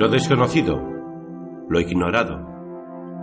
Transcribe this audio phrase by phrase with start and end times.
[0.00, 0.80] Lo desconocido,
[1.68, 2.40] lo ignorado,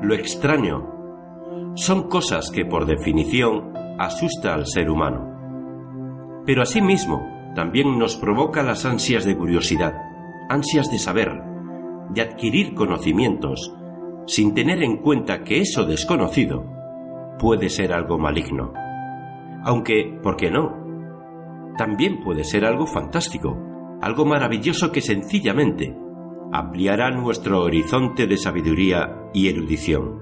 [0.04, 6.44] lo extraño, son cosas que por definición asusta al ser humano.
[6.46, 9.96] Pero asimismo también nos provoca las ansias de curiosidad,
[10.50, 11.42] ansias de saber,
[12.12, 13.74] de adquirir conocimientos,
[14.28, 16.64] sin tener en cuenta que eso desconocido
[17.40, 18.72] puede ser algo maligno.
[19.64, 20.76] Aunque, ¿por qué no?
[21.76, 23.58] También puede ser algo fantástico,
[24.00, 26.06] algo maravilloso que sencillamente
[26.52, 30.22] ampliará nuestro horizonte de sabiduría y erudición.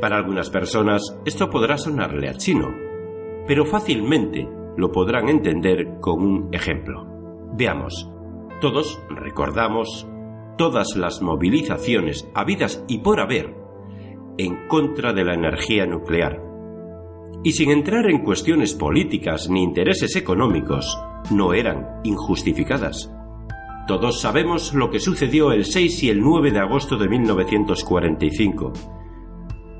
[0.00, 2.68] Para algunas personas esto podrá sonarle a chino,
[3.46, 7.06] pero fácilmente lo podrán entender con un ejemplo.
[7.54, 8.10] Veamos,
[8.60, 10.08] todos recordamos
[10.56, 13.54] todas las movilizaciones habidas y por haber
[14.38, 16.42] en contra de la energía nuclear.
[17.44, 20.98] Y sin entrar en cuestiones políticas ni intereses económicos,
[21.30, 23.12] no eran injustificadas.
[23.86, 28.72] Todos sabemos lo que sucedió el 6 y el 9 de agosto de 1945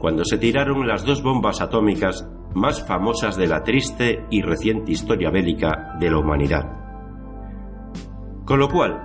[0.03, 5.31] cuando se tiraron las dos bombas atómicas más famosas de la triste y reciente historia
[5.31, 6.65] bélica de la humanidad.
[8.45, 9.01] Con lo cual,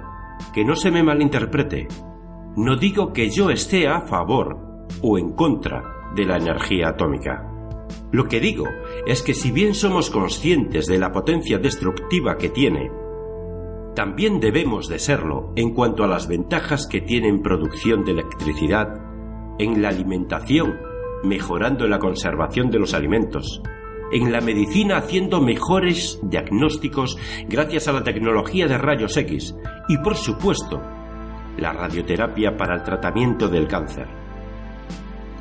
[0.56, 1.88] que no se me malinterprete,
[2.56, 4.58] no digo que yo esté a favor
[5.04, 5.84] o en contra
[6.16, 7.48] de la energía atómica.
[8.12, 8.66] Lo que digo
[9.06, 12.90] es que si bien somos conscientes de la potencia destructiva que tiene,
[13.98, 18.90] también debemos de serlo en cuanto a las ventajas que tiene en producción de electricidad,
[19.58, 20.78] en la alimentación
[21.24, 23.64] mejorando la conservación de los alimentos,
[24.12, 27.18] en la medicina haciendo mejores diagnósticos
[27.50, 29.56] gracias a la tecnología de rayos X
[29.90, 30.80] y, por supuesto,
[31.58, 34.06] la radioterapia para el tratamiento del cáncer.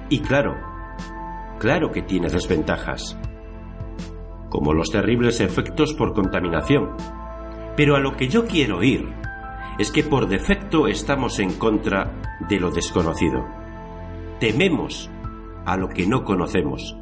[0.09, 0.57] Y claro,
[1.59, 3.19] claro que tiene desventajas,
[4.49, 6.97] como los terribles efectos por contaminación.
[7.77, 9.13] Pero a lo que yo quiero ir
[9.79, 13.47] es que por defecto estamos en contra de lo desconocido.
[14.41, 15.11] Tememos
[15.67, 16.97] a lo que no conocemos,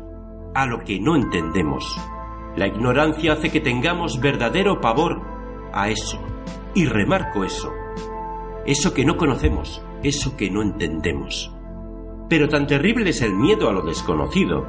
[0.55, 1.97] a lo que no entendemos.
[2.57, 5.23] La ignorancia hace que tengamos verdadero pavor
[5.73, 6.21] a eso.
[6.75, 7.73] Y remarco eso.
[8.67, 11.55] Eso que no conocemos, eso que no entendemos.
[12.29, 14.67] Pero tan terrible es el miedo a lo desconocido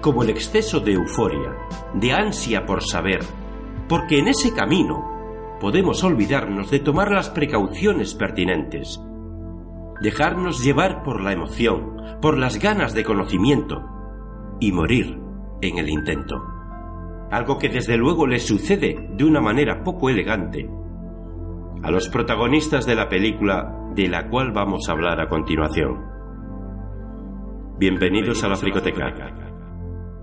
[0.00, 1.54] como el exceso de euforia,
[1.94, 3.20] de ansia por saber,
[3.88, 5.17] porque en ese camino
[5.60, 9.00] podemos olvidarnos de tomar las precauciones pertinentes,
[10.00, 13.84] dejarnos llevar por la emoción, por las ganas de conocimiento
[14.60, 15.18] y morir
[15.60, 16.44] en el intento.
[17.30, 20.70] Algo que desde luego le sucede de una manera poco elegante
[21.82, 26.04] a los protagonistas de la película de la cual vamos a hablar a continuación.
[27.78, 29.14] Bienvenidos a la Fricoteca.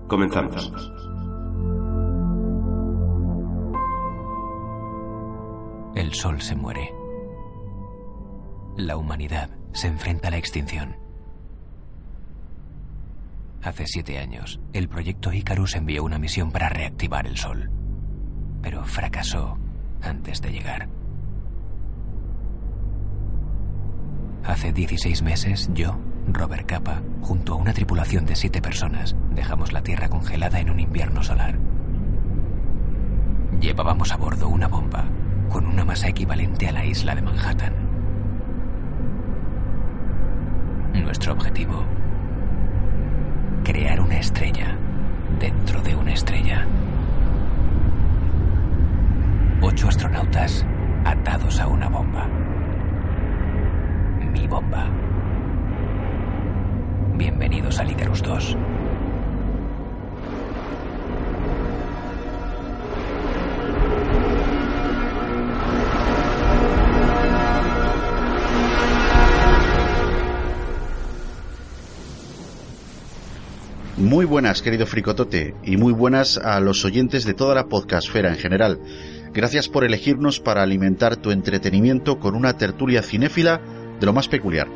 [0.06, 0.72] Comenzamos.
[5.96, 6.92] El sol se muere.
[8.76, 10.94] La humanidad se enfrenta a la extinción.
[13.62, 17.70] Hace siete años, el proyecto Icarus envió una misión para reactivar el Sol,
[18.60, 19.56] pero fracasó
[20.02, 20.90] antes de llegar.
[24.44, 29.82] Hace 16 meses, yo, Robert Capa, junto a una tripulación de siete personas, dejamos la
[29.82, 31.58] Tierra congelada en un invierno solar.
[33.60, 35.08] Llevábamos a bordo una bomba
[35.48, 37.72] con una masa equivalente a la isla de Manhattan.
[40.94, 41.84] Nuestro objetivo,
[43.64, 44.76] crear una estrella
[45.38, 46.66] dentro de una estrella.
[49.60, 50.66] Ocho astronautas
[51.04, 52.26] atados a una bomba.
[54.32, 54.86] Mi bomba.
[57.14, 58.56] Bienvenidos a Icarus 2.
[74.06, 78.36] Muy buenas, querido Fricotote, y muy buenas a los oyentes de toda la podcastfera en
[78.36, 78.78] general.
[79.34, 83.60] Gracias por elegirnos para alimentar tu entretenimiento con una tertulia cinéfila
[83.98, 84.68] de lo más peculiar.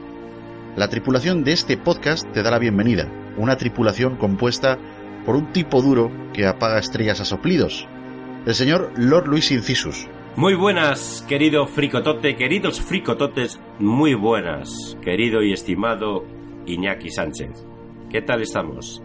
[0.74, 4.78] La tripulación de este podcast te da la bienvenida, una tripulación compuesta
[5.24, 7.86] por un tipo duro que apaga estrellas a soplidos,
[8.46, 10.08] el señor Lord Luis Incisus.
[10.34, 16.24] Muy buenas, querido Fricotote, queridos Fricototes, muy buenas, querido y estimado
[16.66, 17.64] Iñaki Sánchez.
[18.10, 19.00] ¿Qué tal estamos?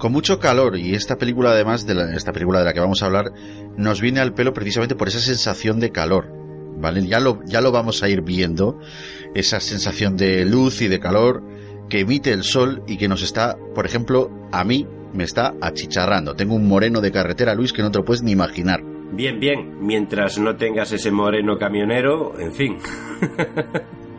[0.00, 3.06] Con mucho calor y esta película además de esta película de la que vamos a
[3.06, 3.32] hablar
[3.76, 6.32] nos viene al pelo precisamente por esa sensación de calor
[6.78, 8.80] vale ya lo ya lo vamos a ir viendo
[9.34, 11.44] esa sensación de luz y de calor
[11.90, 16.34] que emite el sol y que nos está por ejemplo a mí me está achicharrando
[16.34, 18.82] tengo un moreno de carretera Luis que no te lo puedes ni imaginar
[19.12, 22.78] bien bien mientras no tengas ese moreno camionero en fin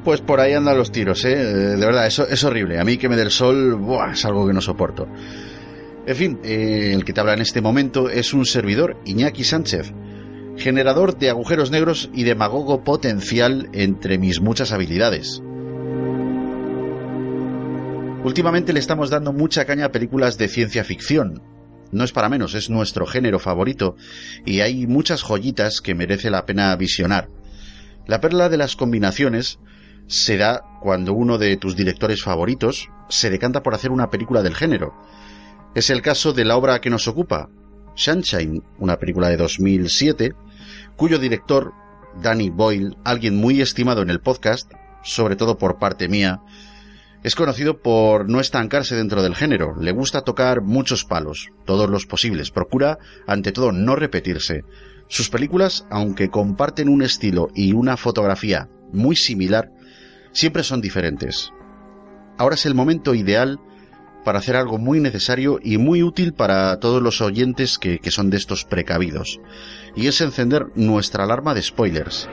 [0.04, 1.36] Pues por ahí andan los tiros, ¿eh?
[1.36, 2.80] De verdad, eso es horrible.
[2.80, 3.80] A mí que me dé el sol,
[4.12, 5.08] es algo que no soporto.
[6.08, 9.94] En fin, eh, el que te habla en este momento es un servidor, Iñaki Sánchez,
[10.58, 15.42] generador de agujeros negros y demagogo potencial entre mis muchas habilidades.
[18.24, 21.42] Últimamente le estamos dando mucha caña a películas de ciencia ficción.
[21.92, 23.96] No es para menos, es nuestro género favorito
[24.46, 27.30] y hay muchas joyitas que merece la pena visionar.
[28.08, 29.60] La perla de las combinaciones
[30.08, 34.56] se da cuando uno de tus directores favoritos se decanta por hacer una película del
[34.56, 34.94] género.
[35.74, 37.50] Es el caso de la obra que nos ocupa,
[37.96, 40.34] Sunshine, una película de 2007,
[40.98, 41.72] cuyo director,
[42.22, 44.70] Danny Boyle, alguien muy estimado en el podcast,
[45.02, 46.42] sobre todo por parte mía,
[47.24, 52.06] es conocido por no estancarse dentro del género, le gusta tocar muchos palos, todos los
[52.06, 54.66] posibles, procura, ante todo, no repetirse.
[55.08, 59.72] Sus películas, aunque comparten un estilo y una fotografía muy similar,
[60.34, 61.54] siempre son diferentes.
[62.38, 63.60] Ahora es el momento ideal
[64.24, 68.30] para hacer algo muy necesario y muy útil para todos los oyentes que, que son
[68.30, 69.40] de estos precavidos,
[69.96, 72.30] y es encender nuestra alarma de spoilers.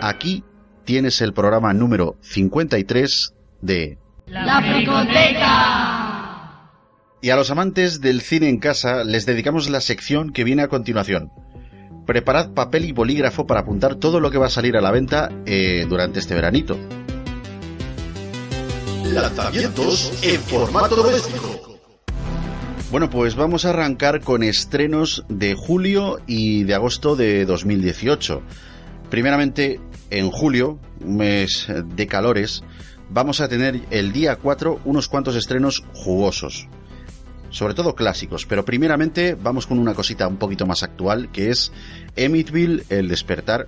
[0.00, 0.42] Aquí
[0.84, 6.02] tienes el programa número 53 de La Fricoteca.
[7.20, 10.68] Y a los amantes del cine en casa les dedicamos la sección que viene a
[10.68, 11.30] continuación.
[12.04, 15.30] Preparad papel y bolígrafo para apuntar todo lo que va a salir a la venta
[15.46, 16.76] eh, durante este veranito.
[19.04, 21.78] Lanzamientos en formato doméstico.
[22.90, 28.42] Bueno, pues vamos a arrancar con estrenos de julio y de agosto de 2018.
[29.10, 32.62] Primeramente, en julio, mes de calores,
[33.10, 36.68] vamos a tener el día 4 unos cuantos estrenos jugosos.
[37.50, 41.72] Sobre todo clásicos, pero primeramente vamos con una cosita un poquito más actual, que es
[42.16, 43.66] Emitville, El despertar,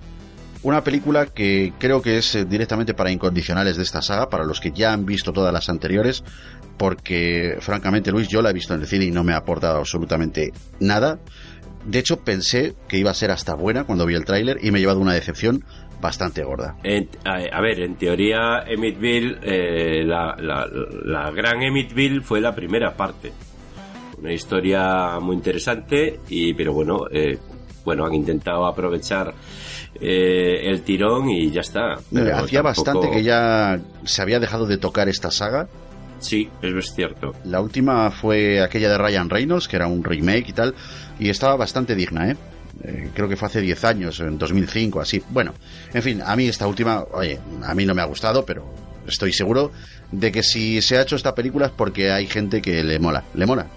[0.65, 4.59] una película que creo que es eh, directamente para incondicionales de esta saga, para los
[4.59, 6.23] que ya han visto todas las anteriores,
[6.77, 9.77] porque francamente Luis yo la he visto en el cine y no me ha aportado
[9.77, 11.19] absolutamente nada.
[11.85, 14.79] De hecho pensé que iba a ser hasta buena cuando vi el tráiler y me
[14.79, 15.63] he llevado una decepción
[16.01, 16.75] bastante gorda.
[17.23, 23.31] a, ver, en teoría, Emitville, eh, la, la, gran Emitville fue la primera parte.
[24.17, 27.37] Una historia muy interesante, y pero bueno, eh,
[27.85, 29.33] bueno, han intentado aprovechar
[29.99, 31.95] eh, el tirón y ya está.
[32.33, 35.67] Hacía bastante que ya se había dejado de tocar esta saga.
[36.19, 37.33] Sí, es cierto.
[37.43, 40.73] La última fue aquella de Ryan Reynolds, que era un remake y tal,
[41.19, 42.37] y estaba bastante digna, ¿eh?
[42.83, 45.21] Eh, creo que fue hace 10 años, en 2005, así.
[45.29, 45.53] Bueno,
[45.93, 48.65] en fin, a mí esta última, oye, a mí no me ha gustado, pero
[49.07, 49.71] estoy seguro
[50.11, 53.23] de que si se ha hecho esta película es porque hay gente que le mola,
[53.33, 53.67] le mola.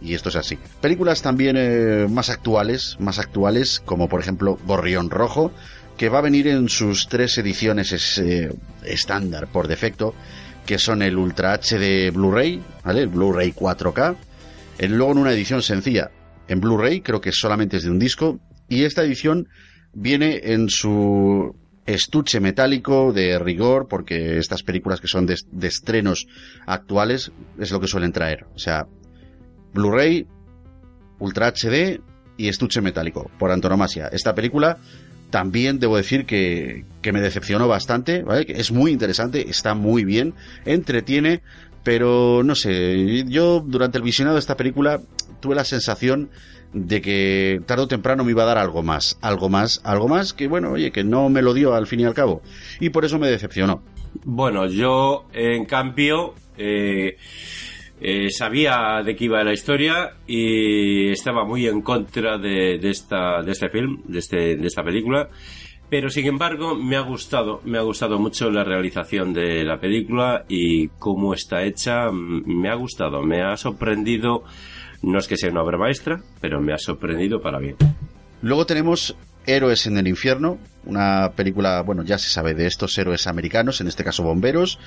[0.00, 0.58] Y esto es así.
[0.80, 5.52] Películas también eh, más actuales, más actuales, como por ejemplo Gorrión Rojo,
[5.96, 8.52] que va a venir en sus tres ediciones eh,
[8.84, 10.14] estándar por defecto,
[10.66, 13.02] que son el Ultra HD Blu-ray, ¿vale?
[13.02, 14.16] El Blu-ray 4K,
[14.88, 16.10] luego en una edición sencilla
[16.48, 18.38] en Blu-ray, creo que solamente es de un disco,
[18.68, 19.48] y esta edición
[19.92, 21.54] viene en su
[21.86, 26.26] estuche metálico de rigor, porque estas películas que son de, estrenos
[26.66, 28.46] actuales es lo que suelen traer.
[28.54, 28.86] O sea,
[29.76, 30.26] Blu-ray,
[31.18, 32.00] Ultra HD
[32.36, 34.08] y estuche metálico, por antonomasia.
[34.08, 34.78] Esta película
[35.30, 38.24] también debo decir que, que me decepcionó bastante.
[38.48, 40.34] Es muy interesante, está muy bien,
[40.64, 41.42] entretiene,
[41.84, 45.00] pero no sé, yo durante el visionado de esta película
[45.40, 46.30] tuve la sensación
[46.72, 50.32] de que tarde o temprano me iba a dar algo más, algo más, algo más
[50.32, 52.42] que bueno, oye, que no me lo dio al fin y al cabo.
[52.80, 53.82] Y por eso me decepcionó.
[54.24, 57.16] Bueno, yo en cambio eh,
[58.00, 63.52] eh, sabía de qué iba la historia y estaba muy en contra de, esta, de
[63.52, 65.28] este film, de, este, de esta película.
[65.88, 70.44] Pero sin embargo, me ha gustado, me ha gustado mucho la realización de la película
[70.48, 74.42] y cómo está hecha, me ha gustado, me ha sorprendido
[75.02, 77.76] no es que sea una obra maestra, pero me ha sorprendido para bien.
[78.42, 83.26] Luego tenemos Héroes en el Infierno, una película, bueno, ya se sabe de estos héroes
[83.26, 84.78] americanos, en este caso bomberos.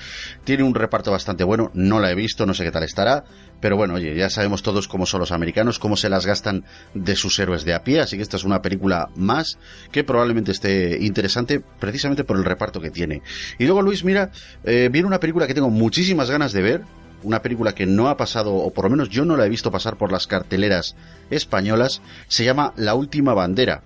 [0.44, 3.24] Tiene un reparto bastante bueno, no la he visto, no sé qué tal estará,
[3.60, 6.64] pero bueno, oye, ya sabemos todos cómo son los americanos, cómo se las gastan
[6.94, 9.58] de sus héroes de a pie, así que esta es una película más
[9.92, 13.22] que probablemente esté interesante precisamente por el reparto que tiene.
[13.58, 14.30] Y luego, Luis, mira,
[14.64, 16.82] eh, viene una película que tengo muchísimas ganas de ver,
[17.22, 19.70] una película que no ha pasado, o por lo menos yo no la he visto
[19.70, 20.96] pasar por las carteleras
[21.28, 23.82] españolas, se llama La Última Bandera.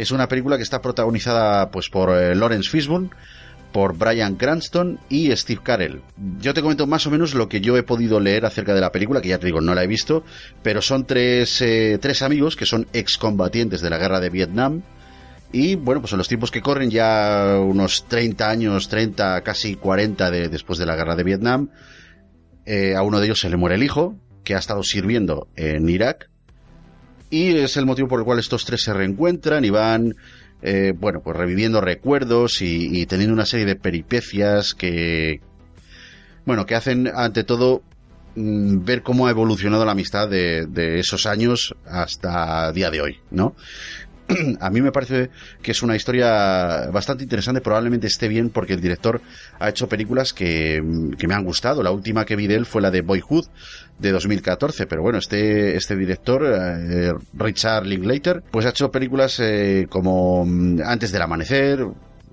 [0.00, 3.10] Es una película que está protagonizada pues por eh, Lawrence Fishburne,
[3.70, 6.00] por Brian Cranston y Steve Carell.
[6.40, 8.92] Yo te comento más o menos lo que yo he podido leer acerca de la
[8.92, 10.24] película, que ya te digo, no la he visto,
[10.62, 14.80] pero son tres, eh, tres amigos que son excombatientes de la guerra de Vietnam,
[15.52, 20.30] Y bueno, pues en los tiempos que corren, ya unos 30 años, 30, casi 40
[20.30, 21.68] de, después de la guerra de Vietnam,
[22.64, 25.88] eh, a uno de ellos se le muere el hijo, que ha estado sirviendo en
[25.90, 26.29] Irak.
[27.30, 30.16] Y es el motivo por el cual estos tres se reencuentran y van,
[30.62, 35.40] eh, bueno, pues reviviendo recuerdos y, teniendo una serie de peripecias que,
[36.44, 37.82] bueno, que hacen ante todo
[38.34, 43.18] mm, ver cómo ha evolucionado la amistad de, de esos años hasta día de hoy,
[43.30, 43.54] ¿no?
[44.60, 45.30] a mí me parece
[45.62, 47.60] que es una historia bastante interesante.
[47.60, 49.20] Probablemente esté bien porque el director
[49.58, 50.82] ha hecho películas que,
[51.18, 51.82] que, me han gustado.
[51.82, 53.46] La última que vi de él fue la de Boyhood
[53.98, 54.86] de 2014.
[54.86, 60.80] Pero bueno, este, este director, eh, Richard Linklater, pues ha hecho películas eh, como mm,
[60.84, 61.86] Antes del Amanecer,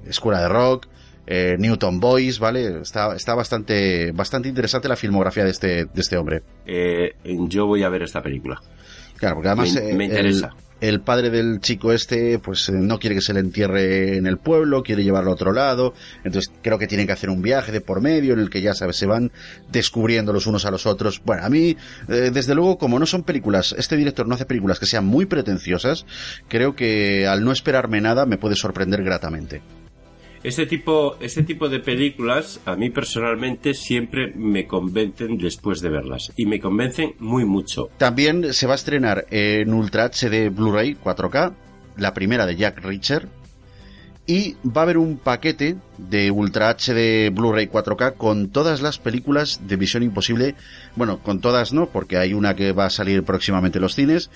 [0.06, 0.88] Escuela de Rock,
[1.26, 2.82] eh, Newton Boys, ¿vale?
[2.82, 6.42] Está, está bastante, bastante interesante la filmografía de este, de este hombre.
[6.66, 8.62] Eh, yo voy a ver esta película.
[9.18, 10.52] Claro, porque además me, me interesa.
[10.58, 14.38] El, el, padre del chico este, pues no quiere que se le entierre en el
[14.38, 15.94] pueblo, quiere llevarlo a otro lado.
[16.24, 18.74] Entonces creo que tienen que hacer un viaje de por medio en el que ya
[18.74, 19.32] sabes, se van
[19.72, 21.22] descubriendo los unos a los otros.
[21.24, 24.80] Bueno, a mí, eh, desde luego, como no son películas, este director no hace películas
[24.80, 26.06] que sean muy pretenciosas,
[26.48, 29.62] creo que al no esperarme nada me puede sorprender gratamente.
[30.44, 36.32] Este tipo, este tipo de películas a mí personalmente siempre me convencen después de verlas
[36.36, 37.90] y me convencen muy mucho.
[37.98, 41.54] También se va a estrenar en Ultra HD Blu-ray 4K,
[41.98, 43.28] la primera de Jack Reacher,
[44.28, 49.62] y va a haber un paquete de Ultra HD Blu-ray 4K con todas las películas
[49.66, 50.56] de Visión Imposible.
[50.96, 54.30] Bueno, con todas no, porque hay una que va a salir próximamente en los cines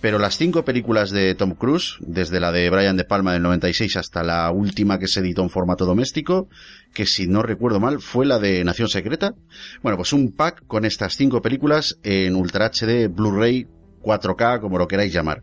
[0.00, 3.96] pero las cinco películas de Tom Cruise, desde la de Brian De Palma del 96
[3.96, 6.48] hasta la última que se editó en formato doméstico,
[6.94, 9.34] que si no recuerdo mal fue la de Nación Secreta,
[9.82, 13.66] bueno, pues un pack con estas cinco películas en Ultra HD, Blu-ray,
[14.02, 15.42] 4K, como lo queráis llamar.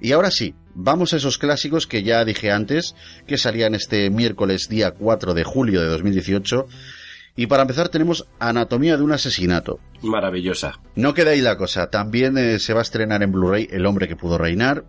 [0.00, 2.94] Y ahora sí, vamos a esos clásicos que ya dije antes,
[3.26, 6.66] que salían este miércoles día 4 de julio de 2018,
[7.36, 9.78] y para empezar tenemos Anatomía de un asesinato.
[10.02, 10.80] Maravillosa.
[10.96, 11.88] No queda ahí la cosa.
[11.88, 14.84] También eh, se va a estrenar en Blu-ray El hombre que pudo reinar,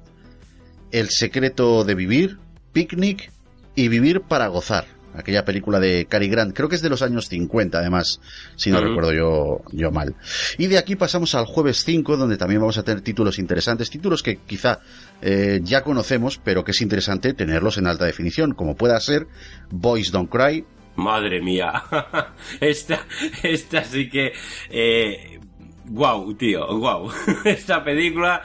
[0.92, 2.38] El secreto de vivir,
[2.74, 3.32] Picnic
[3.76, 4.86] y Vivir para gozar.
[5.14, 8.22] Aquella película de Cary Grant, creo que es de los años 50 además,
[8.56, 8.88] si no uh -huh.
[8.90, 10.16] recuerdo yo, yo mal.
[10.60, 14.22] Y de aquí pasamos al jueves 5, donde también vamos a tener títulos interesantes, títulos
[14.22, 14.80] que quizá
[15.22, 19.26] eh, ya conocemos, pero que es interesante tenerlos en alta definición, como pueda ser
[19.72, 20.64] Boys Don't Cry,
[21.00, 21.84] Madre mía.
[22.60, 23.06] esta,
[23.44, 24.34] esta sí que.
[24.70, 25.40] Eh,
[25.86, 27.12] wow, tío, wow.
[27.46, 28.42] esta película.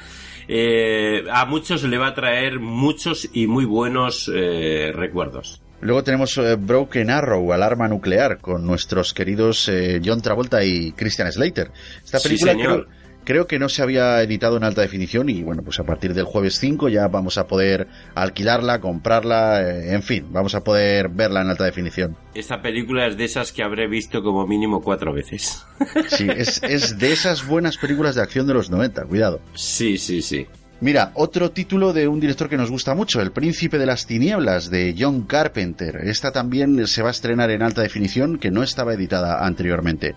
[0.46, 5.62] Eh, a muchos le va a traer muchos y muy buenos eh, recuerdos.
[5.84, 11.30] Luego tenemos eh, Broken Arrow, Alarma Nuclear, con nuestros queridos eh, John Travolta y Christian
[11.30, 11.70] Slater.
[12.02, 12.58] Esta película sí.
[12.58, 12.86] Creo,
[13.24, 16.24] creo que no se había editado en alta definición y bueno, pues a partir del
[16.24, 21.42] jueves 5 ya vamos a poder alquilarla, comprarla, eh, en fin, vamos a poder verla
[21.42, 22.16] en alta definición.
[22.34, 25.64] Esta película es de esas que habré visto como mínimo cuatro veces.
[26.08, 29.40] Sí, es, es de esas buenas películas de acción de los 90, cuidado.
[29.54, 30.46] Sí, sí, sí.
[30.80, 34.70] Mira, otro título de un director que nos gusta mucho, El Príncipe de las Tinieblas,
[34.70, 35.96] de John Carpenter.
[36.04, 40.14] Esta también se va a estrenar en alta definición, que no estaba editada anteriormente.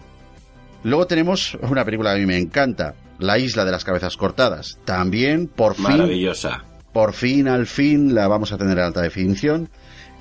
[0.83, 4.79] Luego tenemos una película que a mí me encanta, La Isla de las Cabezas Cortadas.
[4.85, 5.83] También, por fin.
[5.83, 6.63] Maravillosa.
[6.93, 9.69] Por fin, al fin, la vamos a tener en alta definición.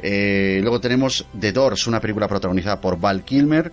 [0.03, 3.73] Eh, luego tenemos The Doors, una película protagonizada por Val Kilmer,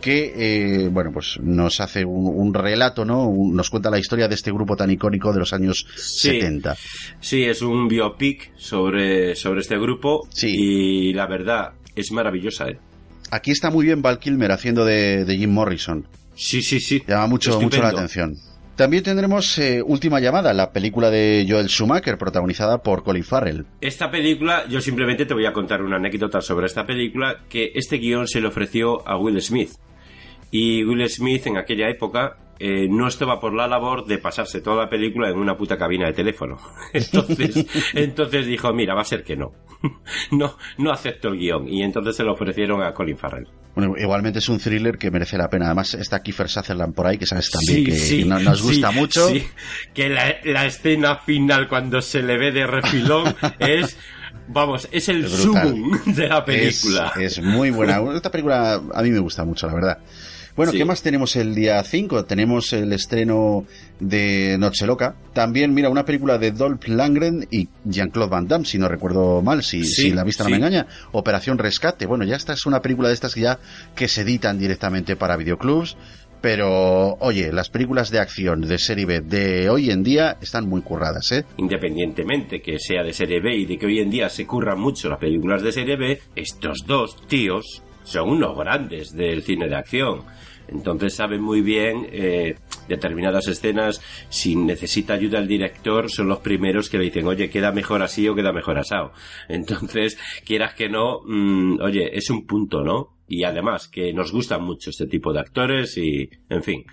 [0.00, 3.28] que, eh, bueno, pues nos hace un, un relato, ¿no?
[3.28, 6.76] Un, nos cuenta la historia de este grupo tan icónico de los años sí, 70.
[7.20, 10.26] Sí, es un biopic sobre, sobre este grupo.
[10.30, 10.48] Sí.
[10.50, 12.78] Y la verdad, es maravillosa, ¿eh?
[13.30, 16.06] Aquí está muy bien Val Kilmer haciendo de, de Jim Morrison.
[16.40, 17.02] Sí, sí, sí.
[17.06, 18.34] Llama mucho, mucho la atención.
[18.74, 23.66] También tendremos eh, Última Llamada, la película de Joel Schumacher, protagonizada por Colin Farrell.
[23.82, 27.98] Esta película, yo simplemente te voy a contar una anécdota sobre esta película, que este
[27.98, 29.72] guion se le ofreció a Will Smith.
[30.50, 34.84] Y Will Smith en aquella época eh, no estaba por la labor de pasarse toda
[34.84, 36.56] la película en una puta cabina de teléfono.
[36.94, 39.52] Entonces, entonces dijo, mira, va a ser que no.
[40.30, 41.68] no, no acepto el guion.
[41.68, 43.48] Y entonces se lo ofrecieron a Colin Farrell.
[43.74, 45.66] Bueno, igualmente es un thriller que merece la pena.
[45.66, 48.90] Además está Kiefer Sutherland por ahí, que sabes también sí, que sí, no, nos gusta
[48.90, 49.28] sí, mucho.
[49.94, 53.96] Que la, la, escena final cuando se le ve de refilón es...
[54.52, 57.12] Vamos, es el zoom de la película.
[57.14, 58.00] Es, es muy buena.
[58.14, 59.98] Esta película a mí me gusta mucho, la verdad.
[60.60, 60.78] Bueno, sí.
[60.78, 62.26] ¿qué más tenemos el día 5?
[62.26, 63.64] Tenemos el estreno
[63.98, 65.14] de Noche Loca.
[65.32, 69.62] También, mira, una película de Dolph Lundgren y Jean-Claude Van Damme, si no recuerdo mal,
[69.62, 70.86] si, sí, si la vista no me engaña.
[71.12, 72.04] Operación Rescate.
[72.04, 73.58] Bueno, ya esta es una película de estas que ya
[73.96, 75.96] que se editan directamente para videoclubs.
[76.42, 80.82] Pero, oye, las películas de acción de serie B de hoy en día están muy
[80.82, 81.46] curradas, ¿eh?
[81.56, 85.08] Independientemente que sea de serie B y de que hoy en día se curran mucho
[85.08, 90.22] las películas de serie B, estos dos tíos son unos grandes del cine de acción.
[90.70, 92.56] Entonces saben muy bien eh,
[92.88, 97.72] determinadas escenas, si necesita ayuda el director, son los primeros que le dicen, oye, queda
[97.72, 99.12] mejor así o queda mejor asado.
[99.48, 103.16] Entonces, quieras que no, mm, oye, es un punto, ¿no?
[103.26, 106.84] Y además, que nos gustan mucho este tipo de actores y, en fin,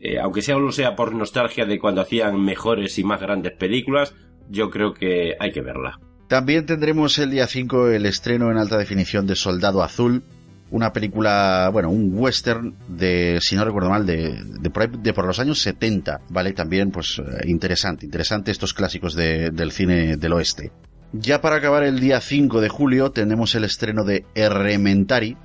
[0.00, 4.14] eh, aunque sea solo sea por nostalgia de cuando hacían mejores y más grandes películas,
[4.48, 6.00] yo creo que hay que verla.
[6.28, 10.24] También tendremos el día 5 el estreno en alta definición de Soldado Azul,
[10.70, 15.60] una película, bueno, un western de, si no recuerdo mal, de, de, por, los años
[15.60, 16.52] 70, ¿vale?
[16.52, 20.72] También, pues, eh, interesante, interesante estos clásicos del cine del oeste.
[21.12, 25.36] Ya para acabar el día 5 de julio tenemos el estreno de Errementari,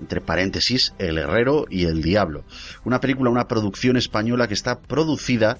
[0.00, 2.44] entre paréntesis, El Herrero y El Diablo.
[2.84, 5.58] Una película, una producción española que está producida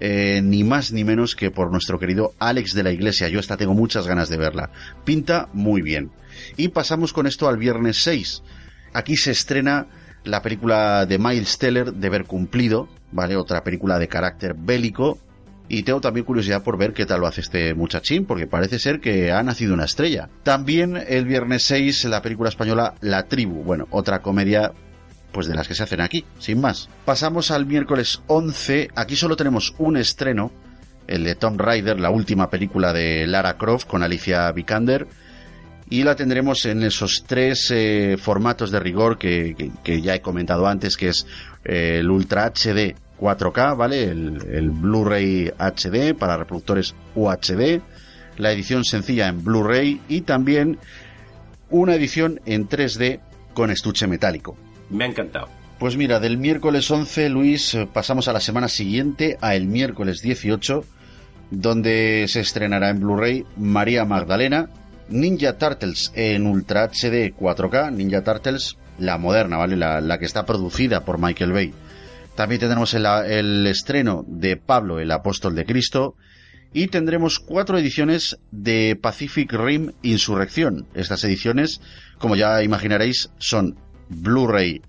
[0.00, 3.28] eh, ni más ni menos que por nuestro querido Alex de la Iglesia.
[3.28, 4.70] Yo esta tengo muchas ganas de verla.
[5.04, 6.10] Pinta muy bien.
[6.56, 8.42] Y pasamos con esto al viernes 6.
[8.94, 9.88] Aquí se estrena
[10.24, 13.36] la película de Miles Teller, Ver Cumplido, ¿vale?
[13.36, 15.18] Otra película de carácter bélico.
[15.68, 19.00] Y tengo también curiosidad por ver qué tal lo hace este muchachín, porque parece ser
[19.00, 20.28] que ha nacido una estrella.
[20.42, 24.72] También el viernes 6, la película española La Tribu, bueno, otra comedia
[25.32, 26.88] pues de las que se hacen aquí, sin más.
[27.04, 30.52] Pasamos al miércoles 11, aquí solo tenemos un estreno,
[31.06, 35.06] el de Tom Rider, la última película de Lara Croft con Alicia Vikander,
[35.88, 40.96] y la tendremos en esos tres eh, formatos de rigor que, ya he comentado antes,
[40.96, 41.26] que es
[41.64, 44.04] eh, el Ultra HD 4K, ¿vale?
[44.04, 47.80] El, el Blu-ray HD para reproductores UHD,
[48.38, 50.78] la edición sencilla en Blu-ray y también
[51.70, 53.20] una edición en 3D
[53.52, 54.56] con estuche metálico.
[54.90, 55.48] Me ha encantado.
[55.78, 60.20] Pues mira, del miércoles 11, Luis, eh, pasamos a la semana siguiente, a el miércoles
[60.20, 60.84] 18,
[61.50, 64.68] donde se estrenará en Blu-ray María Magdalena,
[65.08, 69.76] Ninja Turtles en Ultra HD 4K, Ninja Turtles, la moderna, ¿vale?
[69.76, 71.72] La, que está producida por Michael Bay.
[72.34, 76.14] También tendremos el, el, estreno de Pablo, el apóstol de Cristo.
[76.72, 80.86] Y tendremos cuatro ediciones de Pacific Rim Insurrección.
[80.94, 81.80] Estas ediciones,
[82.18, 83.76] como ya imaginaréis, son
[84.10, 84.82] Blu-ray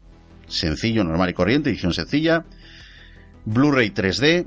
[0.47, 2.45] sencillo, normal y corriente, edición sencilla.
[3.45, 4.45] Blu-ray 3D,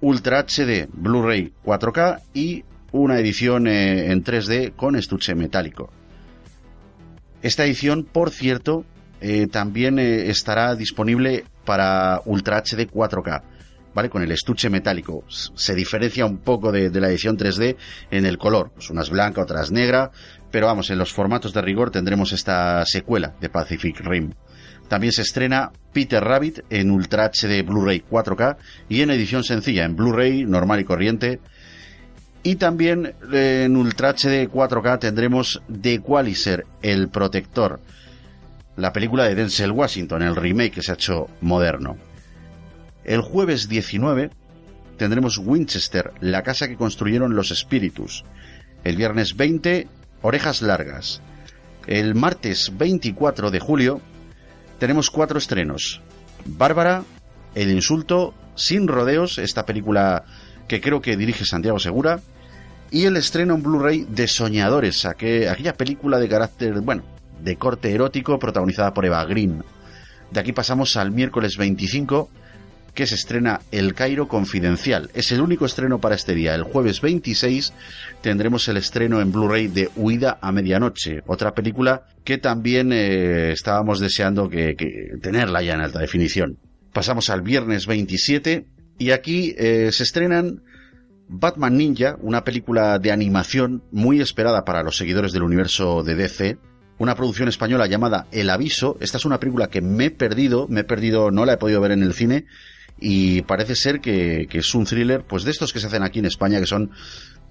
[0.00, 5.90] Ultra HD, Blu-ray 4K y una edición eh, en 3D con estuche metálico.
[7.42, 8.84] Esta edición, por cierto,
[9.20, 13.42] eh, también eh, estará disponible para Ultra HD 4K,
[13.94, 14.08] ¿vale?
[14.08, 15.24] Con el estuche metálico.
[15.28, 17.76] Se diferencia un poco de, la edición 3D
[18.10, 18.70] en el color.
[18.74, 20.10] Pues una es blanca, otra es negra,
[20.50, 24.32] pero vamos, en los formatos de rigor tendremos esta secuela de Pacific Rim.
[24.88, 28.56] También se estrena Peter Rabbit en Ultra HD Blu-ray 4K
[28.88, 31.40] y en edición sencilla en Blu-ray normal y corriente
[32.42, 37.80] y también eh, en Ultra HD 4K tendremos The Equalizer, El Protector,
[38.76, 41.98] la película de Denzel Washington, el remake que se ha hecho moderno.
[43.04, 44.30] El jueves 19
[44.96, 48.24] tendremos Winchester, la casa que construyeron los espíritus.
[48.84, 49.88] El viernes 20,
[50.22, 51.20] Orejas Largas.
[51.86, 54.00] El martes 24 de julio
[54.78, 56.00] tenemos cuatro estrenos.
[56.44, 57.04] Bárbara,
[57.54, 60.24] El Insulto, Sin Rodeos, esta película
[60.66, 62.20] que creo que dirige Santiago Segura,
[62.90, 67.04] y el estreno en Blu-ray de Soñadores, aquella película de carácter, bueno,
[67.40, 69.62] de corte erótico protagonizada por Eva Green.
[70.30, 72.30] De aquí pasamos al miércoles 25,
[72.94, 75.10] que se estrena El Cairo Confidencial.
[75.14, 76.54] Es el único estreno para este día.
[76.54, 77.72] El jueves 26
[78.20, 84.00] tendremos el estreno en Blu-ray de Huida a Medianoche, otra película que también eh, estábamos
[84.00, 84.74] deseando que,
[85.22, 86.58] tenerla ya en alta definición.
[86.92, 88.66] Pasamos al viernes 27
[88.98, 90.62] y aquí eh, se estrenan
[91.28, 96.58] Batman Ninja, una película de animación muy esperada para los seguidores del universo de DC,
[96.98, 98.96] una producción española llamada El Aviso.
[99.00, 101.80] Esta es una película que me he perdido, me he perdido, no la he podido
[101.80, 102.46] ver en el cine
[103.00, 106.26] y parece ser que, es un thriller, pues de estos que se hacen aquí en
[106.26, 106.90] España que son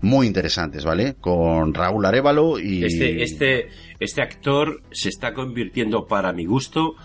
[0.01, 1.15] muy interesantes, ¿vale?
[1.19, 2.83] Con Raúl Arevalo y...
[2.83, 6.95] Este, este, este actor se está convirtiendo, para mi gusto,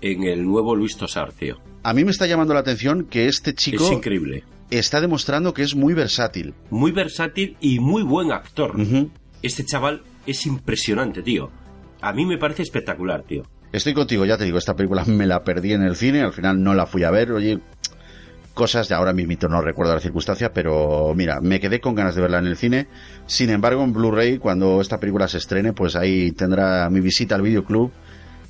[0.00, 1.58] en el nuevo Luis Tosar, tío.
[1.82, 3.84] A mí me está llamando la atención que este chico...
[3.84, 4.44] Es increíble.
[4.70, 6.54] Está demostrando que es muy versátil.
[6.70, 8.74] Muy versátil y muy buen actor.
[9.42, 11.50] Este chaval es impresionante, tío.
[12.00, 13.42] A mí me parece espectacular, tío.
[13.72, 16.62] Estoy contigo, ya te digo, esta película me la perdí en el cine, al final
[16.62, 17.58] no la fui a ver, oye,
[18.54, 22.22] cosas de ahora mismo no recuerdo la circunstancia, pero mira, me quedé con ganas de
[22.22, 22.86] verla en el cine.
[23.26, 27.42] Sin embargo, en Blu-ray, cuando esta película se estrene, pues ahí tendrá mi visita al
[27.42, 27.92] videoclub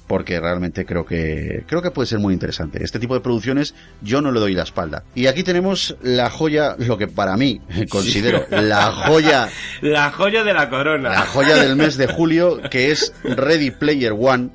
[0.07, 2.85] porque realmente creo que creo que puede ser muy interesante.
[2.85, 5.05] Este tipo de producciones yo no le doy la espalda.
[5.15, 9.49] Y aquí tenemos la joya, lo que para mí considero la joya
[9.81, 11.11] la joya de la corona.
[11.11, 14.51] La joya del mes de julio que es Ready Player One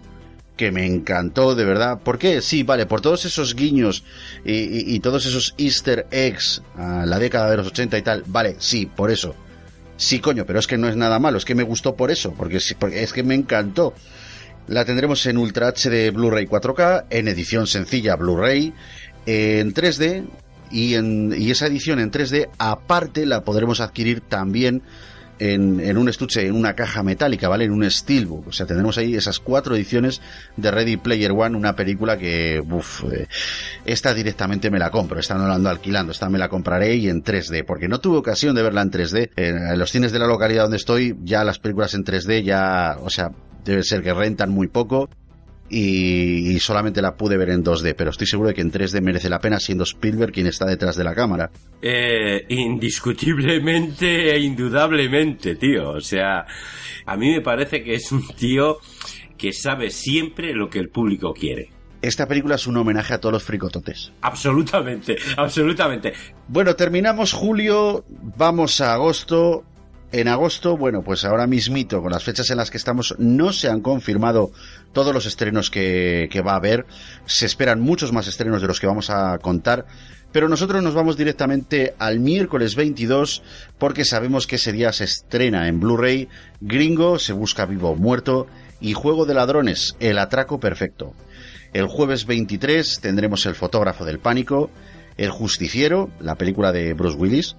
[0.57, 1.99] que me encantó de verdad.
[1.99, 2.41] ¿Por qué?
[2.41, 4.03] Sí, vale, por todos esos guiños
[4.43, 8.23] y, todos esos easter eggs a la década de los 80 y tal.
[8.25, 9.35] Vale, sí, por eso.
[9.95, 12.33] Sí, coño, pero es que no es nada malo, es que me gustó por eso,
[12.33, 13.93] porque, porque es que me encantó.
[14.67, 18.73] La tendremos en Ultra HD Blu-ray 4K, en edición sencilla Blu-ray,
[19.25, 20.25] en 3D
[20.71, 24.81] y, en, y esa edición en 3D aparte la podremos adquirir también
[25.39, 27.65] en, en, un estuche, en una caja metálica, ¿vale?
[27.65, 28.47] En un Steelbook.
[28.47, 30.21] O sea, tendremos ahí esas cuatro ediciones
[30.55, 33.27] de Ready Player One, una película que, uff, eh,
[33.85, 35.19] esta directamente me la compro.
[35.19, 38.17] Esta no la ando alquilando, esta me la compraré y en 3D, porque no tuve
[38.17, 39.31] ocasión de verla en 3D.
[39.35, 43.09] En los cines de la localidad donde estoy, ya las películas en 3D ya, o
[43.09, 43.31] sea,
[43.63, 45.09] debe ser que rentan muy poco
[45.69, 49.29] y, solamente la pude ver en 2D, pero estoy seguro de que en 3D merece
[49.29, 51.51] la pena siendo Spielberg quien está detrás de la cámara.
[51.81, 55.91] Eh, indiscutiblemente e indudablemente, tío.
[55.91, 56.45] O sea,
[57.05, 58.77] a mí me parece que es un tío
[59.37, 61.69] que sabe siempre lo que el público quiere.
[62.01, 64.11] Esta película es un homenaje a todos los fricototes.
[64.21, 66.13] Absolutamente, absolutamente.
[66.47, 69.63] Bueno, terminamos julio, vamos a agosto
[70.11, 73.69] en agosto, bueno, pues ahora mismito, con las fechas en las que estamos, no se
[73.69, 74.51] han confirmado
[74.93, 76.85] todos los estrenos que, va a haber.
[77.25, 79.85] Se esperan muchos más estrenos de los que vamos a contar.
[80.31, 83.43] Pero nosotros nos vamos directamente al miércoles 22
[83.77, 86.27] porque sabemos que ese día se estrena en Blu-ray
[86.61, 88.47] Gringo, se busca vivo o muerto
[88.79, 91.13] y Juego de Ladrones, el atraco perfecto.
[91.73, 94.69] El jueves 23 tendremos El fotógrafo del pánico,
[95.17, 97.55] El justiciero, la película de Bruce Willis,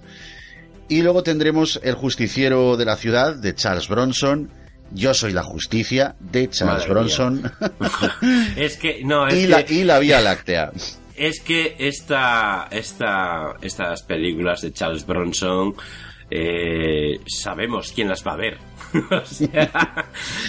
[0.88, 4.50] y luego tendremos El justiciero de la ciudad de Charles Bronson,
[4.92, 7.50] Yo soy la justicia de Charles Bronson.
[8.56, 10.72] es que no, es y, que, la, y la Vía Láctea.
[11.18, 15.74] Es que esta, esta, estas películas de Charles Bronson
[16.30, 18.58] eh, sabemos quién las va a ver.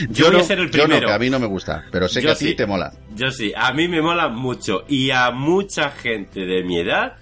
[0.10, 0.94] yo, voy a ser el primero.
[0.94, 2.94] Yo no, que a mí no me gusta, pero sé que a ti te mola.
[3.16, 7.16] Yo sí, a mí me mola mucho y a mucha gente de mi edad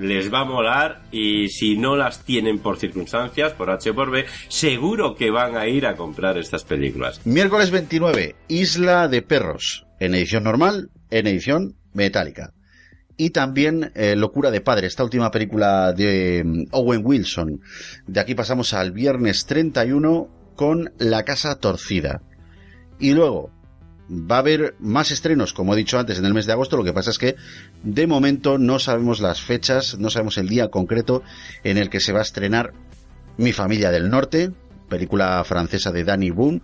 [0.00, 4.10] les va a molar y si no las tienen por circunstancias, por H o por
[4.10, 7.20] B, seguro que van a ir a comprar estas películas.
[7.26, 12.54] Miércoles 29, Isla de Perros, en edición normal, en edición metálica.
[13.18, 17.60] Y también eh, Locura de Padre, esta última película de mm, Owen Wilson.
[18.06, 22.22] De aquí pasamos al viernes 31 con La Casa Torcida.
[22.98, 23.50] Y luego,
[24.10, 26.76] va a haber más estrenos, como he dicho antes, en el mes de agosto.
[26.76, 27.36] Lo que pasa es que
[27.82, 31.22] de momento no sabemos las fechas, no sabemos el día concreto
[31.62, 32.72] en el que se va a estrenar
[33.36, 34.50] Mi familia del norte,
[34.88, 36.60] película francesa de Danny Boone,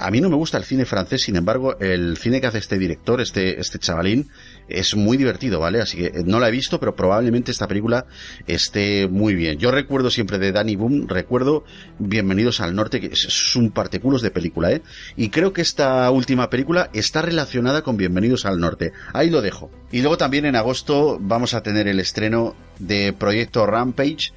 [0.00, 2.78] a mí no me gusta el cine francés, sin embargo, el cine que hace este
[2.78, 4.28] director, este, este chavalín,
[4.68, 5.80] es muy divertido, ¿vale?
[5.80, 8.06] Así que eh, no la he visto, pero probablemente esta película
[8.46, 9.58] esté muy bien.
[9.58, 11.64] Yo recuerdo siempre de Danny Boom, recuerdo
[11.98, 14.82] Bienvenidos al Norte, que es un parteculos de película, ¿eh?
[15.16, 18.92] Y creo que esta última película está relacionada con Bienvenidos al Norte.
[19.12, 19.70] Ahí lo dejo.
[19.92, 24.32] Y luego también en agosto vamos a tener el estreno de Proyecto Rampage,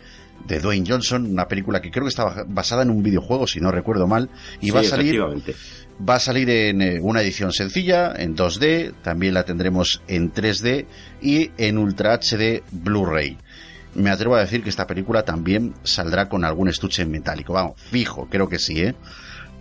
[0.47, 3.71] de Dwayne Johnson, una película que creo que está basada en un videojuego, si no
[3.71, 4.29] recuerdo mal,
[4.62, 5.21] y va a salir
[5.97, 10.86] va a salir en eh, una edición sencilla, en 2D, también la tendremos en 3D
[11.21, 13.38] y en Ultra HD Blu-ray.
[13.95, 17.79] Me atrevo a decir que esta película también saldrá con algún estuche en metálico, vamos,
[17.79, 18.95] fijo, creo que sí, ¿eh?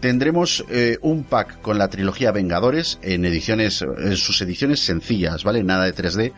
[0.01, 5.63] Tendremos eh, un pack con la trilogía Vengadores en ediciones, en sus ediciones sencillas, ¿vale?
[5.63, 6.33] Nada de 3D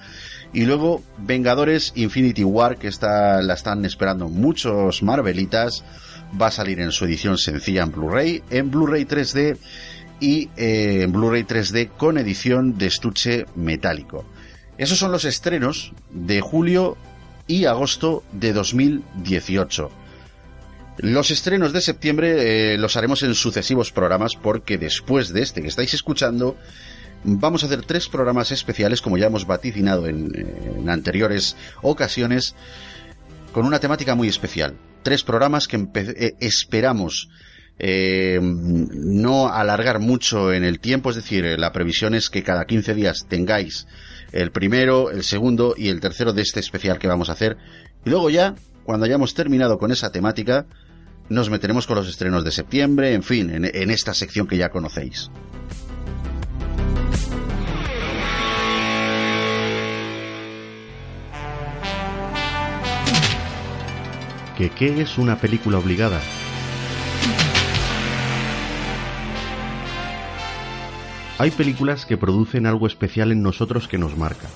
[0.55, 5.85] y luego Vengadores Infinity War, que está, la están esperando muchos Marvelitas,
[6.40, 9.59] va a salir en su edición sencilla en Blu-ray, en Blu-ray 3D
[10.21, 14.25] y eh, en Blu-ray 3D con edición de estuche metálico.
[14.79, 16.97] Esos son los estrenos de julio
[17.49, 19.90] y agosto de 2018.
[20.99, 25.69] Los estrenos de septiembre eh, los haremos en sucesivos programas porque después de este que
[25.69, 26.57] estáis escuchando
[27.25, 32.55] vamos a hacer tres programas especiales, como ya hemos vaticinado en, anteriores ocasiones,
[33.53, 34.77] con una temática muy especial.
[35.03, 37.29] Tres programas que eh, esperamos
[37.79, 42.95] eh, no alargar mucho en el tiempo, es decir, la previsión es que cada 15
[42.95, 43.87] días tengáis
[44.33, 47.57] el primero, el segundo y el tercero de este especial que vamos a hacer.
[48.05, 50.67] Y luego ya, cuando hayamos terminado con esa temática,
[51.29, 55.31] nos meteremos con los estrenos de septiembre, en fin, en esta sección que ya conocéis.
[64.71, 66.21] Qué es una película obligada.
[71.39, 74.49] Hay películas que producen algo especial en nosotros que nos marca.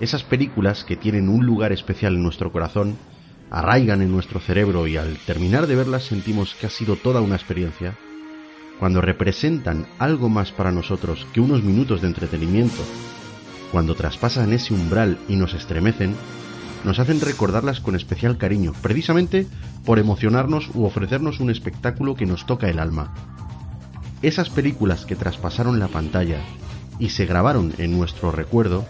[0.00, 2.96] Esas películas que tienen un lugar especial en nuestro corazón,
[3.50, 7.36] arraigan en nuestro cerebro y al terminar de verlas sentimos que ha sido toda una
[7.36, 7.96] experiencia,
[8.80, 12.82] cuando representan algo más para nosotros que unos minutos de entretenimiento,
[13.70, 16.14] cuando traspasan ese umbral y nos estremecen,
[16.82, 19.46] nos hacen recordarlas con especial cariño, precisamente
[19.84, 23.12] por emocionarnos u ofrecernos un espectáculo que nos toca el alma.
[24.22, 26.40] Esas películas que traspasaron la pantalla
[26.98, 28.86] y se grabaron en nuestro recuerdo,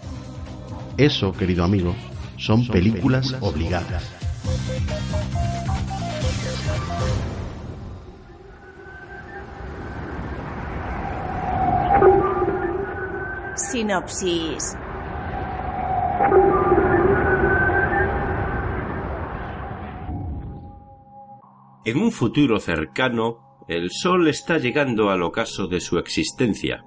[0.95, 1.95] eso, querido amigo,
[2.37, 4.03] son, películas, obligadas.
[13.69, 14.75] Sinopsis.
[21.85, 26.85] En un futuro cercano, el Sol está llegando al ocaso de su existencia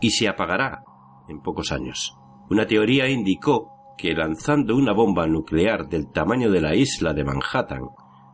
[0.00, 0.82] y se apagará
[1.28, 2.16] en pocos años.
[2.50, 7.88] Una teoría indicó que lanzando una bomba nuclear del tamaño de la isla de Manhattan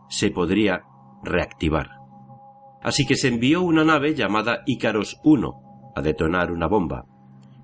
[0.09, 0.85] se podría
[1.23, 1.91] reactivar.
[2.83, 7.05] Así que se envió una nave llamada Icaros 1 a detonar una bomba,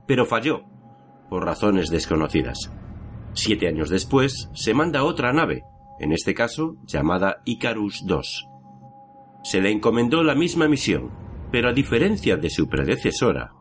[0.07, 0.65] pero falló
[1.29, 2.73] por razones desconocidas.
[3.33, 5.65] Siete años después se manda otra nave,
[5.99, 8.21] en este caso llamada Icarus II.
[9.43, 11.11] Se le encomendó la misma misión,
[11.51, 13.53] pero a diferencia de su predecesora,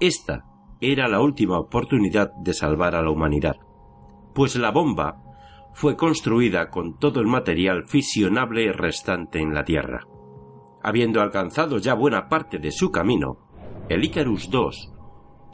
[0.00, 0.44] esta
[0.80, 3.56] era la última oportunidad de salvar a la humanidad,
[4.34, 5.22] pues la bomba
[5.72, 10.06] fue construida con todo el material fisionable restante en la Tierra.
[10.82, 13.38] Habiendo alcanzado ya buena parte de su camino,
[13.88, 14.95] el Icarus II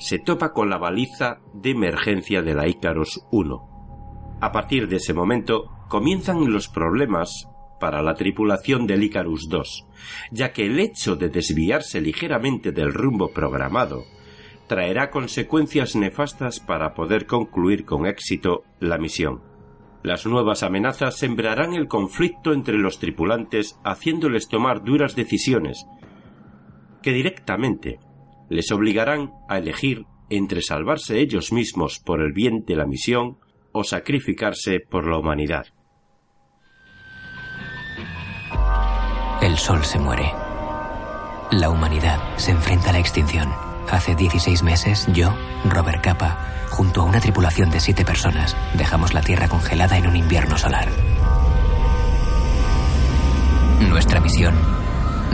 [0.03, 4.39] se topa con la baliza de emergencia de la Icarus 1.
[4.41, 7.47] A partir de ese momento comienzan los problemas
[7.79, 9.87] para la tripulación del Icarus 2,
[10.33, 14.03] ya que el hecho de desviarse ligeramente del rumbo programado
[14.67, 19.41] traerá consecuencias nefastas para poder concluir con éxito la misión.
[20.03, 25.87] Las nuevas amenazas sembrarán el conflicto entre los tripulantes haciéndoles tomar duras decisiones
[27.03, 28.01] que directamente
[28.53, 33.39] les obligarán a elegir entre salvarse ellos mismos por el bien de la misión
[33.73, 35.67] o sacrificarse por la humanidad.
[39.41, 40.31] El sol se muere.
[41.51, 43.51] La humanidad se enfrenta a la extinción.
[43.91, 45.35] Hace 16 meses, yo,
[45.65, 50.17] Robert Capa, junto a una tripulación de siete personas, dejamos la Tierra congelada en un
[50.17, 50.89] invierno solar.
[53.81, 54.55] Nuestra misión,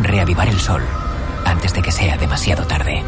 [0.03, 0.83] reavivar el Sol
[1.49, 3.03] antes de que sea demasiado tarde.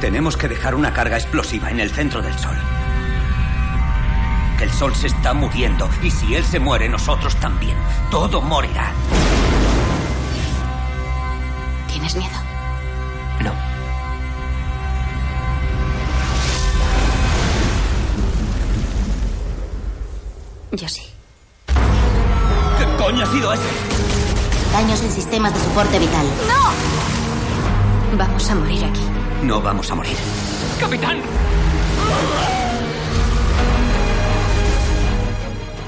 [0.00, 2.56] Tenemos que dejar una carga explosiva en el centro del Sol.
[4.60, 7.76] El Sol se está muriendo y si él se muere, nosotros también.
[8.10, 8.92] Todo morirá.
[11.88, 12.32] ¿Tienes miedo?
[13.40, 13.52] No.
[20.72, 21.02] Yo sí.
[22.78, 23.62] ¿Qué coño ha sido eso?
[24.72, 26.26] Daños en sistemas de soporte vital.
[26.48, 27.09] ¡No!
[28.16, 29.00] Vamos a morir aquí.
[29.42, 30.16] No vamos a morir.
[30.80, 31.20] ¡Capitán!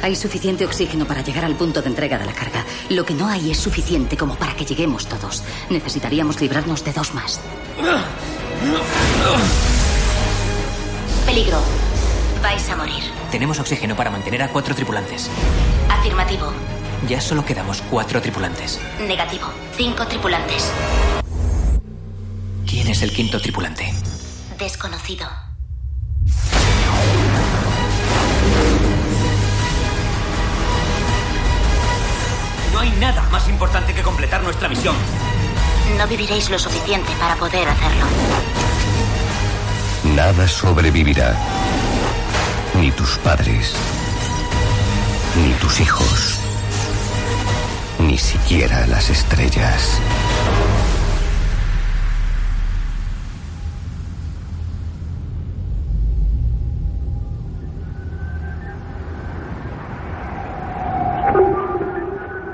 [0.03, 2.65] Hay suficiente oxígeno para llegar al punto de entrega de la carga.
[2.91, 5.43] Lo que no hay es suficiente como para que lleguemos todos.
[5.71, 7.41] Necesitaríamos librarnos de dos más.
[11.27, 11.59] Peligro.
[12.43, 13.03] Vais a morir.
[13.31, 15.31] Tenemos oxígeno para mantener a cuatro tripulantes.
[15.89, 16.53] Afirmativo.
[17.09, 18.81] Ya solo quedamos cuatro tripulantes.
[19.07, 19.47] Negativo.
[19.77, 20.73] Cinco tripulantes.
[22.73, 23.93] ¿Quién es el quinto tripulante?
[24.59, 25.29] Desconocido.
[32.73, 34.97] No hay nada más importante que completar nuestra misión.
[35.99, 38.07] No viviréis lo suficiente para poder hacerlo.
[40.17, 41.37] Nada sobrevivirá.
[42.81, 43.75] Ni tus padres.
[45.37, 46.39] Ni tus hijos.
[47.99, 50.01] Ni siquiera las estrellas.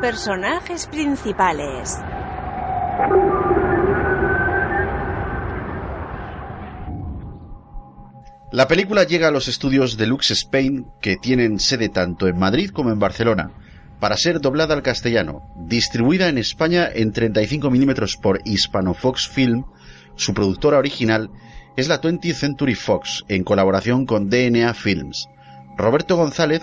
[0.08, 1.98] Personajes principales.
[8.50, 12.90] La película llega a los estudios Deluxe Spain, que tienen sede tanto en Madrid como
[12.90, 13.50] en Barcelona,
[14.00, 19.66] para ser doblada al castellano, distribuida en España en 35 milímetros por Hispanofox Film,
[20.16, 21.28] su productora original
[21.76, 25.28] es la 20th Century Fox, en colaboración con DNA Films.
[25.76, 26.62] Roberto González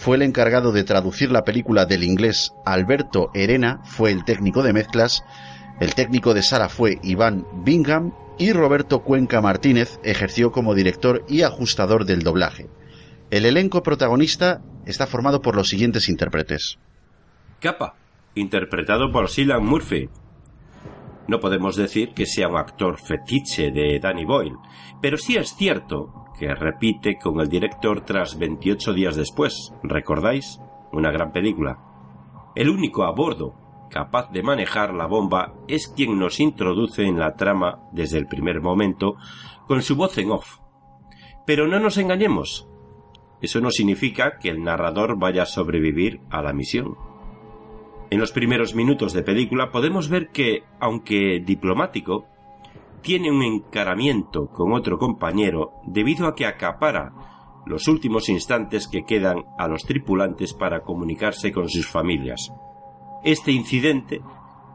[0.00, 4.72] fue el encargado de traducir la película del inglés, Alberto Herena fue el técnico de
[4.72, 5.22] mezclas,
[5.78, 11.42] el técnico de sala fue Iván Bingham, y Roberto Cuenca Martínez ejerció como director y
[11.42, 12.70] ajustador del doblaje.
[13.30, 16.78] El elenco protagonista está formado por los siguientes intérpretes.
[17.60, 17.94] Capa,
[18.34, 20.08] interpretado por Silan Murphy.
[21.30, 24.56] No podemos decir que sea un actor fetiche de Danny Boyle,
[25.00, 29.72] pero sí es cierto que repite con el director tras 28 días después.
[29.84, 30.60] ¿Recordáis?
[30.90, 31.78] Una gran película.
[32.56, 33.54] El único a bordo
[33.92, 38.60] capaz de manejar la bomba es quien nos introduce en la trama desde el primer
[38.60, 39.14] momento
[39.68, 40.58] con su voz en off.
[41.46, 42.68] Pero no nos engañemos.
[43.40, 47.09] Eso no significa que el narrador vaya a sobrevivir a la misión.
[48.10, 52.26] En los primeros minutos de película podemos ver que, aunque diplomático,
[53.02, 57.12] tiene un encaramiento con otro compañero debido a que acapara
[57.66, 62.50] los últimos instantes que quedan a los tripulantes para comunicarse con sus familias.
[63.22, 64.20] Este incidente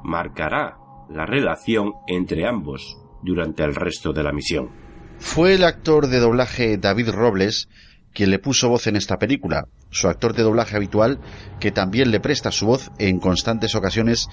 [0.03, 0.77] marcará
[1.09, 4.69] la relación entre ambos durante el resto de la misión.
[5.17, 7.67] Fue el actor de doblaje David Robles
[8.15, 11.19] quien le puso voz en esta película, su actor de doblaje habitual,
[11.59, 14.27] que también le presta su voz en constantes ocasiones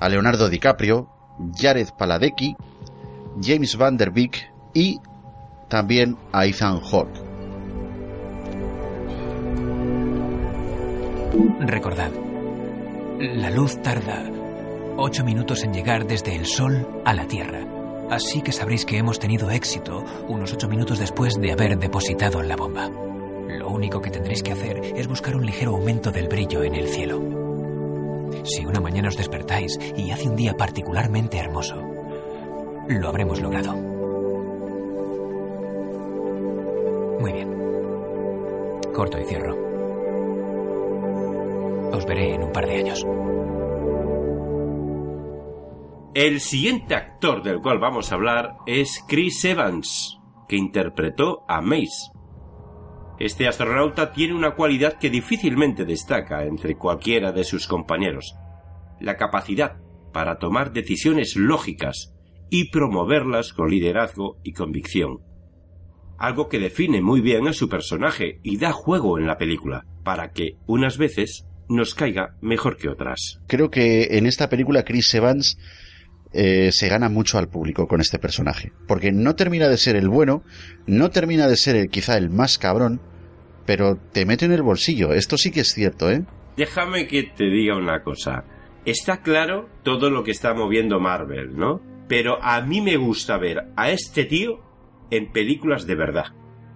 [0.00, 1.08] a Leonardo DiCaprio,
[1.58, 2.54] Jared Paladecki,
[3.42, 5.00] James Van Der Beek y
[5.68, 7.20] también a Ethan Hawke.
[11.60, 12.10] Recordad,
[13.18, 14.30] la luz tarda
[14.98, 17.64] ocho minutos en llegar desde el Sol a la Tierra.
[18.10, 22.56] Así que sabréis que hemos tenido éxito unos ocho minutos después de haber depositado la
[22.56, 22.90] bomba.
[23.58, 26.88] Lo único que tendréis que hacer es buscar un ligero aumento del brillo en el
[26.88, 27.20] cielo.
[28.44, 31.76] Si una mañana os despertáis y hace un día particularmente hermoso,
[32.88, 33.74] lo habremos logrado.
[37.20, 37.48] Muy bien.
[38.94, 39.56] Corto y cierro.
[41.92, 43.06] Os veré en un par de años.
[46.14, 52.12] El siguiente actor del cual vamos a hablar es Chris Evans, que interpretó a Mace.
[53.18, 58.34] Este astronauta tiene una cualidad que difícilmente destaca entre cualquiera de sus compañeros,
[59.00, 59.76] la capacidad
[60.12, 62.14] para tomar decisiones lógicas
[62.50, 65.20] y promoverlas con liderazgo y convicción.
[66.18, 70.32] Algo que define muy bien a su personaje y da juego en la película, para
[70.32, 73.40] que, unas veces, nos caiga mejor que otras.
[73.46, 75.58] Creo que en esta película Chris Evans
[76.32, 80.08] eh, se gana mucho al público con este personaje, porque no termina de ser el
[80.08, 80.42] bueno,
[80.86, 83.00] no termina de ser quizá el más cabrón,
[83.66, 85.12] pero te mete en el bolsillo.
[85.12, 86.24] Esto sí que es cierto, ¿eh?
[86.56, 88.44] Déjame que te diga una cosa.
[88.84, 91.80] Está claro todo lo que está moviendo Marvel, ¿no?
[92.08, 94.60] Pero a mí me gusta ver a este tío
[95.10, 96.26] en películas de verdad.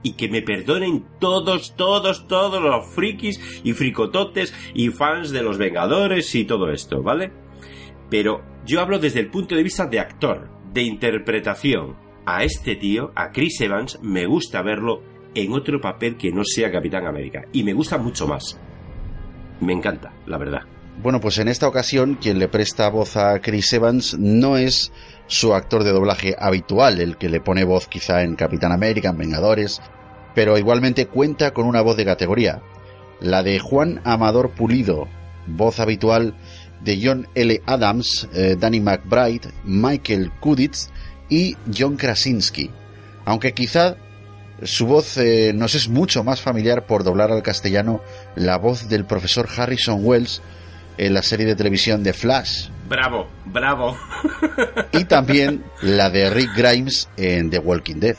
[0.02, 5.58] Y que me perdonen todos, todos, todos los frikis y fricototes y fans de los
[5.58, 7.32] Vengadores y todo esto, ¿vale?
[8.10, 11.96] Pero yo hablo desde el punto de vista de actor, de interpretación.
[12.24, 15.02] A este tío, a Chris Evans, me gusta verlo
[15.34, 17.44] en otro papel que no sea Capitán América.
[17.52, 18.58] Y me gusta mucho más.
[19.60, 20.62] Me encanta, la verdad.
[21.02, 24.92] Bueno, pues en esta ocasión quien le presta voz a Chris Evans no es
[25.26, 29.18] su actor de doblaje habitual, el que le pone voz quizá en Capitán América, en
[29.18, 29.82] Vengadores,
[30.34, 32.62] pero igualmente cuenta con una voz de categoría,
[33.20, 35.06] la de Juan Amador Pulido,
[35.46, 36.34] voz habitual
[36.80, 37.62] de John L.
[37.66, 40.90] Adams, eh, Danny McBride, Michael Kuditz
[41.28, 42.70] y John Krasinski.
[43.24, 43.96] Aunque quizá
[44.62, 48.00] su voz eh, nos es mucho más familiar por doblar al castellano
[48.34, 50.42] la voz del profesor Harrison Wells
[50.98, 52.68] en la serie de televisión de Flash.
[52.88, 53.96] Bravo, bravo.
[54.92, 58.16] y también la de Rick Grimes en The Walking Dead.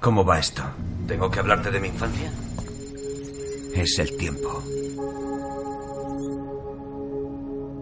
[0.00, 0.62] ¿Cómo va esto?
[1.06, 2.30] ¿Tengo que hablarte de mi infancia?
[3.74, 4.62] Es el tiempo.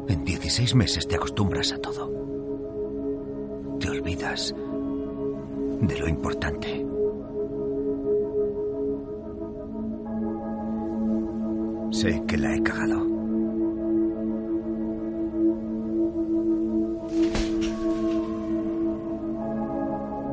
[0.08, 2.10] En 16 meses te acostumbras a todo.
[3.80, 4.54] Te olvidas
[5.80, 6.86] de lo importante.
[11.90, 13.06] Sé que la he cagado.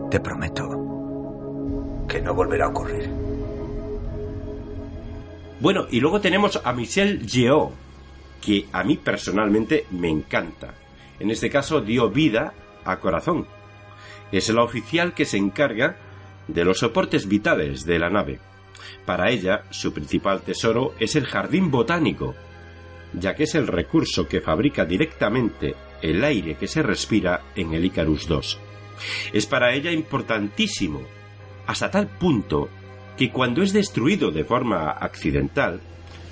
[0.10, 3.10] Te prometo que no volverá a ocurrir.
[5.62, 7.72] Bueno, y luego tenemos a Michelle Yeoh,
[8.42, 10.74] que a mí personalmente me encanta.
[11.20, 13.46] En este caso dio vida a Corazón.
[14.32, 15.98] Es la oficial que se encarga
[16.48, 18.40] de los soportes vitales de la nave.
[19.06, 22.36] Para ella, su principal tesoro es el jardín botánico,
[23.14, 27.86] ya que es el recurso que fabrica directamente el aire que se respira en el
[27.86, 28.40] Icarus II.
[29.34, 31.02] Es para ella importantísimo,
[31.68, 32.70] hasta tal punto
[33.18, 35.82] que cuando es destruido de forma accidental,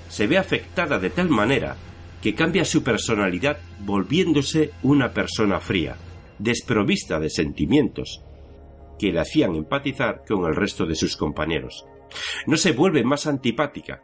[0.07, 1.76] se ve afectada de tal manera
[2.22, 5.95] que cambia su personalidad volviéndose una persona fría,
[6.38, 8.24] desprovista de sentimientos
[8.97, 11.86] que le hacían empatizar con el resto de sus compañeros.
[12.45, 14.03] No se vuelve más antipática,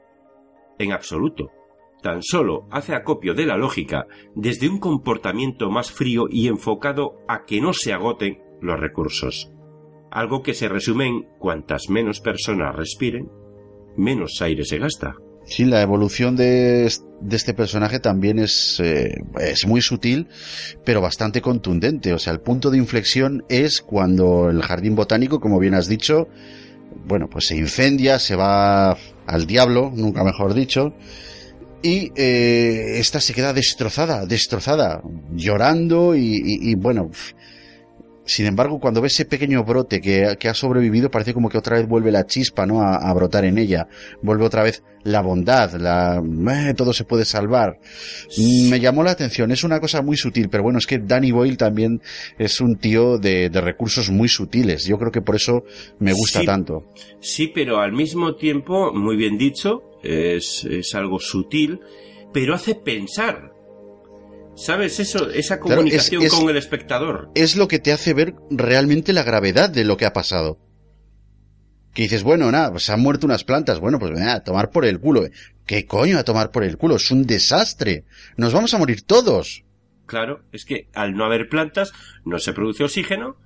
[0.79, 1.51] en absoluto.
[2.01, 4.05] Tan solo hace acopio de la lógica
[4.35, 9.51] desde un comportamiento más frío y enfocado a que no se agoten los recursos.
[10.11, 13.29] Algo que se resume en cuantas menos personas respiren,
[13.97, 15.15] menos aire se gasta.
[15.45, 20.27] Sí, la evolución de, este personaje también es, eh, es muy sutil,
[20.83, 22.13] pero bastante contundente.
[22.13, 26.27] O sea, el punto de inflexión es cuando el jardín botánico, como bien has dicho,
[27.07, 30.93] bueno, pues se incendia, se va al diablo, nunca mejor dicho,
[31.81, 35.03] y eh, esta se queda destrozada, destrozada,
[35.35, 37.11] llorando y, bueno,
[38.25, 41.87] sin embargo, cuando ve ese pequeño brote que, ha sobrevivido, parece como que otra vez
[41.87, 42.81] vuelve la chispa, ¿no?
[42.81, 43.87] A, brotar en ella.
[44.21, 46.23] Vuelve otra vez la bondad, la,
[46.69, 47.79] eh, todo se puede salvar.
[48.37, 49.51] Me llamó la atención.
[49.51, 52.01] Es una cosa muy sutil, pero bueno, es que Danny Boyle también
[52.39, 54.85] es un tío de, recursos muy sutiles.
[54.85, 55.63] Yo creo que por eso
[55.99, 56.91] me gusta tanto.
[57.19, 61.79] Sí, pero al mismo tiempo, muy bien dicho, es, es algo sutil,
[62.33, 63.54] pero hace pensar
[64.55, 65.29] ¿Sabes eso?
[65.29, 67.29] Esa comunicación con el espectador.
[67.35, 70.59] Es lo que te hace ver realmente la gravedad de lo que ha pasado.
[71.93, 73.79] Que dices, bueno, nada, pues han muerto unas plantas.
[73.79, 75.27] Bueno, pues a tomar por el culo.
[75.65, 76.95] ¿Qué coño a tomar por el culo?
[76.95, 78.05] Es un desastre.
[78.37, 79.63] Nos vamos a morir todos.
[80.05, 81.91] Claro, es que al no haber plantas
[82.23, 83.37] no se produce oxígeno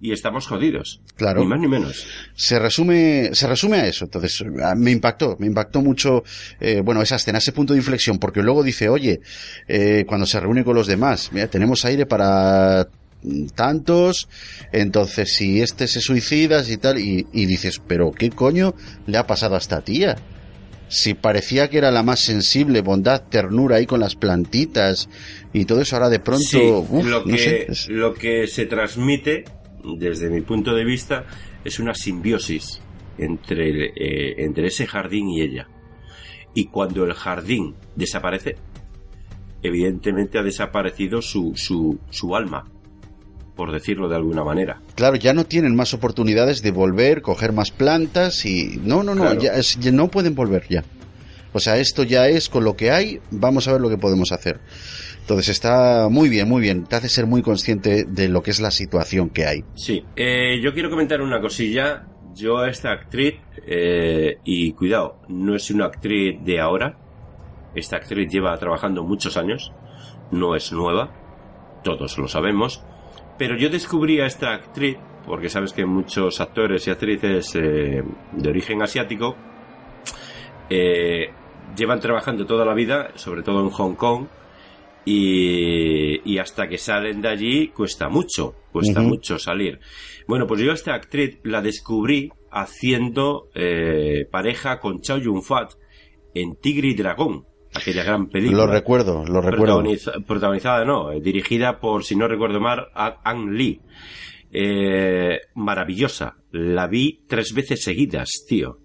[0.00, 1.00] y estamos jodidos.
[1.16, 1.40] Claro.
[1.40, 2.06] Ni más ni menos.
[2.34, 4.04] Se resume, se resume a eso.
[4.04, 4.44] Entonces,
[4.76, 6.22] me impactó, me impactó mucho,
[6.60, 9.20] eh, bueno, esa escena, ese punto de inflexión, porque luego dice, oye,
[9.68, 12.88] eh, cuando se reúne con los demás, mira, tenemos aire para
[13.54, 14.28] tantos,
[14.72, 18.74] entonces si este se suicida y tal, y, y dices, pero ¿qué coño
[19.06, 20.16] le ha pasado a esta tía?
[20.88, 25.08] si parecía que era la más sensible, bondad, ternura ahí con las plantitas
[25.52, 26.86] y todo eso, ahora de pronto.
[27.04, 29.44] lo, que, lo que se transmite
[29.98, 31.24] desde mi punto de vista,
[31.64, 32.80] es una simbiosis
[33.18, 35.68] entre, eh, entre ese jardín y ella.
[36.54, 38.56] Y cuando el jardín desaparece,
[39.62, 42.70] evidentemente ha desaparecido su, su, su alma,
[43.54, 44.80] por decirlo de alguna manera.
[44.94, 48.80] Claro, ya no tienen más oportunidades de volver, coger más plantas y...
[48.84, 50.84] No, no, no, ya, ya no pueden volver ya.
[51.52, 54.30] O sea, esto ya es con lo que hay, vamos a ver lo que podemos
[54.32, 54.60] hacer.
[55.26, 56.84] Entonces está muy bien, muy bien.
[56.84, 59.64] Te hace ser muy consciente de lo que es la situación que hay.
[59.74, 60.04] Sí.
[60.14, 62.06] Eh, yo quiero comentar una cosilla.
[62.32, 63.34] Yo a esta actriz,
[63.66, 66.96] eh, y cuidado, no es una actriz de ahora.
[67.74, 69.72] Esta actriz lleva trabajando muchos años.
[70.30, 71.10] No es nueva.
[71.82, 72.84] Todos lo sabemos.
[73.36, 74.96] Pero yo descubrí a esta actriz,
[75.26, 79.34] porque sabes que muchos actores y actrices eh, de origen asiático
[81.76, 84.26] llevan trabajando toda la vida, sobre todo en Hong Kong,
[85.06, 89.78] y, hasta que salen de allí cuesta mucho, cuesta mucho salir.
[90.26, 95.74] Bueno, pues yo a esta actriz la descubrí haciendo eh, pareja con Chow Yun-fat
[96.34, 98.66] en Tigre y Dragón, aquella gran película.
[98.66, 99.82] Lo recuerdo, lo recuerdo.
[100.26, 103.80] protagonizada, no, eh, dirigida por, si no recuerdo mal, Ang Lee.
[104.52, 106.36] Eh, maravillosa.
[106.50, 108.78] La vi tres veces seguidas, tío.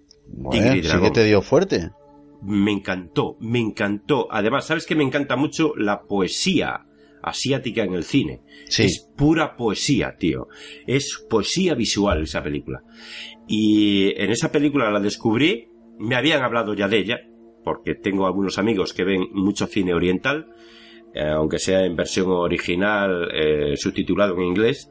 [0.50, 1.06] Tigre y Dragón.
[1.06, 1.90] ¿Sí que te dio fuerte?
[2.42, 4.28] Me encantó, me encantó.
[4.30, 6.86] Además, ¿sabes que me encanta mucho la poesía
[7.22, 8.42] asiática en el cine?
[8.66, 10.48] Es pura poesía, tío.
[10.86, 12.82] Es poesía visual esa película.
[13.46, 15.68] Y en esa película la descubrí,
[15.98, 17.20] me habían hablado ya de ella,
[17.64, 20.48] porque tengo algunos amigos que ven mucho cine oriental,
[21.14, 24.90] eh, aunque sea en versión original, eh, subtitulado en inglés,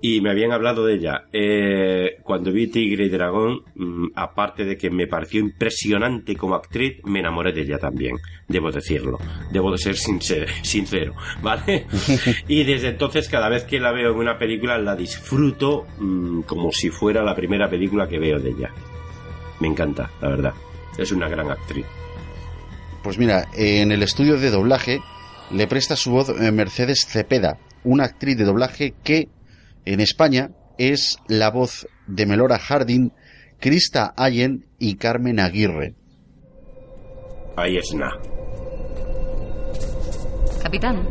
[0.00, 1.24] y me habían hablado de ella.
[1.32, 6.98] Eh, cuando vi Tigre y Dragón, mm, aparte de que me pareció impresionante como actriz,
[7.04, 9.18] me enamoré de ella también, debo decirlo.
[9.50, 11.86] Debo de ser sincero, ¿vale?
[12.48, 16.70] y desde entonces, cada vez que la veo en una película, la disfruto mm, como
[16.72, 18.70] si fuera la primera película que veo de ella.
[19.60, 20.54] Me encanta, la verdad.
[20.96, 21.86] Es una gran actriz.
[23.02, 25.00] Pues mira, en el estudio de doblaje
[25.50, 29.28] le presta su voz eh, Mercedes Cepeda, una actriz de doblaje que
[29.92, 33.10] en España es la voz de Melora Harding,
[33.58, 35.94] Krista Allen y Carmen Aguirre.
[37.56, 38.20] Ahí es nada.
[40.62, 41.08] Capitán.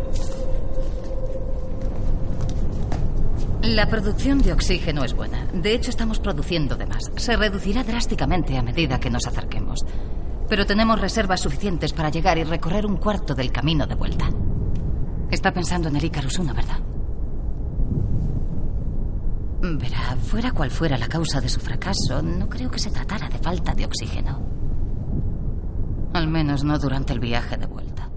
[3.63, 5.47] La producción de oxígeno es buena.
[5.53, 7.11] De hecho, estamos produciendo de más.
[7.15, 9.79] Se reducirá drásticamente a medida que nos acerquemos.
[10.47, 14.29] Pero tenemos reservas suficientes para llegar y recorrer un cuarto del camino de vuelta.
[15.31, 16.79] Está pensando en el Icarus 1, ¿verdad?
[19.61, 23.39] Verá, fuera cual fuera la causa de su fracaso, no creo que se tratara de
[23.39, 24.47] falta de oxígeno.
[26.13, 28.11] Al menos no durante el viaje de vuelta.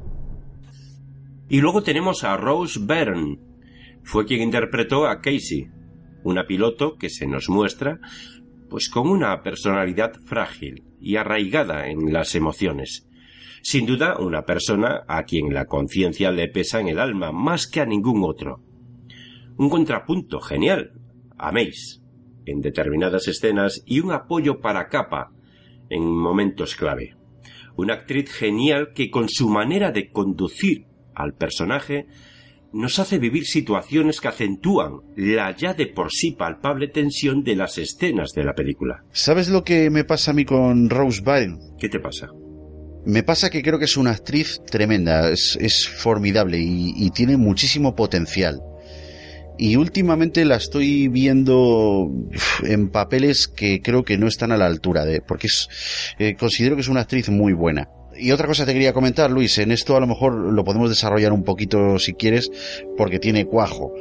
[1.48, 3.38] Y luego tenemos a Rose Byrne,
[4.02, 5.68] fue quien interpretó a Casey,
[6.24, 8.00] una piloto que se nos muestra
[8.68, 13.08] pues con una personalidad frágil y arraigada en las emociones.
[13.62, 17.80] Sin duda, una persona a quien la conciencia le pesa en el alma más que
[17.80, 18.62] a ningún otro.
[19.56, 20.92] Un contrapunto genial
[21.40, 22.00] a Mace
[22.46, 25.32] en determinadas escenas y un apoyo para Capa
[25.88, 27.16] en momentos clave.
[27.76, 32.06] Una actriz genial que con su manera de conducir al personaje
[32.72, 37.78] nos hace vivir situaciones que acentúan la ya de por sí palpable tensión de las
[37.78, 39.04] escenas de la película.
[39.12, 41.58] ¿Sabes lo que me pasa a mí con Rose Byrne?
[41.78, 42.28] ¿Qué te pasa?
[43.04, 48.60] Me pasa que creo que es una actriz tremenda, es, formidable y, tiene muchísimo potencial.
[49.62, 52.10] Y últimamente la estoy viendo
[52.64, 55.68] en papeles que creo que no están a la altura de, porque es,
[56.18, 57.90] eh, considero que es una actriz muy buena.
[58.18, 61.34] Y otra cosa te quería comentar, Luis, en esto a lo mejor lo podemos desarrollar
[61.34, 62.50] un poquito si quieres,
[62.96, 63.92] porque tiene cuajo.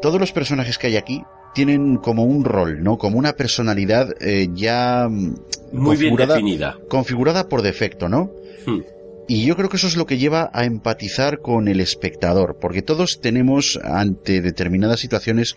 [0.00, 2.98] Todos los personajes que hay aquí tienen como un rol, ¿no?
[2.98, 5.34] Como una personalidad eh, ya mm,
[5.72, 8.30] muy bien definida, configurada por defecto, ¿no?
[8.64, 8.82] Hmm.
[9.28, 12.82] Y yo creo que eso es lo que lleva a empatizar con el espectador, porque
[12.82, 15.56] todos tenemos ante determinadas situaciones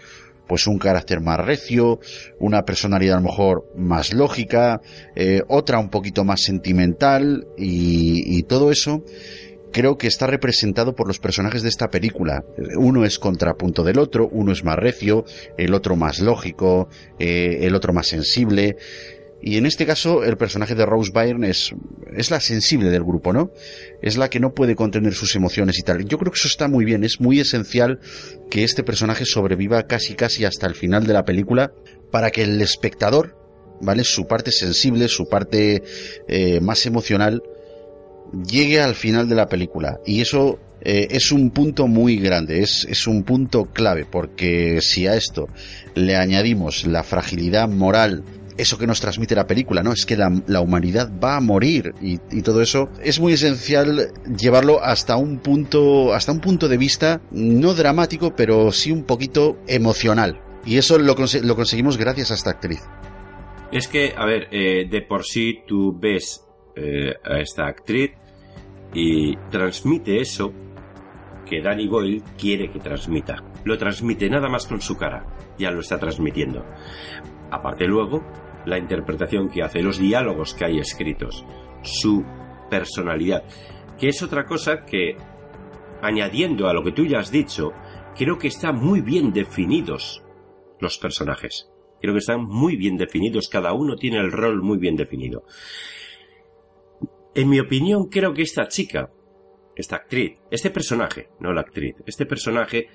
[0.49, 1.99] pues un carácter más recio,
[2.39, 4.82] una personalidad a lo mejor más lógica,
[5.15, 9.03] eh, otra un poquito más sentimental y, todo eso
[9.72, 12.43] creo que está representado por los personajes de esta película.
[12.78, 15.26] Uno es contrapunto del otro, uno es más recio,
[15.59, 16.89] el otro más lógico,
[17.20, 18.78] eh, el otro más sensible.
[19.41, 21.73] Y en este caso, el personaje de Rose Byrne es,
[22.15, 23.51] es la sensible del grupo, ¿no?
[24.01, 26.05] Es la que no puede contener sus emociones y tal.
[26.05, 27.99] Yo creo que eso está muy bien, es muy esencial
[28.49, 31.71] que este personaje sobreviva casi casi hasta el final de la película
[32.11, 33.37] para que el espectador,
[33.81, 34.03] ¿vale?
[34.03, 35.83] Su parte sensible, su parte
[36.27, 37.41] eh, más emocional,
[38.45, 39.99] llegue al final de la película.
[40.05, 45.07] Y eso eh, es un punto muy grande, es, es, un punto clave, porque si
[45.07, 45.47] a esto
[45.95, 48.23] le añadimos la fragilidad moral
[48.60, 49.93] eso que nos transmite la película, ¿no?
[49.93, 55.16] Es que la, humanidad va a morir y, todo eso es muy esencial llevarlo hasta
[55.16, 60.41] un punto, hasta un punto de vista no dramático, pero sí un poquito emocional.
[60.66, 62.82] Y eso lo, conseguimos gracias a esta actriz.
[63.72, 66.43] Es que, a ver, eh, de por sí tú ves
[66.76, 68.12] eh, a esta actriz
[68.93, 70.51] y transmite eso
[71.45, 73.43] que Danny Boyle quiere que transmita.
[73.64, 75.26] Lo transmite nada más con su cara.
[75.57, 76.66] Ya lo está transmitiendo.
[77.51, 78.24] Aparte luego,
[78.66, 81.45] la interpretación que hace, los diálogos que hay escritos,
[81.82, 82.24] su
[82.70, 83.43] personalidad,
[83.97, 85.18] que es otra cosa que,
[86.01, 87.72] añadiendo a lo que tú ya has dicho,
[88.16, 90.24] creo que están muy bien definidos
[90.80, 91.70] los personajes.
[92.01, 95.43] Creo que están muy bien definidos, cada uno tiene el rol muy bien definido.
[97.36, 99.12] En mi opinión, creo que esta chica,
[99.76, 102.88] esta actriz, este personaje, no la actriz, este personaje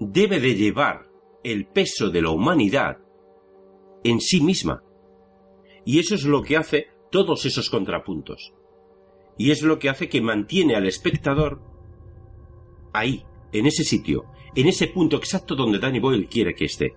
[0.00, 1.08] debe de llevar
[1.44, 2.98] el peso de la humanidad
[4.04, 4.82] en sí misma.
[5.84, 8.52] Y eso es lo que hace todos esos contrapuntos.
[9.36, 11.60] Y es lo que hace que mantiene al espectador
[12.92, 16.94] ahí, en ese sitio, en ese punto exacto donde Danny Boyle quiere que esté.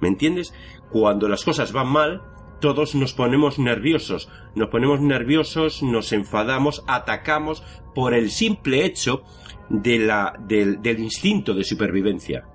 [0.00, 0.52] ¿Me entiendes?
[0.90, 2.22] Cuando las cosas van mal,
[2.60, 7.62] todos nos ponemos nerviosos, nos ponemos nerviosos, nos enfadamos, atacamos
[7.94, 9.22] por el simple hecho
[9.68, 12.46] de la, del, del instinto de supervivencia.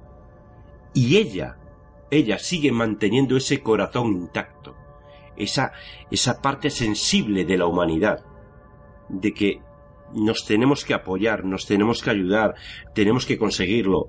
[0.93, 1.57] Y ella,
[2.11, 4.75] ella sigue manteniendo ese corazón intacto,
[5.37, 5.71] esa,
[6.11, 8.23] esa parte sensible de la humanidad,
[9.09, 9.61] de que
[10.13, 12.55] nos tenemos que apoyar, nos tenemos que ayudar,
[12.93, 14.07] tenemos que conseguirlo,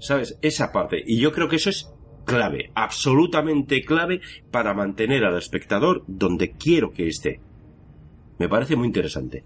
[0.00, 0.38] ¿sabes?
[0.42, 1.02] Esa parte.
[1.04, 1.92] Y yo creo que eso es
[2.24, 4.20] clave, absolutamente clave
[4.50, 7.40] para mantener al espectador donde quiero que esté.
[8.38, 9.44] Me parece muy interesante.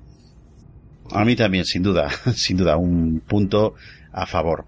[1.10, 3.74] A mí también, sin duda, sin duda, un punto
[4.12, 4.66] a favor.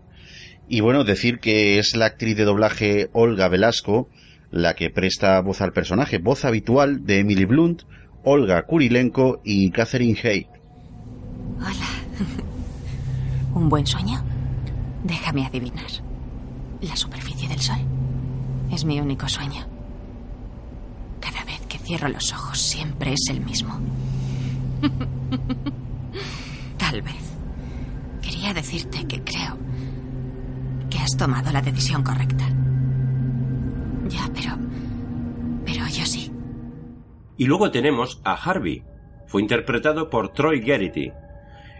[0.69, 4.09] Y bueno, decir que es la actriz de doblaje Olga Velasco
[4.51, 7.83] la que presta voz al personaje, voz habitual de Emily Blunt,
[8.25, 10.47] Olga Kurilenko y Catherine Hay.
[11.59, 11.87] Hola.
[13.55, 14.23] ¿Un buen sueño?
[15.05, 15.87] Déjame adivinar.
[16.81, 17.79] La superficie del sol
[18.73, 19.66] es mi único sueño.
[21.21, 23.81] Cada vez que cierro los ojos siempre es el mismo.
[26.79, 27.14] Tal vez.
[28.23, 29.57] Quería decirte que creo
[30.91, 32.45] que has tomado la decisión correcta.
[34.09, 34.57] Ya, pero...
[35.64, 36.32] Pero yo sí.
[37.36, 38.82] Y luego tenemos a Harvey.
[39.26, 41.12] Fue interpretado por Troy Garrity,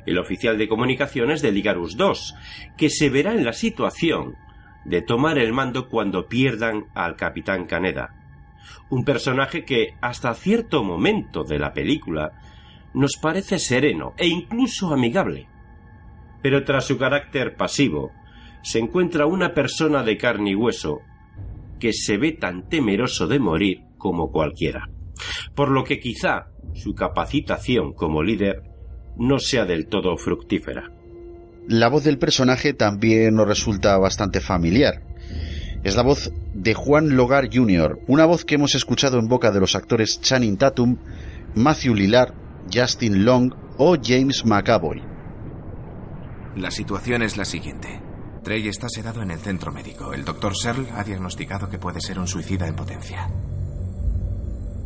[0.04, 2.36] el oficial de comunicaciones de Ligarus II,
[2.76, 4.36] que se verá en la situación
[4.84, 8.14] de tomar el mando cuando pierdan al capitán Caneda.
[8.90, 12.32] Un personaje que hasta cierto momento de la película
[12.94, 15.46] nos parece sereno e incluso amigable
[16.42, 18.12] Pero tras su carácter pasivo,
[18.62, 21.00] se encuentra una persona de carne y hueso
[21.78, 24.88] que se ve tan temeroso de morir como cualquiera.
[25.54, 28.62] Por lo que quizá su capacitación como líder
[29.16, 30.92] no sea del todo fructífera.
[31.66, 35.02] La voz del personaje también nos resulta bastante familiar.
[35.84, 39.61] Es la voz de Juan Logar Jr., una voz que hemos escuchado en boca de
[39.61, 40.96] los actores Channing Tatum,
[41.54, 42.32] Matthew Lillard,
[42.72, 45.02] Justin Long o James McAvoy.
[46.56, 48.07] La situación es la siguiente.
[48.49, 50.14] Trey está sedado en el centro médico.
[50.14, 53.28] El doctor Searle ha diagnosticado que puede ser un suicida en potencia.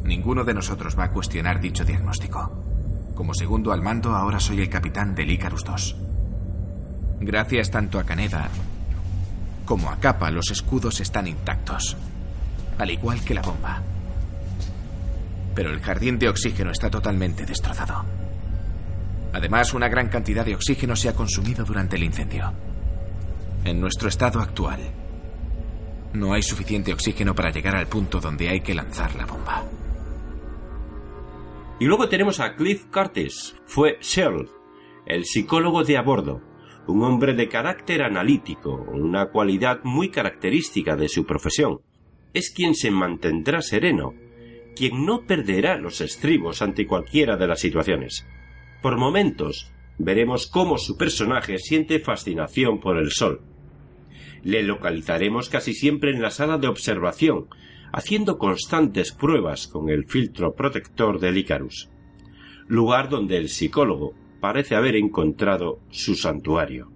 [0.02, 2.50] Ninguno de nosotros va a cuestionar dicho diagnóstico.
[3.14, 5.94] Como segundo al mando, ahora soy el capitán del Icarus II.
[7.20, 8.50] Gracias tanto a Caneda
[9.64, 11.96] como a Capa, los escudos están intactos,
[12.78, 13.80] al igual que la bomba.
[15.54, 18.04] Pero el jardín de oxígeno está totalmente destrozado.
[19.32, 22.71] Además, una gran cantidad de oxígeno se ha consumido durante el incendio.
[23.64, 24.80] En nuestro estado actual,
[26.14, 29.64] no hay suficiente oxígeno para llegar al punto donde hay que lanzar la bomba.
[31.78, 33.54] Y luego tenemos a Cliff Curtis.
[33.64, 34.48] Fue Shell,
[35.06, 36.40] el psicólogo de a bordo,
[36.88, 41.82] un hombre de carácter analítico, una cualidad muy característica de su profesión.
[42.34, 44.14] Es quien se mantendrá sereno,
[44.74, 48.26] quien no perderá los estribos ante cualquiera de las situaciones.
[48.82, 53.51] Por momentos, veremos cómo su personaje siente fascinación por el sol.
[54.43, 57.47] Le localizaremos casi siempre en la sala de observación,
[57.93, 61.90] haciendo constantes pruebas con el filtro protector del Icarus,
[62.66, 66.90] lugar donde el psicólogo parece haber encontrado su santuario.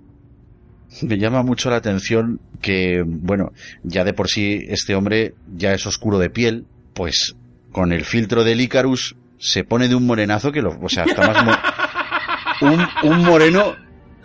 [1.03, 5.86] Me llama mucho la atención que, bueno, ya de por sí este hombre ya es
[5.86, 7.36] oscuro de piel, pues
[7.72, 11.26] con el filtro del Icarus se pone de un morenazo que lo, o sea, está
[11.26, 11.59] más
[12.62, 13.76] un, un moreno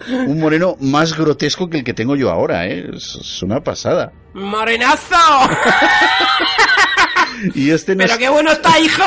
[0.10, 2.90] un moreno más grotesco que el que tengo yo ahora, ¿eh?
[2.94, 4.12] Es, una pasada.
[4.34, 5.16] ¡Morenazo!
[7.56, 9.04] y este ¡Pero qué bueno está, hijo!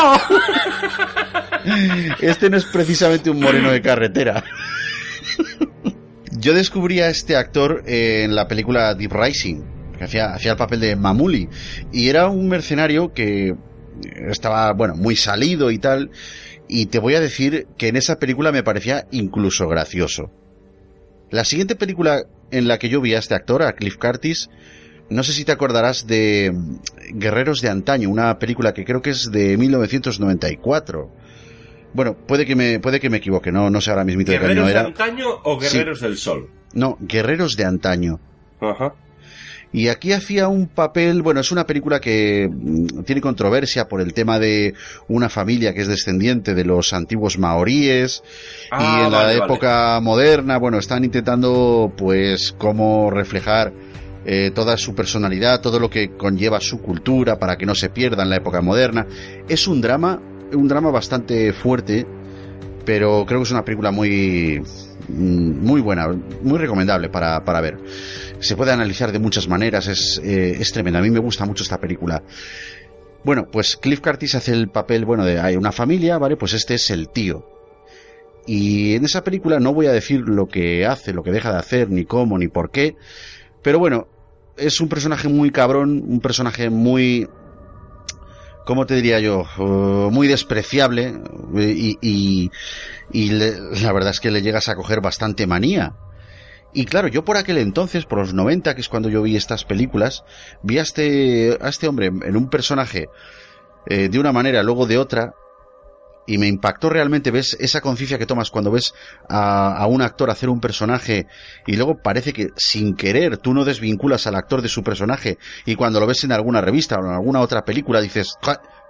[2.20, 4.44] este no es precisamente un moreno de carretera.
[6.32, 9.62] Yo descubrí a este actor en la película Deep Rising,
[9.96, 11.48] que hacía, hacía el papel de Mamuli,
[11.92, 13.54] y era un mercenario que
[14.28, 16.10] estaba, bueno, muy salido y tal,
[16.68, 20.30] y te voy a decir que en esa película me parecía incluso gracioso.
[21.34, 24.50] La siguiente película en la que yo vi a este actor, a Cliff Curtis,
[25.10, 26.54] no sé si te acordarás de
[27.10, 31.10] Guerreros de Antaño, una película que creo que es de 1994.
[31.92, 34.68] Bueno, puede que me, puede que me equivoque, no, no sé ahora mismo de ¿Guerreros
[34.68, 36.48] de Antaño o Guerreros del Sol?
[36.72, 38.20] No, Guerreros de Antaño.
[38.60, 38.94] Ajá.
[39.74, 44.14] Y aquí hacía un papel, bueno, es una película que mm, tiene controversia por el
[44.14, 44.72] tema de
[45.08, 48.22] una familia que es descendiente de los antiguos maoríes
[48.66, 53.72] y ah, en la época moderna, bueno, están intentando pues cómo reflejar
[54.24, 58.22] eh, toda su personalidad, todo lo que conlleva su cultura para que no se pierda
[58.22, 59.08] en la época moderna.
[59.48, 60.22] Es un drama,
[60.52, 62.06] un drama bastante fuerte,
[62.84, 64.62] pero creo que es una película muy
[65.08, 66.08] Mm, muy buena,
[66.42, 67.78] muy recomendable para, para ver.
[68.44, 70.76] Se puede analizar de muchas maneras, es, eh, es.
[70.76, 72.22] A mí me gusta mucho esta película.
[73.24, 76.36] Bueno, pues Cliff Curtis hace el papel, bueno, de hay una familia, ¿vale?
[76.36, 77.48] Pues este es el tío.
[78.46, 81.58] Y en esa película no voy a decir lo que hace, lo que deja de
[81.58, 82.96] hacer, ni cómo, ni por qué.
[83.62, 84.08] Pero bueno,
[84.58, 87.26] es un personaje muy cabrón, un personaje muy
[88.64, 89.44] ¿cómo te diría yo?
[89.58, 91.14] Uh, muy despreciable
[91.56, 92.50] y,
[93.12, 95.94] la verdad es que le llegas a coger bastante manía.
[96.74, 99.64] Y claro, yo por aquel entonces, por los 90, que es cuando yo vi estas
[99.64, 100.24] películas,
[100.62, 103.08] vi a este, a este hombre en un personaje
[103.86, 105.34] eh, de una manera, luego de otra,
[106.26, 108.94] y me impactó realmente, ves esa conciencia que tomas cuando ves
[109.28, 111.26] a, un actor hacer un personaje
[111.66, 115.76] y luego parece que sin querer tú no desvinculas al actor de su personaje y
[115.76, 118.36] cuando lo ves en alguna revista o en alguna otra película dices,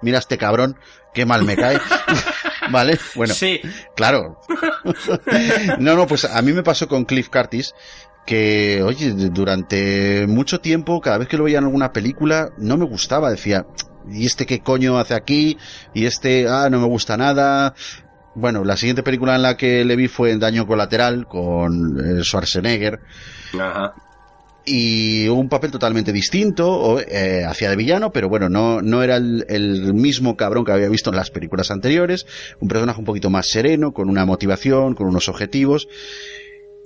[0.00, 0.76] mira este cabrón,
[1.12, 1.80] qué mal me cae.
[2.70, 2.98] ¿Vale?
[3.14, 3.60] Bueno, sí.
[3.94, 4.40] claro.
[5.78, 7.74] no, no, pues a mí me pasó con Cliff Curtis
[8.26, 12.86] que, oye, durante mucho tiempo, cada vez que lo veía en alguna película, no me
[12.86, 13.66] gustaba, decía,
[14.10, 15.58] ¿y este qué coño hace aquí?
[15.92, 17.74] Y este, ah, no me gusta nada.
[18.34, 22.22] Bueno, la siguiente película en la que le vi fue en Daño Colateral con eh,
[22.24, 23.00] Schwarzenegger.
[23.60, 23.94] Ajá.
[24.66, 29.44] Y un papel totalmente distinto, eh, hacía de villano, pero bueno, no, no era el,
[29.48, 32.26] el, mismo cabrón que había visto en las películas anteriores.
[32.60, 35.86] Un personaje un poquito más sereno, con una motivación, con unos objetivos.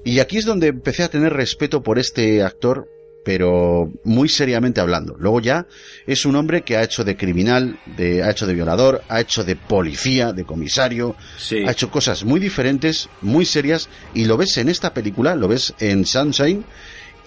[0.04, 2.88] Y aquí es donde empecé a tener respeto por este actor
[3.28, 5.14] pero muy seriamente hablando.
[5.18, 5.66] Luego ya
[6.06, 9.44] es un hombre que ha hecho de criminal, de, ha hecho de violador, ha hecho
[9.44, 11.14] de policía, de comisario,
[11.66, 15.74] ha hecho cosas muy diferentes, muy serias, y lo ves en esta película, lo ves
[15.78, 16.64] en Sunshine,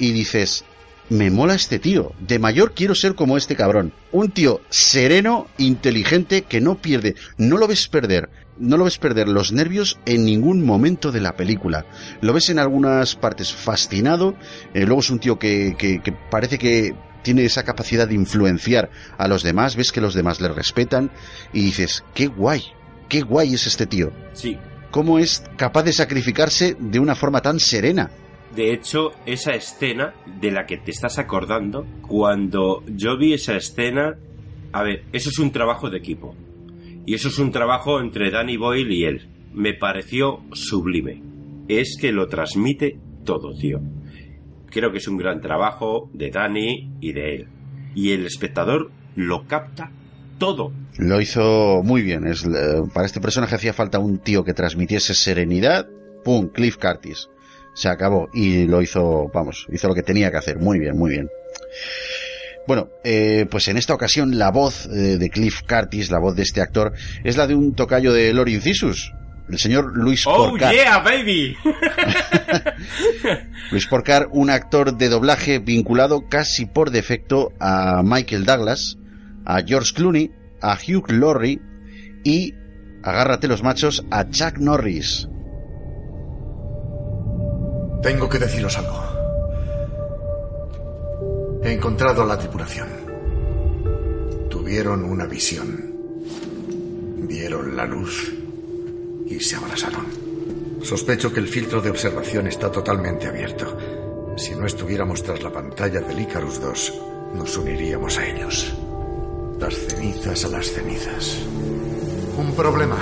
[0.02, 0.66] y dices,
[1.10, 2.14] me mola este tío.
[2.20, 3.93] De mayor quiero ser como este cabrón.
[4.12, 9.28] Un tío sereno, inteligente, que no pierde, no lo ves perder, no lo ves perder
[9.28, 11.86] los nervios en ningún momento de la película.
[12.20, 14.36] Lo ves en algunas partes fascinado,
[14.74, 18.89] eh, luego es un tío que, que, que parece que tiene esa capacidad de influenciar
[19.20, 21.12] a los demás, ves que los demás le respetan
[21.54, 22.64] y dices, qué guay,
[23.08, 24.12] qué guay es este tío.
[24.34, 24.58] Sí.
[24.89, 28.10] ¿Cómo es capaz de sacrificarse de una forma tan serena?
[28.56, 34.18] De hecho, esa escena de la que te estás acordando, cuando yo vi esa escena,
[34.74, 36.36] a ver, eso es un trabajo de equipo.
[37.06, 39.30] Y eso es un trabajo entre Danny Boyle y él.
[39.54, 41.24] Me pareció sublime.
[41.70, 43.80] Es que lo transmite todo, tío.
[44.70, 47.47] Creo que es un gran trabajo de Danny y de él.
[47.95, 49.91] Y el espectador lo capta
[50.38, 50.74] todo.
[50.97, 52.28] Lo hizo muy bien.
[52.28, 52.34] Eh,
[52.93, 55.88] para este personaje hacía falta un tío que transmitiese serenidad.
[56.24, 56.49] ¡Pum!
[56.49, 57.30] Cliff Curtis
[57.74, 60.59] se acabó y lo hizo, vamos, hizo lo que tenía que hacer.
[60.59, 61.30] Muy bien, muy bien.
[62.67, 66.43] Bueno, eh, pues en esta ocasión la voz eh, de Cliff Curtis, la voz de
[66.43, 66.93] este actor,
[67.24, 69.13] es la de un tocayo de Lord Incisus,
[69.49, 71.57] el señor Luis ¡Oh, yeah, baby!
[73.72, 78.97] Luis Porcar, un actor de doblaje vinculado casi por defecto a Michael Douglas,
[79.45, 81.59] a George Clooney, a Hugh Laurie
[82.24, 82.53] y,
[83.03, 85.28] agárrate los machos, a Chuck Norris.
[88.02, 88.99] Tengo que deciros algo.
[91.64, 92.88] He encontrado a la tripulación.
[94.49, 95.91] Tuvieron una visión.
[97.28, 98.34] Vieron la luz
[99.28, 100.06] y se abrazaron.
[100.82, 103.78] Sospecho que el filtro de observación está totalmente abierto.
[104.36, 107.02] Si no estuviéramos tras la pantalla del Icarus 2,
[107.36, 108.74] nos uniríamos a ellos.
[109.60, 111.38] Las cenizas a las cenizas.
[112.36, 112.97] Un problema.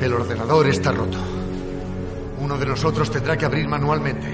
[0.00, 1.41] El ordenador está roto.
[2.52, 4.28] Uno de nosotros tendrá que abrir manualmente.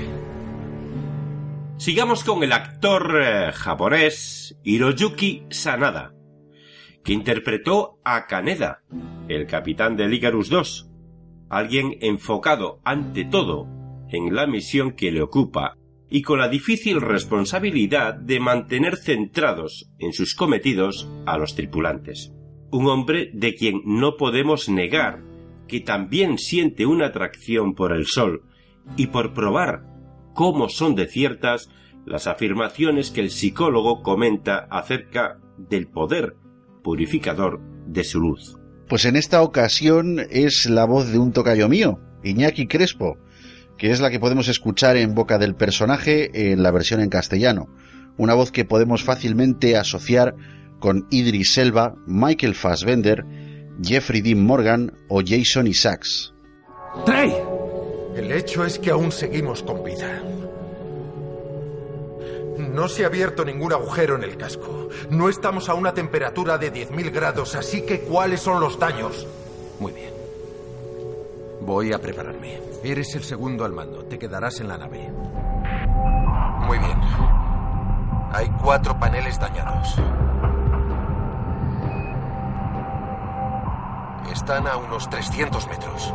[1.77, 6.17] Sigamos con el actor eh, japonés Hiroyuki Sanada,
[7.05, 8.83] que interpretó a Kaneda,
[9.29, 10.91] el capitán del Icarus 2,
[11.49, 13.69] alguien enfocado ante todo
[14.09, 15.77] en la misión que le ocupa
[16.11, 22.33] y con la difícil responsabilidad de mantener centrados en sus cometidos a los tripulantes.
[22.73, 25.28] Un hombre de quien no podemos negar
[25.69, 28.43] que también siente una atracción por el sol
[28.97, 29.85] y por probar
[30.35, 31.69] cómo son de ciertas
[32.07, 36.37] las afirmaciones que el psicólogo comenta acerca del poder
[36.83, 38.57] purificador de su luz.
[38.89, 43.19] Pues en esta ocasión es la voz de un tocayo mío, Iñaki Crespo,
[43.77, 47.69] que es la que podemos escuchar en boca del personaje en la versión en castellano.
[48.17, 50.35] Una voz que podemos fácilmente asociar
[50.81, 53.25] con Idris Elba, Michael Fassbender,
[53.83, 56.35] Jeffrey Dean Morgan o Jason Isaacs.
[57.05, 57.35] ¡Trey!
[58.17, 60.23] El hecho es que aún seguimos con vida.
[62.59, 64.89] No se ha abierto ningún agujero en el casco.
[65.11, 69.27] No estamos a una temperatura de 10.000 grados, así que ¿cuáles son los daños?
[69.79, 70.11] Muy bien.
[71.61, 72.61] Voy a prepararme.
[72.83, 74.05] Eres el segundo al mando.
[74.05, 75.09] Te quedarás en la nave.
[76.67, 76.99] Muy bien.
[78.33, 79.97] Hay cuatro paneles dañados.
[84.33, 86.15] Están a unos 300 metros.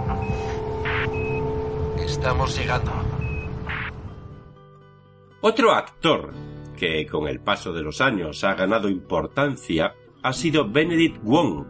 [2.06, 2.92] Estamos llegando.
[5.42, 6.34] Otro actor
[6.78, 11.66] que con el paso de los años ha ganado importancia ha sido Benedict Wong.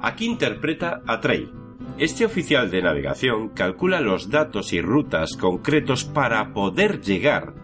[0.00, 1.50] Aquí interpreta a Trey.
[1.98, 7.54] Este oficial de navegación calcula los datos y rutas concretos para poder llegar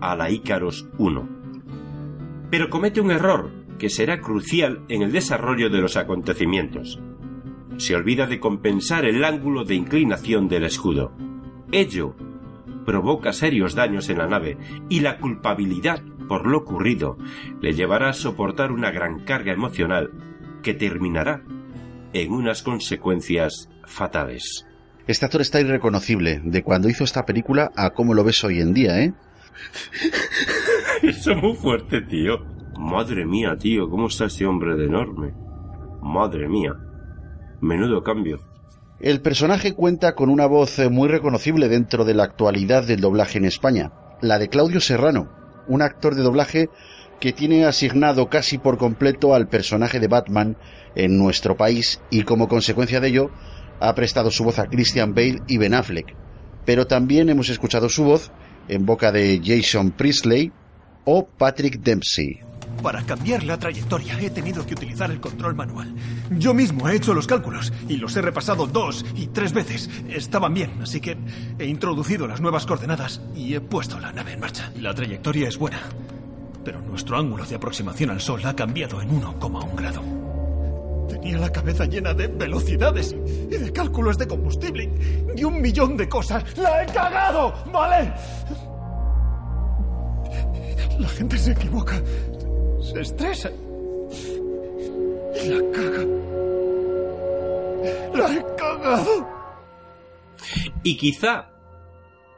[0.00, 1.28] a la Icarus 1.
[2.50, 7.00] Pero comete un error que será crucial en el desarrollo de los acontecimientos.
[7.80, 11.16] Se olvida de compensar el ángulo de inclinación del escudo.
[11.72, 12.14] Ello
[12.84, 14.58] provoca serios daños en la nave
[14.90, 17.16] y la culpabilidad por lo ocurrido
[17.62, 20.10] le llevará a soportar una gran carga emocional
[20.62, 21.42] que terminará
[22.12, 24.66] en unas consecuencias fatales.
[25.06, 28.74] Este actor está irreconocible de cuando hizo esta película a cómo lo ves hoy en
[28.74, 29.14] día, ¿eh?
[31.02, 32.44] Eso es muy fuerte, tío.
[32.78, 35.32] Madre mía, tío, ¿cómo está ese hombre de enorme?
[36.02, 36.74] Madre mía.
[37.60, 38.40] Menudo cambio.
[39.00, 43.38] El personaje cuenta con una voz eh, muy reconocible dentro de la actualidad del doblaje
[43.38, 45.30] en España, la de Claudio Serrano,
[45.68, 46.68] un actor de doblaje
[47.20, 50.56] que tiene asignado casi por completo al personaje de Batman
[50.94, 53.30] en nuestro país y como consecuencia de ello
[53.78, 56.14] ha prestado su voz a Christian Bale y Ben Affleck.
[56.64, 58.30] Pero también hemos escuchado su voz
[58.68, 60.52] en boca de Jason Priestley
[61.04, 62.49] o Patrick Dempsey.
[62.82, 65.94] Para cambiar la trayectoria he tenido que utilizar el control manual.
[66.30, 69.90] Yo mismo he hecho los cálculos y los he repasado dos y tres veces.
[70.08, 71.16] Estaban bien, así que
[71.58, 74.72] he introducido las nuevas coordenadas y he puesto la nave en marcha.
[74.76, 75.80] La trayectoria es buena,
[76.64, 80.02] pero nuestro ángulo de aproximación al Sol ha cambiado en 1,1 grado.
[81.08, 84.90] Tenía la cabeza llena de velocidades y de cálculos de combustible
[85.36, 86.44] y un millón de cosas.
[86.56, 87.52] ¡La he cagado!
[87.72, 88.12] ¿Vale?
[90.98, 92.00] La gente se equivoca,
[92.82, 93.50] se estresa
[95.48, 96.04] la caga.
[98.14, 99.28] ¡La he cagado!
[100.82, 101.50] Y quizá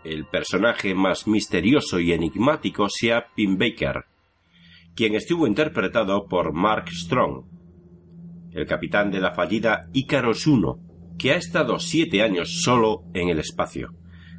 [0.04, 4.04] el personaje más misterioso y enigmático sea Pim Baker,
[4.94, 7.44] quien estuvo interpretado por Mark Strong,
[8.52, 10.78] el capitán de la fallida Icaros 1,
[11.18, 13.94] que ha estado siete años solo en el espacio,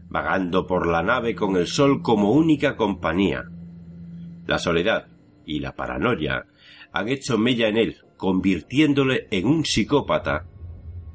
[0.10, 3.43] vagando por la nave con el Sol como única compañía.
[4.45, 5.12] La soledad
[5.45, 6.45] y la paranoia
[6.91, 10.45] han hecho mella en él, convirtiéndole en un psicópata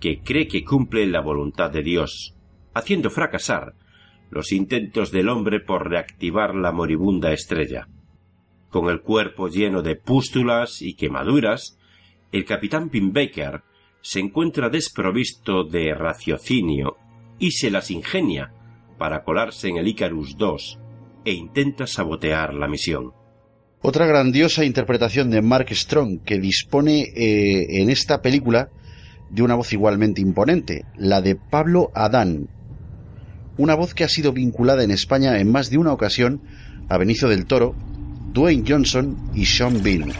[0.00, 2.34] que cree que cumple la voluntad de Dios,
[2.74, 3.74] haciendo fracasar
[4.30, 7.88] los intentos del hombre por reactivar la moribunda estrella.
[8.70, 11.78] Con el cuerpo lleno de pústulas y quemaduras,
[12.30, 13.62] el capitán Baker
[14.02, 16.96] se encuentra desprovisto de raciocinio
[17.38, 18.52] y se las ingenia
[18.98, 20.78] para colarse en el Icarus II
[21.24, 23.12] e intenta sabotear la misión.
[23.80, 28.70] Otra grandiosa interpretación de Mark Strong que dispone eh, en esta película
[29.30, 32.48] de una voz igualmente imponente, la de Pablo Adán,
[33.56, 36.42] una voz que ha sido vinculada en España en más de una ocasión
[36.88, 37.76] a Benicio del Toro,
[38.32, 40.12] Dwayne Johnson y Sean Bean.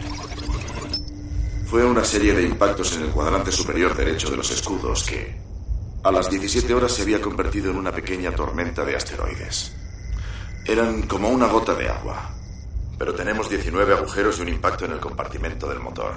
[1.65, 5.35] Fue una serie de impactos en el cuadrante superior derecho de los escudos que,
[6.03, 9.75] a las 17 horas, se había convertido en una pequeña tormenta de asteroides.
[10.65, 12.38] Eran como una gota de agua,
[12.99, 16.11] pero tenemos 19 agujeros y un impacto en el compartimento del motor.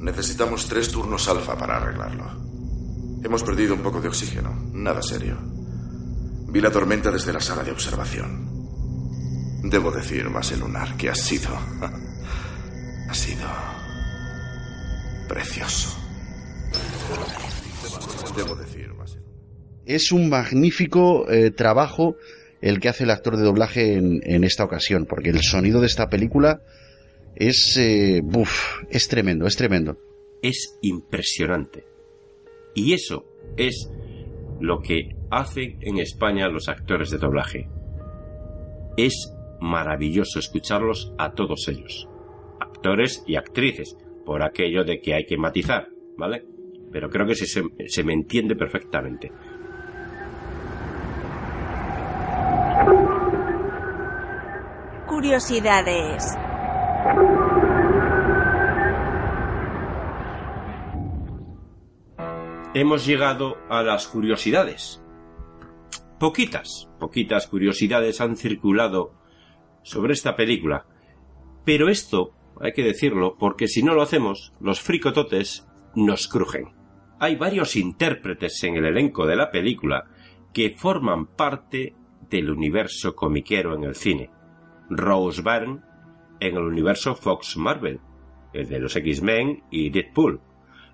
[0.00, 2.24] Necesitamos tres turnos alfa para arreglarlo.
[3.24, 5.38] Hemos perdido un poco de oxígeno, nada serio.
[6.50, 8.46] Vi la tormenta desde la sala de observación.
[9.62, 11.48] Debo decir, base lunar, que ha sido.
[13.08, 13.48] ha sido.
[15.26, 15.98] precioso.
[18.36, 19.18] Debo decir, base
[19.86, 22.16] Es un magnífico eh, trabajo
[22.60, 26.08] el que hace el actor de doblaje en, esta ocasión, porque el sonido de esta
[26.08, 26.62] película
[27.36, 27.76] es.
[27.78, 28.22] Eh,
[28.90, 29.98] es tremendo, es tremendo.
[30.42, 31.84] Es impresionante.
[32.74, 33.90] Y eso es
[34.60, 37.68] lo que hacen en España los actores de doblaje.
[38.96, 42.08] Es maravilloso escucharlos a todos ellos,
[42.60, 46.44] actores y actrices, por aquello de que hay que matizar, ¿vale?
[46.92, 49.32] Pero creo que se me entiende perfectamente.
[55.08, 56.36] Curiosidades.
[62.74, 65.02] Hemos llegado a las curiosidades.
[66.20, 69.14] Poquitas, poquitas curiosidades han circulado
[69.82, 70.84] sobre esta película.
[71.64, 76.74] Pero esto, hay que decirlo, porque si no lo hacemos, los fricototes nos crujen.
[77.18, 80.04] Hay varios intérpretes en el elenco de la película
[80.52, 81.94] que forman parte
[82.28, 84.37] del universo comiquero en el cine.
[84.90, 85.80] Rose Byrne
[86.40, 88.00] en el universo Fox Marvel,
[88.52, 90.40] el de los X-Men y Deadpool,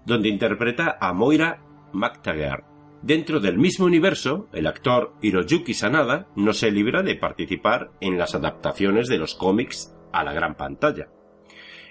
[0.04, 2.64] donde interpreta a Moira McTaggart.
[3.02, 8.34] Dentro del mismo universo, el actor Hiroyuki Sanada no se libra de participar en las
[8.34, 11.08] adaptaciones de los cómics a la gran pantalla.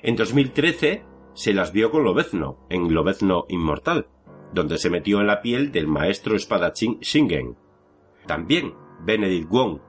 [0.01, 4.07] En 2013 se las vio con Lobezno, en Lobezno Inmortal,
[4.53, 7.57] donde se metió en la piel del maestro espadachín Shingen.
[8.25, 9.79] También Benedict Wong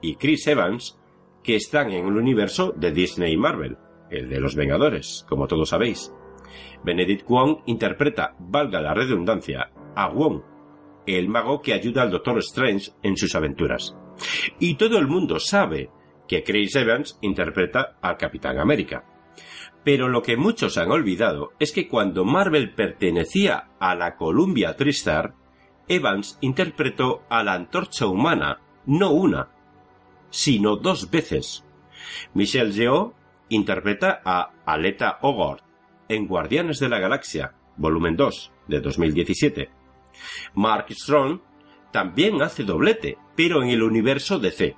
[0.00, 1.00] y Chris Evans,
[1.42, 3.76] que están en el universo de Disney y Marvel,
[4.10, 6.12] el de los Vengadores, como todos sabéis.
[6.84, 10.42] Benedict Wong interpreta, valga la redundancia, a Wong
[11.06, 13.96] el mago que ayuda al Doctor Strange en sus aventuras.
[14.58, 15.90] Y todo el mundo sabe
[16.28, 19.04] que Chris Evans interpreta al Capitán América.
[19.84, 25.34] Pero lo que muchos han olvidado es que cuando Marvel pertenecía a la Columbia Tristar,
[25.88, 29.50] Evans interpretó a la antorcha humana no una,
[30.32, 31.64] sino dos veces.
[32.34, 33.14] Michelle Yeoh
[33.48, 35.60] interpreta a Aleta Ogord
[36.08, 39.82] en Guardianes de la Galaxia, volumen 2, de 2017
[40.54, 41.40] Mark Strong
[41.92, 44.76] también hace doblete, pero en el universo DC,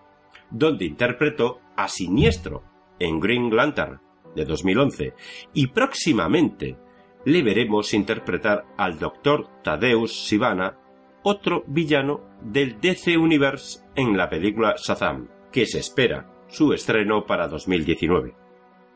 [0.51, 2.65] donde interpretó a Siniestro
[2.99, 4.01] en Green Lantern
[4.35, 5.15] de 2011
[5.53, 6.77] y próximamente
[7.25, 9.63] le veremos interpretar al Dr.
[9.63, 10.79] Tadeusz Sivana
[11.23, 17.47] otro villano del DC Universe en la película Shazam, que se espera su estreno para
[17.47, 18.35] 2019.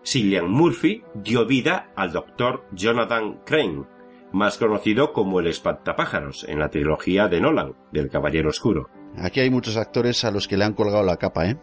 [0.04, 2.64] Cillian Murphy dio vida al Dr.
[2.72, 3.84] Jonathan Crane,
[4.32, 8.90] más conocido como el espantapájaros en la trilogía de Nolan, del Caballero Oscuro.
[9.18, 11.56] Aquí hay muchos actores a los que le han colgado la capa, ¿eh?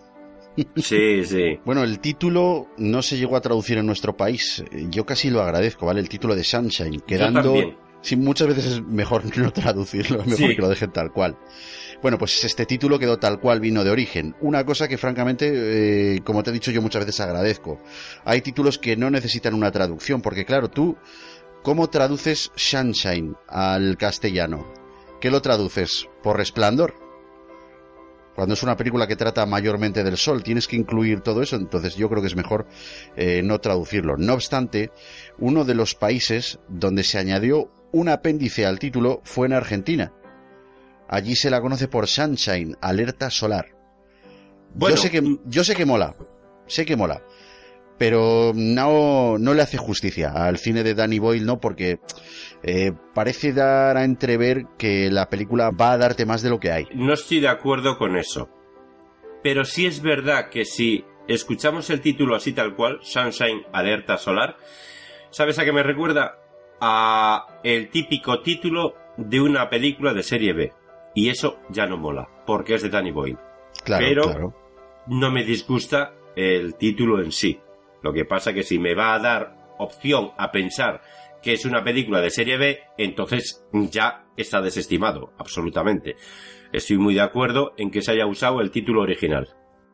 [0.78, 1.60] Sí, sí.
[1.66, 4.64] Bueno, el título no se llegó a traducir en nuestro país.
[4.89, 6.00] Yo casi lo agradezco, ¿vale?
[6.00, 7.54] El título de Sunshine, quedando...
[8.06, 11.38] Sí, muchas veces es mejor no traducirlo, es mejor que lo dejen tal cual.
[12.06, 14.36] Bueno, pues este título quedó tal cual vino de origen.
[14.39, 17.82] Una cosa que francamente, eh, como te he dicho yo muchas veces agradezco.
[18.26, 20.97] Hay títulos que no necesitan una traducción, porque claro, tú,
[21.64, 24.72] ¿cómo traduces Sunshine al castellano?
[25.20, 26.08] ¿Qué lo traduces?
[26.22, 26.93] ¿Por resplandor?
[28.36, 31.95] Cuando es una película que trata mayormente del sol, tienes que incluir todo eso, entonces
[31.95, 32.68] yo creo que es mejor
[33.16, 34.16] eh, no traducirlo.
[34.16, 34.91] No obstante,
[35.39, 40.14] uno de los países donde se añadió un apéndice al título fue en Argentina.
[41.08, 43.68] Allí se la conoce por Sunshine, alerta solar.
[44.76, 46.16] yo sé que yo sé que mola,
[46.68, 47.22] sé que mola,
[47.97, 51.99] pero no, no le hace justicia al cine de Danny Boyle, no, porque
[52.64, 56.72] eh, parece dar a entrever que la película va a darte más de lo que
[56.72, 56.88] hay.
[56.93, 58.49] No estoy de acuerdo con eso,
[59.43, 64.58] pero sí es verdad que si escuchamos el título así tal cual, Sunshine, alerta solar,
[65.30, 66.39] ¿sabes a qué me recuerda?
[66.80, 70.74] a el típico título de una película de serie B.
[71.16, 73.39] Y eso ya no mola, porque es de Danny Boyle.
[73.84, 74.53] Claro, Pero
[75.07, 77.59] no me disgusta el título en sí.
[78.03, 81.01] Lo que pasa que si me va a dar opción a pensar
[81.41, 86.16] que es una película de serie B, entonces ya está desestimado, absolutamente.
[86.74, 89.49] Estoy muy de acuerdo en que se haya usado el título original.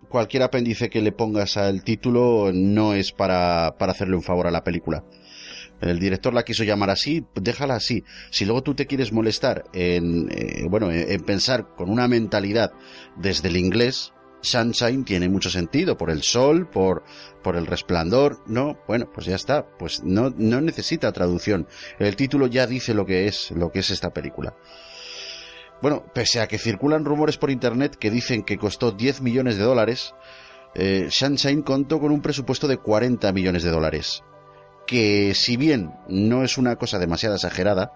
[0.10, 4.52] Cualquier apéndice que le pongas al título no es para, para hacerle un favor a
[4.52, 5.04] la película.
[5.82, 8.04] El director la quiso llamar así, déjala así.
[8.30, 12.72] Si luego tú te quieres molestar en, eh, bueno, en pensar con una mentalidad
[13.18, 17.04] desde el inglés, Sunshine tiene mucho sentido, por el sol, por,
[17.44, 21.68] por el resplandor, no, bueno, pues ya está, pues no, no necesita traducción.
[22.00, 24.56] El título ya dice lo que es, lo que es esta película.
[25.82, 29.64] Bueno, pese a que circulan rumores por internet que dicen que costó 10 millones de
[29.64, 30.14] dólares,
[30.76, 34.24] eh, Sunshine contó con un presupuesto de 40 millones de dólares
[34.92, 37.94] que si bien no es una cosa demasiado exagerada,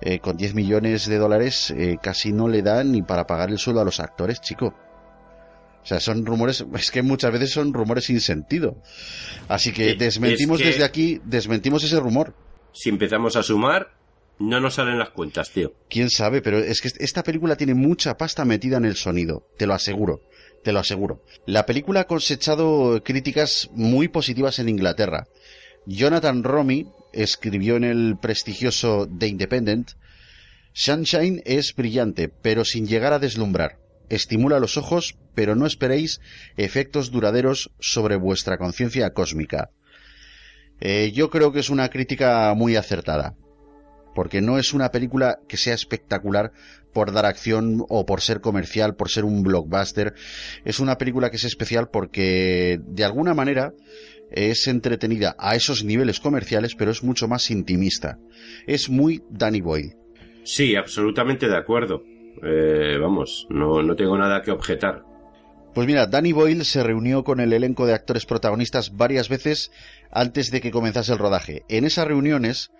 [0.00, 3.58] eh, con 10 millones de dólares eh, casi no le dan ni para pagar el
[3.58, 4.74] sueldo a los actores, chico.
[5.82, 8.78] O sea, son rumores, es que muchas veces son rumores sin sentido.
[9.48, 12.34] Así que desmentimos desde aquí, desmentimos ese rumor.
[12.72, 13.90] Si empezamos a sumar,
[14.38, 15.74] no nos salen las cuentas, tío.
[15.90, 19.66] Quién sabe, pero es que esta película tiene mucha pasta metida en el sonido, te
[19.66, 20.22] lo aseguro,
[20.64, 21.22] te lo aseguro.
[21.44, 25.26] La película ha cosechado críticas muy positivas en Inglaterra.
[25.86, 29.92] Jonathan Romy escribió en el prestigioso The Independent,
[30.72, 33.78] Sunshine es brillante, pero sin llegar a deslumbrar.
[34.08, 36.20] Estimula los ojos, pero no esperéis
[36.56, 39.70] efectos duraderos sobre vuestra conciencia cósmica.
[40.80, 43.34] Eh, yo creo que es una crítica muy acertada,
[44.14, 46.52] porque no es una película que sea espectacular
[46.92, 50.14] por dar acción o por ser comercial, por ser un blockbuster.
[50.64, 53.72] Es una película que es especial porque, de alguna manera,
[54.32, 58.18] es entretenida a esos niveles comerciales, pero es mucho más intimista.
[58.66, 59.96] Es muy Danny Boyle.
[60.44, 62.02] Sí, absolutamente de acuerdo.
[62.42, 65.02] Eh, vamos, no, no tengo nada que objetar.
[65.74, 69.70] Pues mira, Danny Boyle se reunió con el elenco de actores protagonistas varias veces
[70.10, 71.62] antes de que comenzase el rodaje.
[71.68, 72.70] En esas reuniones,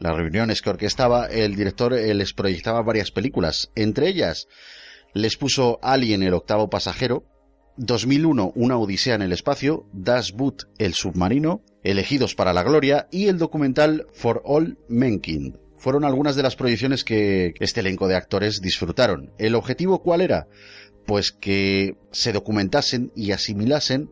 [0.00, 3.70] las reuniones que orquestaba, el director eh, les proyectaba varias películas.
[3.76, 4.48] Entre ellas,
[5.14, 7.24] les puso Alien el octavo pasajero,
[7.76, 13.28] 2001 Una Odisea en el Espacio, Das Boot El Submarino, Elegidos para la Gloria y
[13.28, 15.58] el documental For All Menkin.
[15.78, 19.32] Fueron algunas de las proyecciones que este elenco de actores disfrutaron.
[19.38, 20.46] ¿El objetivo cuál era?
[21.06, 24.10] Pues que se documentasen y asimilasen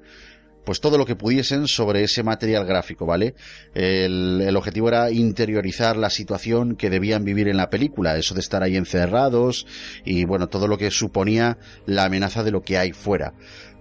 [0.68, 3.34] pues todo lo que pudiesen sobre ese material gráfico, ¿vale?
[3.72, 8.40] El, el, objetivo era interiorizar la situación que debían vivir en la película, eso de
[8.40, 9.66] estar ahí encerrados
[10.04, 11.56] y bueno, todo lo que suponía
[11.86, 13.32] la amenaza de lo que hay fuera.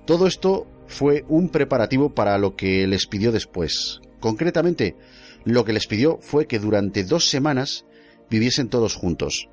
[0.06, 4.00] Todo esto fue un preparativo para lo que les pidió después.
[4.22, 4.96] Concretamente,
[5.44, 7.86] lo que les pidió fue que durante dos semanas
[8.30, 9.50] viviesen todos juntos.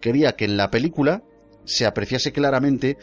[0.00, 1.22] Quería que en la película
[1.64, 2.96] se apreciase claramente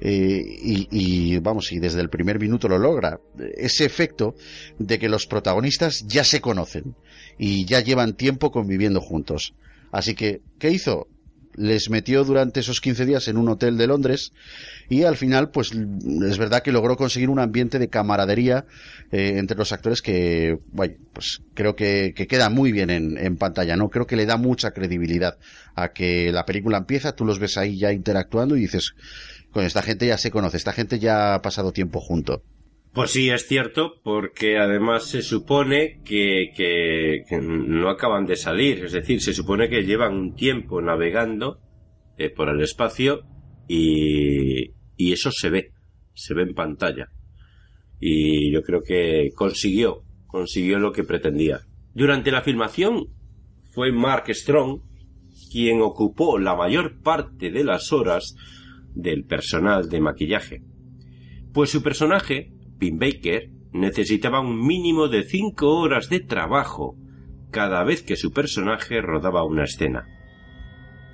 [0.00, 3.20] eh, y, vamos, y desde el primer minuto lo logra,
[3.56, 4.34] ese efecto
[4.78, 6.94] de que los protagonistas ya se conocen
[7.38, 9.54] y ya llevan tiempo conviviendo juntos.
[9.90, 11.08] Así que, ¿qué hizo?
[11.58, 14.32] Les metió durante esos 15 días en un hotel de Londres
[14.88, 18.64] y al final, pues es verdad que logró conseguir un ambiente de camaradería
[19.10, 23.76] eh, entre los actores que, bueno, pues creo que, queda muy bien en, en, pantalla,
[23.76, 23.88] ¿no?
[23.90, 25.38] Creo que le da mucha credibilidad
[25.74, 28.94] a que la película empieza, tú los ves ahí ya interactuando y dices,
[29.50, 32.42] con esta gente ya se conoce, esta gente ya ha pasado tiempo junto.
[32.92, 38.92] Pues sí, es cierto, porque además se supone que, que, no acaban de salir, es
[38.92, 41.60] decir, se supone que llevan un tiempo navegando
[42.16, 43.22] eh, por el espacio
[43.68, 45.72] y, y eso se ve,
[46.14, 47.08] se ve en pantalla.
[48.00, 51.60] Y yo creo que consiguió, consiguió lo que pretendía.
[51.94, 53.06] Durante la filmación
[53.70, 54.80] fue Mark Strong
[55.50, 58.34] quien ocupó la mayor parte de las horas
[58.94, 60.62] del personal de maquillaje.
[61.52, 66.96] Pues su personaje Pin Baker necesitaba un mínimo de cinco horas de trabajo
[67.50, 70.06] cada vez que su personaje rodaba una escena.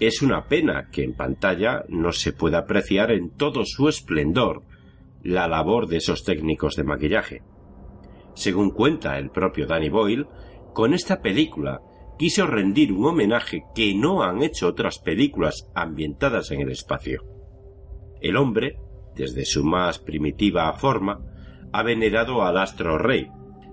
[0.01, 4.63] Es una pena que en pantalla no se pueda apreciar en todo su esplendor
[5.23, 7.43] la labor de esos técnicos de maquillaje.
[8.35, 10.27] Según cuenta el propio Danny Boyle,
[10.73, 11.81] con esta película
[12.19, 17.25] quiso rendir un homenaje que no han hecho otras películas ambientadas en el espacio.
[18.21, 18.79] El hombre,
[19.15, 21.21] desde su más primitiva forma,
[21.75, 23.27] ha venerado al astro rey.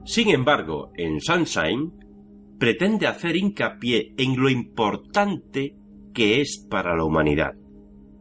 [0.06, 1.92] Sin embargo, en Sunshine
[2.58, 5.76] pretende hacer hincapié en lo importante
[6.12, 7.54] que es para la humanidad.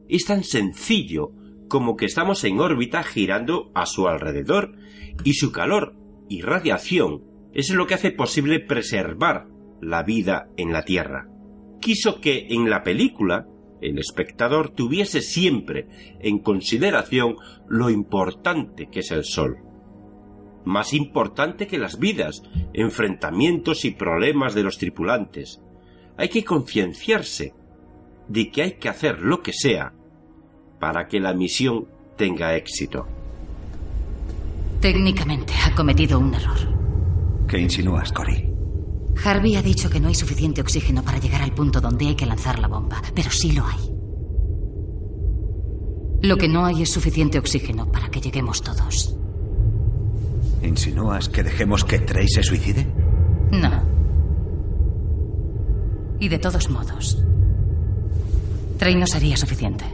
[0.06, 1.30] Es tan sencillo
[1.66, 4.76] como que estamos en órbita girando a su alrededor
[5.24, 5.96] y su calor
[6.28, 7.24] y radiación
[7.54, 9.46] es lo que hace posible preservar
[9.80, 11.26] la vida en la Tierra.
[11.80, 13.46] Quiso que en la película
[13.80, 15.88] el espectador tuviese siempre
[16.20, 19.69] en consideración lo importante que es el Sol
[20.64, 22.42] más importante que las vidas,
[22.72, 25.60] enfrentamientos y problemas de los tripulantes.
[26.16, 27.54] Hay que concienciarse
[28.28, 29.92] de que hay que hacer lo que sea
[30.78, 33.06] para que la misión tenga éxito.
[34.80, 36.58] Técnicamente ha cometido un error.
[37.46, 38.50] ¿Qué insinúas, Cory?
[39.22, 42.26] Harvey ha dicho que no hay suficiente oxígeno para llegar al punto donde hay que
[42.26, 43.90] lanzar la bomba, pero sí lo hay.
[46.22, 49.16] Lo que no hay es suficiente oxígeno para que lleguemos todos.
[50.62, 52.86] ¿Insinúas que dejemos que Trey se suicide?
[53.50, 53.82] No.
[56.18, 57.22] Y de todos modos,
[58.78, 59.84] Trey no sería suficiente.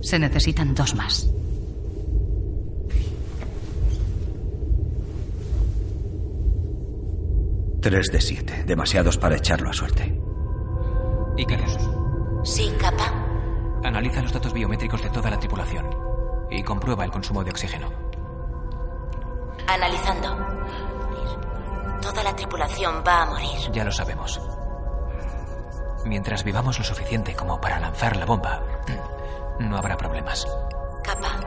[0.00, 1.30] Se necesitan dos más.
[7.80, 8.64] Tres de siete.
[8.66, 10.18] Demasiados para echarlo a suerte.
[11.36, 11.78] Icarus.
[12.42, 13.12] Sí, capa.
[13.82, 15.86] Analiza los datos biométricos de toda la tripulación
[16.50, 18.03] y comprueba el consumo de oxígeno.
[19.66, 20.36] Analizando.
[22.00, 23.70] Toda la tripulación va a morir.
[23.72, 24.40] Ya lo sabemos.
[26.04, 28.62] Mientras vivamos lo suficiente como para lanzar la bomba,
[29.58, 30.46] no habrá problemas.
[31.02, 31.40] Capa,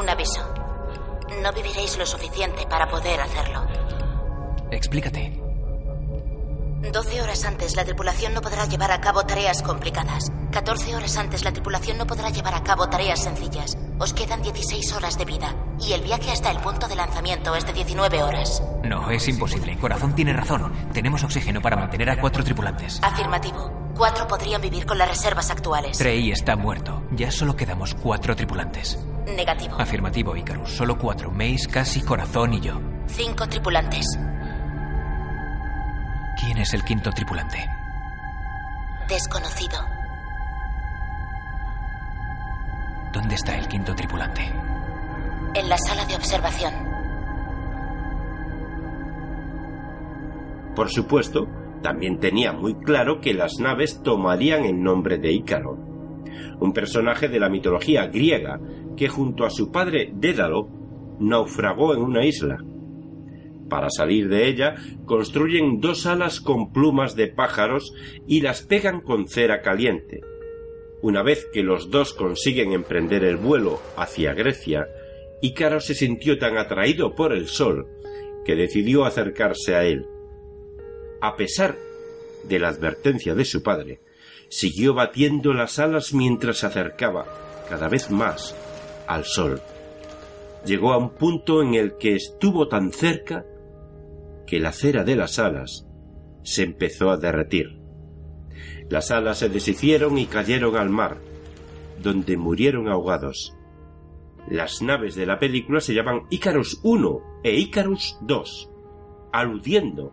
[0.00, 0.42] un aviso.
[1.42, 3.66] No viviréis lo suficiente para poder hacerlo.
[4.70, 5.49] Explícate.
[6.82, 10.32] 12 horas antes la tripulación no podrá llevar a cabo tareas complicadas.
[10.50, 13.76] 14 horas antes la tripulación no podrá llevar a cabo tareas sencillas.
[13.98, 17.66] Os quedan 16 horas de vida y el viaje hasta el punto de lanzamiento es
[17.66, 18.62] de 19 horas.
[18.82, 19.76] No, es imposible.
[19.78, 20.72] Corazón tiene razón.
[20.94, 22.98] Tenemos oxígeno para mantener a cuatro tripulantes.
[23.02, 23.70] Afirmativo.
[23.94, 25.98] Cuatro podrían vivir con las reservas actuales.
[25.98, 27.02] Trey está muerto.
[27.12, 28.98] Ya solo quedamos cuatro tripulantes.
[29.26, 29.76] Negativo.
[29.78, 30.70] Afirmativo, Icarus.
[30.70, 31.30] Solo cuatro.
[31.30, 32.80] Mace, Casi, Corazón y yo.
[33.06, 34.06] Cinco tripulantes.
[36.40, 37.58] ¿Quién es el quinto tripulante?
[39.06, 39.78] Desconocido.
[43.12, 44.40] ¿Dónde está el quinto tripulante?
[45.54, 46.72] En la sala de observación.
[50.74, 51.46] Por supuesto,
[51.82, 55.76] también tenía muy claro que las naves tomarían el nombre de Ícaro,
[56.58, 58.58] un personaje de la mitología griega
[58.96, 60.68] que junto a su padre Dédalo
[61.18, 62.56] naufragó en una isla.
[63.70, 64.74] Para salir de ella,
[65.06, 67.94] construyen dos alas con plumas de pájaros
[68.26, 70.20] y las pegan con cera caliente,
[71.02, 74.86] una vez que los dos consiguen emprender el vuelo hacia Grecia,
[75.40, 77.86] Ícaro se sintió tan atraído por el sol
[78.44, 80.06] que decidió acercarse a él.
[81.22, 81.78] A pesar
[82.44, 84.00] de la advertencia de su padre,
[84.48, 87.24] siguió batiendo las alas mientras se acercaba
[87.70, 88.54] cada vez más
[89.06, 89.62] al sol.
[90.66, 93.46] Llegó a un punto en el que estuvo tan cerca
[94.50, 95.86] que la cera de las alas
[96.42, 97.78] se empezó a derretir.
[98.88, 101.18] Las alas se deshicieron y cayeron al mar,
[102.02, 103.56] donde murieron ahogados.
[104.48, 108.70] Las naves de la película se llaman Icarus 1 e Icarus 2,
[109.32, 110.12] aludiendo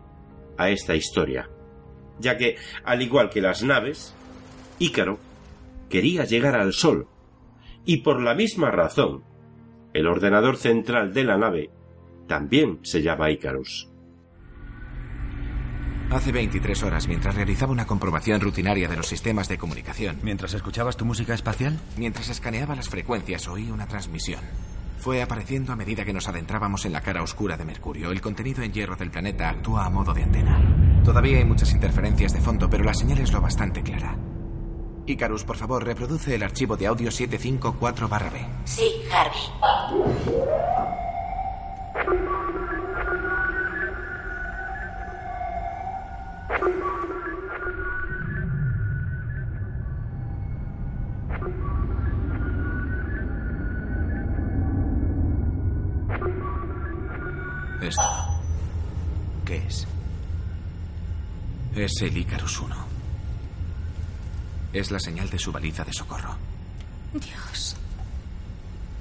[0.56, 1.50] a esta historia.
[2.20, 4.14] ya que, al igual que las naves,
[4.78, 5.18] Ícaro
[5.88, 7.08] quería llegar al Sol,
[7.84, 9.24] y por la misma razón,
[9.94, 11.70] el ordenador central de la nave
[12.28, 13.87] también se llama Icarus.
[16.10, 20.18] Hace 23 horas, mientras realizaba una comprobación rutinaria de los sistemas de comunicación.
[20.22, 21.78] ¿Mientras escuchabas tu música espacial?
[21.98, 24.40] Mientras escaneaba las frecuencias, oí una transmisión.
[24.98, 28.10] Fue apareciendo a medida que nos adentrábamos en la cara oscura de Mercurio.
[28.10, 31.02] El contenido en hierro del planeta actúa a modo de antena.
[31.04, 34.16] Todavía hay muchas interferencias de fondo, pero la señal es lo bastante clara.
[35.06, 38.46] Icarus, por favor, reproduce el archivo de audio 754-B.
[38.64, 39.42] Sí, Harvey.
[57.80, 58.02] Esto.
[59.46, 59.86] ¿Qué es?
[61.74, 62.76] Es el Icarus 1.
[64.72, 66.36] Es la señal de su baliza de socorro.
[67.14, 67.76] Dios.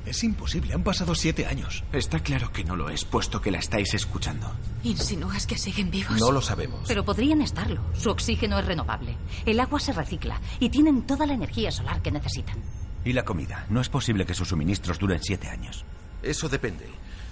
[0.08, 1.84] Es imposible, han pasado siete años.
[1.92, 4.50] Está claro que no lo es, puesto que la estáis escuchando.
[4.84, 6.18] ¿Insinúas que siguen vivos?
[6.18, 6.86] No lo sabemos.
[6.88, 7.82] Pero podrían estarlo.
[7.94, 9.18] Su oxígeno es renovable.
[9.46, 12.56] El agua se recicla y tienen toda la energía solar que necesitan.
[13.04, 13.66] ¿Y la comida?
[13.70, 15.84] No es posible que sus suministros duren siete años.
[16.24, 16.88] Eso depende.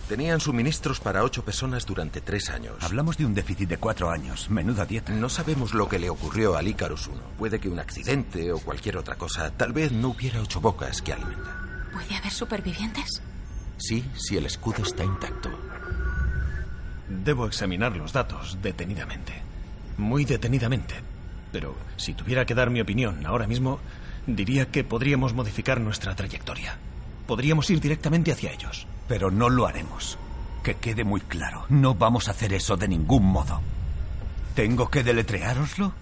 [0.10, 2.76] Tenían suministros para ocho personas durante tres años.
[2.82, 4.50] Hablamos de un déficit de cuatro años.
[4.50, 5.14] Menuda dieta.
[5.14, 7.22] No sabemos lo que le ocurrió al Icarus 1.
[7.38, 9.50] Puede que un accidente o cualquier otra cosa.
[9.52, 11.75] Tal vez no hubiera ocho bocas que alimentar.
[11.96, 13.22] ¿Puede haber supervivientes?
[13.78, 15.50] Sí, si el escudo está intacto.
[17.08, 19.32] Debo examinar los datos detenidamente.
[19.98, 20.94] Muy detenidamente.
[21.54, 23.80] Pero si tuviera que dar mi opinión ahora mismo,
[24.28, 26.78] diría que podríamos modificar nuestra trayectoria.
[27.28, 28.88] Podríamos ir directamente hacia ellos.
[29.08, 30.18] Pero no lo haremos.
[30.64, 31.64] Que quede muy claro.
[31.70, 33.62] No vamos a hacer eso de ningún modo.
[34.54, 35.94] ¿Tengo que deletreároslo?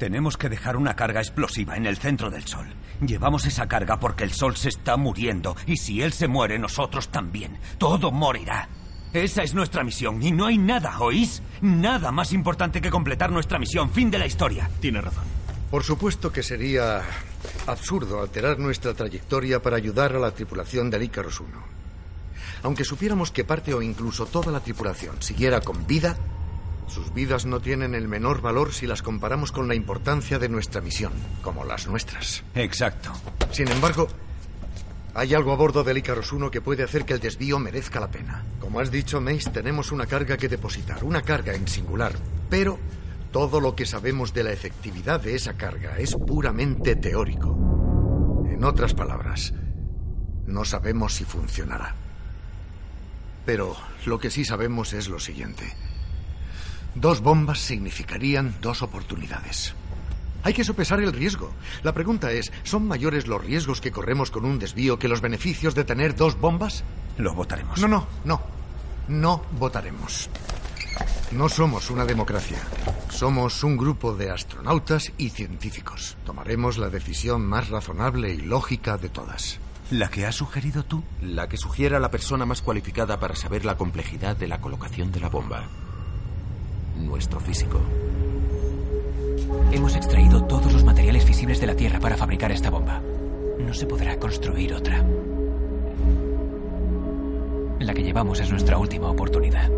[0.00, 2.66] Tenemos que dejar una carga explosiva en el centro del Sol.
[3.06, 5.54] Llevamos esa carga porque el Sol se está muriendo.
[5.66, 7.58] Y si él se muere, nosotros también.
[7.76, 8.66] Todo morirá.
[9.12, 10.22] Esa es nuestra misión.
[10.22, 11.42] Y no hay nada, ¿oís?
[11.60, 13.90] Nada más importante que completar nuestra misión.
[13.90, 14.70] Fin de la historia.
[14.80, 15.24] Tiene razón.
[15.70, 17.02] Por supuesto que sería
[17.66, 21.50] absurdo alterar nuestra trayectoria para ayudar a la tripulación del Icarus 1.
[22.62, 26.16] Aunque supiéramos que parte o incluso toda la tripulación siguiera con vida,
[26.90, 30.80] sus vidas no tienen el menor valor si las comparamos con la importancia de nuestra
[30.80, 31.12] misión,
[31.42, 32.42] como las nuestras.
[32.54, 33.12] Exacto.
[33.52, 34.08] Sin embargo,
[35.14, 38.10] hay algo a bordo del Icarus 1 que puede hacer que el desvío merezca la
[38.10, 38.44] pena.
[38.60, 42.12] Como has dicho, Mace, tenemos una carga que depositar, una carga en singular,
[42.48, 42.78] pero
[43.32, 48.44] todo lo que sabemos de la efectividad de esa carga es puramente teórico.
[48.50, 49.54] En otras palabras,
[50.46, 51.94] no sabemos si funcionará.
[53.46, 53.76] Pero
[54.06, 55.72] lo que sí sabemos es lo siguiente.
[56.94, 59.74] Dos bombas significarían dos oportunidades.
[60.42, 61.52] Hay que sopesar el riesgo.
[61.82, 65.74] La pregunta es, ¿son mayores los riesgos que corremos con un desvío que los beneficios
[65.74, 66.82] de tener dos bombas?
[67.18, 67.80] Lo votaremos.
[67.80, 68.40] No, no, no.
[69.08, 70.30] No votaremos.
[71.32, 72.58] No somos una democracia.
[73.10, 76.16] Somos un grupo de astronautas y científicos.
[76.24, 79.58] Tomaremos la decisión más razonable y lógica de todas.
[79.90, 81.02] ¿La que has sugerido tú?
[81.20, 85.20] La que sugiera la persona más cualificada para saber la complejidad de la colocación de
[85.20, 85.68] la bomba.
[87.00, 87.80] Nuestro físico.
[89.72, 93.00] Hemos extraído todos los materiales fisibles de la Tierra para fabricar esta bomba.
[93.58, 95.04] No se podrá construir otra.
[97.78, 99.68] La que llevamos es nuestra última oportunidad.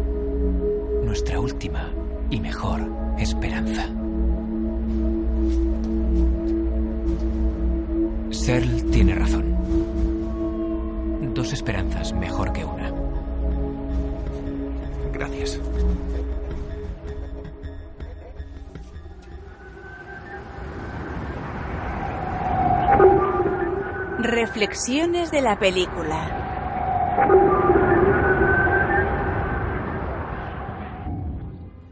[1.05, 1.91] Nuestra última
[2.31, 2.81] y mejor
[3.19, 3.87] esperanza.
[8.31, 9.45] Searle tiene razón.
[11.35, 12.82] Dos esperanzas mejor que una.
[24.55, 26.29] Reflexiones de la película.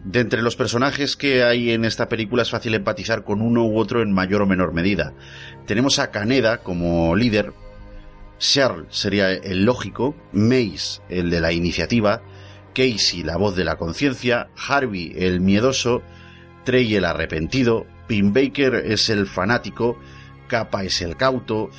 [0.05, 3.79] De entre los personajes que hay en esta película es fácil empatizar con uno u
[3.79, 5.15] otro en mayor o menor medida.
[5.67, 7.55] Tenemos a Kaneda como líder,
[8.37, 12.21] Searle sería el lógico, Mace el de la iniciativa,
[12.75, 16.03] Casey la voz de la conciencia, Harvey el miedoso,
[16.65, 19.99] Trey el arrepentido, Pin Baker es el fanático,
[20.47, 21.71] Kappa es el cauto.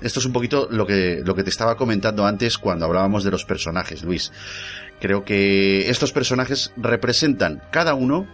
[0.00, 3.30] Esto es un poquito lo que, lo que te estaba comentando antes cuando hablábamos de
[3.30, 4.32] los personajes, Luis.
[5.00, 8.26] Creo que estos personajes representan cada uno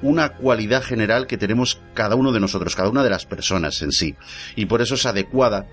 [0.00, 3.92] una cualidad general que tenemos cada uno de nosotros, cada una de las personas en
[3.92, 4.14] sí.
[4.54, 5.66] Y por eso es adecuada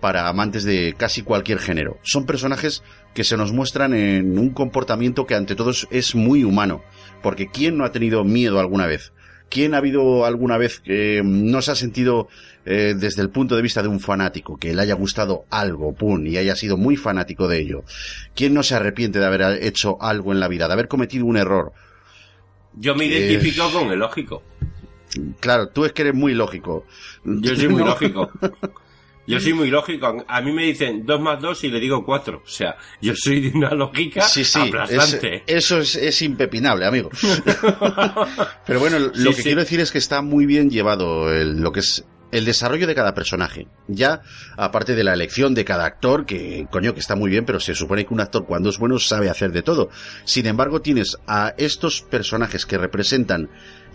[0.00, 1.98] para amantes de casi cualquier género.
[2.02, 2.82] Son personajes
[3.14, 6.82] que se nos muestran en un comportamiento que ante todos es muy humano.
[7.22, 9.12] Porque ¿quién no ha tenido miedo alguna vez?
[9.50, 12.28] ¿Quién ha habido alguna vez que no se ha sentido
[12.64, 16.26] eh, desde el punto de vista de un fanático, que le haya gustado algo, pum,
[16.26, 17.84] y haya sido muy fanático de ello?
[18.34, 21.36] ¿Quién no se arrepiente de haber hecho algo en la vida, de haber cometido un
[21.36, 21.72] error?
[22.74, 24.42] Yo me identifico con el lógico.
[25.40, 26.86] Claro, tú es que eres muy lógico.
[27.24, 28.30] Yo soy muy lógico.
[29.30, 30.24] Yo soy muy lógico.
[30.26, 32.42] A mí me dicen 2 más 2 y le digo 4.
[32.44, 35.44] O sea, yo soy de una lógica sí, sí, aplastante.
[35.46, 37.10] eso es, es, impepinable, amigo.
[38.66, 41.80] Pero bueno, lo que quiero decir es que está muy bien llevado el, lo que
[41.80, 43.66] es el desarrollo de cada personaje.
[43.88, 44.22] Ya,
[44.56, 47.74] aparte de la elección de cada actor, que coño, que está muy bien, pero se
[47.74, 49.90] supone que un actor cuando es bueno sabe hacer de todo.
[50.24, 53.50] Sin embargo, tienes a estos personajes que representan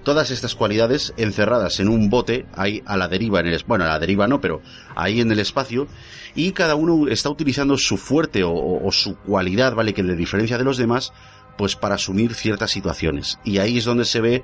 [0.05, 3.87] todas estas cualidades encerradas en un bote, ahí a la deriva, en el, bueno, a
[3.89, 4.61] la deriva no, pero
[4.95, 5.87] ahí en el espacio,
[6.35, 9.93] y cada uno está utilizando su fuerte o, su cualidad, ¿vale?
[9.93, 11.11] Que le diferencia de los demás,
[11.57, 13.39] pues para asumir ciertas situaciones.
[13.43, 14.43] Y ahí es donde se ve,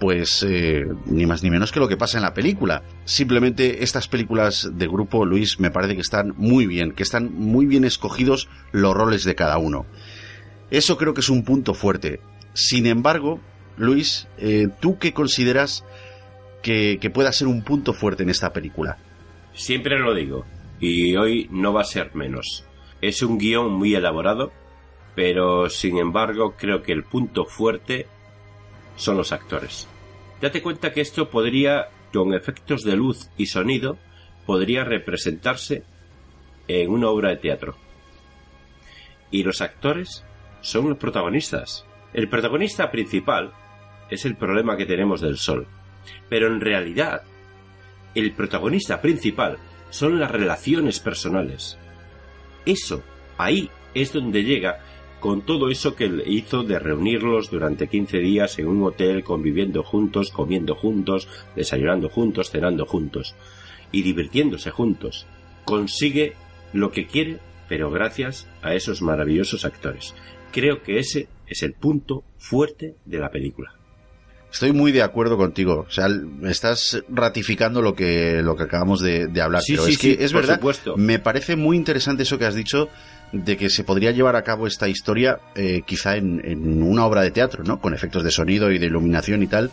[0.00, 2.82] pues, eh, ni más ni menos que lo que pasa en la película.
[3.04, 7.66] Simplemente estas películas de grupo, Luis, me parece que están muy bien, que están muy
[7.66, 9.86] bien escogidos los roles de cada uno.
[10.70, 12.20] Eso creo que es un punto fuerte.
[12.54, 13.40] Sin embargo,
[13.76, 15.84] Luis, eh, ¿tú qué consideras
[16.62, 18.96] que, pueda ser un punto fuerte en esta película?
[19.52, 20.44] Siempre lo digo,
[20.80, 22.64] y hoy no va a ser menos.
[23.00, 24.52] Es un guion muy elaborado,
[25.14, 28.06] pero sin embargo creo que el punto fuerte
[28.96, 29.86] son los actores.
[30.40, 33.98] Date cuenta que esto podría, con efectos de luz y sonido,
[34.44, 35.84] podría representarse
[36.68, 37.76] en una obra de teatro.
[39.30, 40.24] Y los actores
[40.62, 41.84] son los protagonistas.
[42.12, 43.52] El protagonista principal
[44.10, 45.66] es el problema que tenemos del Sol.
[46.28, 47.22] Pero en realidad,
[48.14, 49.58] el protagonista principal
[49.90, 51.78] son las relaciones personales.
[52.64, 53.02] Eso,
[53.38, 54.80] ahí es donde llega
[55.20, 60.30] con todo eso que hizo de reunirlos durante 15 días en un hotel, conviviendo juntos,
[60.30, 63.34] comiendo juntos, desayunando juntos, cenando juntos
[63.92, 65.26] y divirtiéndose juntos.
[65.64, 66.34] Consigue
[66.72, 67.38] lo que quiere,
[67.68, 70.14] pero gracias a esos maravillosos actores.
[70.52, 73.74] Creo que ese es el punto fuerte de la película.
[74.56, 75.84] Estoy muy de acuerdo contigo.
[75.86, 76.08] O sea,
[76.44, 79.60] estás ratificando lo que, lo que acabamos de, hablar.
[79.60, 80.54] Sí, pero sí, es que es verdad.
[80.54, 80.96] Supuesto.
[80.96, 82.88] Me parece muy interesante eso que has dicho
[83.32, 87.32] de que se podría llevar a cabo esta historia eh, quizá en, una obra de
[87.32, 87.82] teatro, ¿no?
[87.82, 89.72] Con efectos de sonido y de iluminación y tal.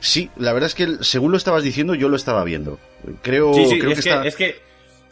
[0.00, 2.80] Sí, la verdad es que según lo estabas diciendo, yo lo estaba viendo.
[3.20, 4.56] Creo, creo es que, es que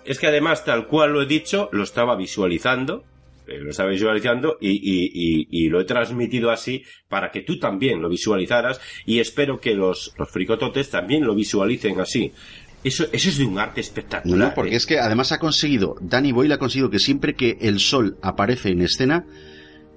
[0.06, 3.04] es que además, tal cual lo he dicho, lo estaba visualizando
[3.46, 9.18] lo estaba visualizando y, lo he transmitido así para que tú también lo visualizaras y
[9.18, 12.32] espero que los, los fricototes también lo visualicen así.
[12.82, 14.50] Eso, eso es de un arte espectacular.
[14.50, 14.76] No, porque ¿eh?
[14.76, 18.68] es que además ha conseguido, Danny Boyle ha conseguido que siempre que el sol aparece
[18.70, 19.26] en escena,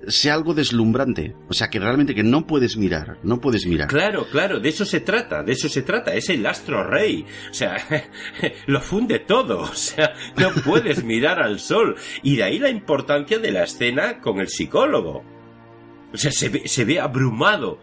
[0.08, 1.36] sea algo deslumbrante.
[1.50, 3.88] O sea, que realmente que no puedes mirar, no puedes mirar.
[3.88, 6.14] Claro, claro, de eso se trata, de eso se trata.
[6.14, 7.26] Es el astro rey.
[7.50, 7.78] O sea,
[8.68, 9.60] lo funde todo.
[9.60, 11.96] O sea, no puedes mirar al sol.
[12.24, 15.24] Y de ahí la importancia de la escena con el psicólogo.
[16.14, 17.80] O sea, se ve, se ve abrumado,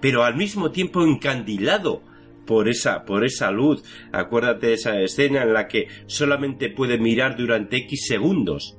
[0.00, 2.02] pero al mismo tiempo encandilado
[2.46, 3.84] por esa, por esa luz.
[4.10, 8.78] Acuérdate de esa escena en la que solamente puede mirar durante X segundos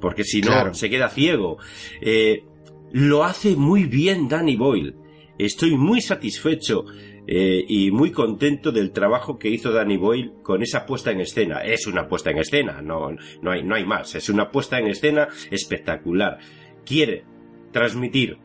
[0.00, 1.58] porque si no se queda ciego.
[2.00, 2.44] Eh,
[2.92, 4.94] lo hace muy bien Danny Boyle.
[5.38, 6.84] Estoy muy satisfecho
[7.26, 11.58] eh, y muy contento del trabajo que hizo Danny Boyle con esa puesta en escena.
[11.62, 13.10] Es una puesta en escena, no,
[13.42, 14.14] no, hay, no hay más.
[14.14, 16.38] Es una puesta en escena espectacular.
[16.84, 17.24] Quiere
[17.70, 18.38] transmitir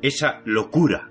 [0.00, 1.10] esa locura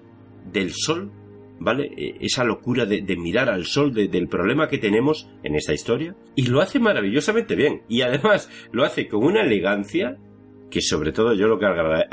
[0.52, 1.12] del sol
[1.60, 1.92] ¿vale?
[1.98, 6.16] E, esa locura de, mirar al sol del problema que tenemos en esta historia.
[6.36, 7.84] Y lo hace maravillosamente bien.
[7.88, 10.18] Y además lo hace con una elegancia
[10.70, 11.66] que sobre todo yo lo que,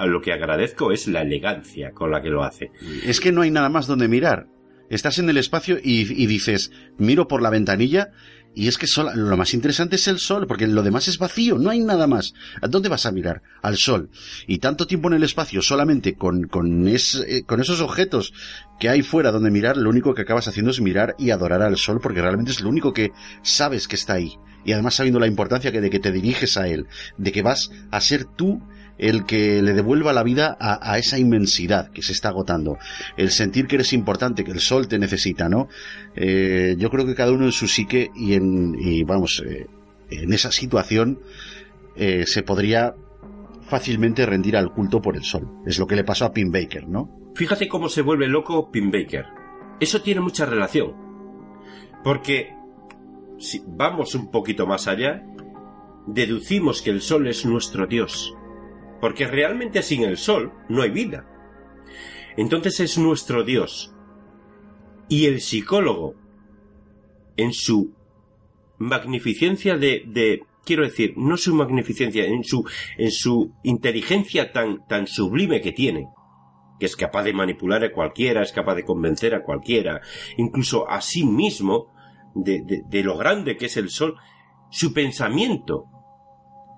[0.06, 2.70] lo que agradezco es la elegancia con la que lo hace.
[3.04, 4.46] Es que no hay nada más donde mirar.
[4.90, 8.12] Estás en el espacio y, y dices, miro por la ventanilla
[8.54, 11.70] y es que lo más interesante es el sol, porque lo demás es vacío, no
[11.70, 12.34] hay nada más.
[12.62, 13.42] ¿A dónde vas a mirar?
[13.62, 14.10] Al sol.
[14.46, 18.32] Y tanto tiempo en el espacio solamente con, con, eh, con esos objetos
[18.78, 21.76] que hay fuera donde mirar, lo único que acabas haciendo es mirar y adorar al
[21.76, 23.10] sol, porque realmente es lo único que
[23.42, 24.38] sabes que está ahí.
[24.64, 26.86] Y además sabiendo la importancia de que te diriges a él,
[27.18, 28.62] de que vas a ser tú
[28.98, 32.78] el que le devuelva la vida a, esa inmensidad que se está agotando,
[33.16, 35.68] el sentir que eres importante, que el sol te necesita, ¿no?
[36.14, 39.66] Eh, yo creo que cada uno en su psique y en, y vamos, eh,
[40.10, 41.18] en esa situación
[41.96, 42.94] eh, se podría
[43.68, 45.48] fácilmente rendir al culto por el sol.
[45.66, 47.32] Es lo que le pasó a Pim Baker, ¿no?
[47.34, 49.24] Fíjate cómo se vuelve loco Pim Baker.
[49.80, 50.92] Eso tiene mucha relación.
[52.04, 52.50] Porque
[53.38, 55.24] si vamos un poquito más allá,
[56.06, 58.34] deducimos que el sol es nuestro Dios
[59.04, 61.26] porque realmente sin el sol no hay vida.
[62.38, 63.94] Entonces es nuestro Dios.
[65.10, 66.14] Y el psicólogo,
[67.36, 67.94] en su
[68.78, 72.66] magnificencia de, quiero decir, no su magnificencia, en su,
[72.96, 76.08] en su inteligencia tan, tan sublime que tiene,
[76.80, 80.00] que es capaz de manipular a cualquiera, es capaz de convencer a cualquiera,
[80.38, 81.92] incluso a sí mismo,
[82.34, 84.16] de lo grande que es el sol,
[84.70, 85.90] su pensamiento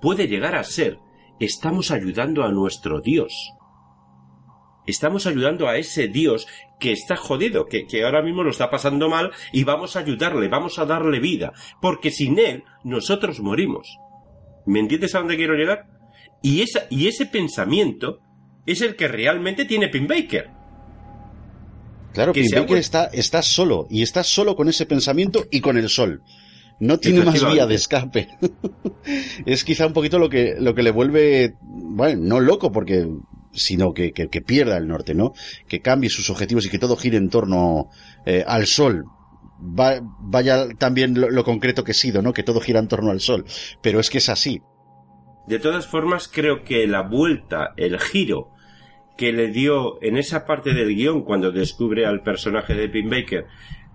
[0.01, 0.99] puede llegar a ser,
[1.41, 3.53] estamos ayudando a nuestro Dios.
[4.87, 6.47] Estamos ayudando a ese Dios
[6.79, 10.49] que está jodido, que, que, ahora mismo lo está pasando mal y vamos a ayudarle,
[10.49, 13.99] vamos a darle vida, porque sin Él nosotros morimos.
[14.65, 15.87] ¿Me entiendes a dónde quiero llegar?
[16.43, 18.21] Y, esa, y ese pensamiento
[18.65, 20.51] es el que realmente tiene Pim Baker.
[22.13, 25.89] Claro, Pim Baker está, está solo, y está solo con ese pensamiento y con el
[25.89, 26.23] sol.
[26.79, 28.29] No tiene más vía de escape.
[29.47, 33.09] es quizá un poquito lo que, lo que le vuelve, bueno, no loco, porque
[33.53, 35.33] sino que, que, que, pierda el norte, ¿no?
[35.67, 37.89] Que cambie sus objetivos y que todo gire en torno
[38.27, 39.05] eh, al sol.
[39.59, 42.35] Va, vaya también lo, lo, concreto que he sido, ¿no?
[42.35, 43.47] Que todo gira en torno al sol.
[43.81, 44.61] Pero es que es así.
[45.47, 48.51] De todas formas, creo que la vuelta, el giro
[49.17, 53.47] que le dio en esa parte del guion cuando descubre al personaje de Pim Baker,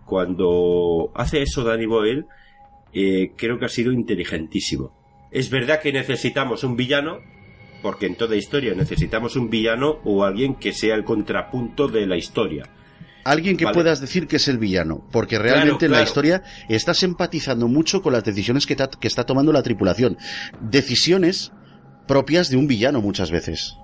[0.05, 2.25] cuando hace eso Danny Boyle,
[2.93, 4.93] eh, creo que ha sido inteligentísimo.
[5.31, 7.19] Es verdad que necesitamos un villano,
[7.81, 12.17] porque en toda historia necesitamos un villano o alguien que sea el contrapunto de la
[12.17, 12.69] historia.
[13.23, 13.75] Alguien que vale.
[13.75, 15.93] puedas decir que es el villano, porque realmente claro, claro.
[15.93, 20.17] en la historia estás empatizando mucho con las decisiones que, que está tomando la tripulación.
[20.59, 21.51] Decisiones
[22.07, 23.77] propias de un villano muchas veces.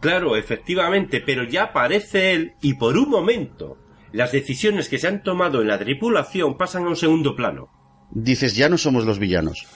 [0.00, 3.76] Claro, efectivamente, pero ya aparece él y por un momento
[4.12, 7.68] las decisiones que se han tomado en la tripulación pasan a un segundo plano.
[8.10, 9.66] Dices, ya no somos los villanos.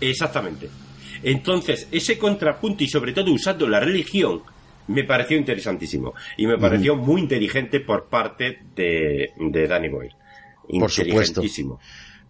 [0.00, 0.68] Exactamente.
[1.22, 4.42] Entonces, ese contrapunto y sobre todo usando la religión
[4.88, 10.14] me pareció interesantísimo y me pareció muy inteligente por parte de, de Danny Boyle.
[10.68, 11.42] Por supuesto.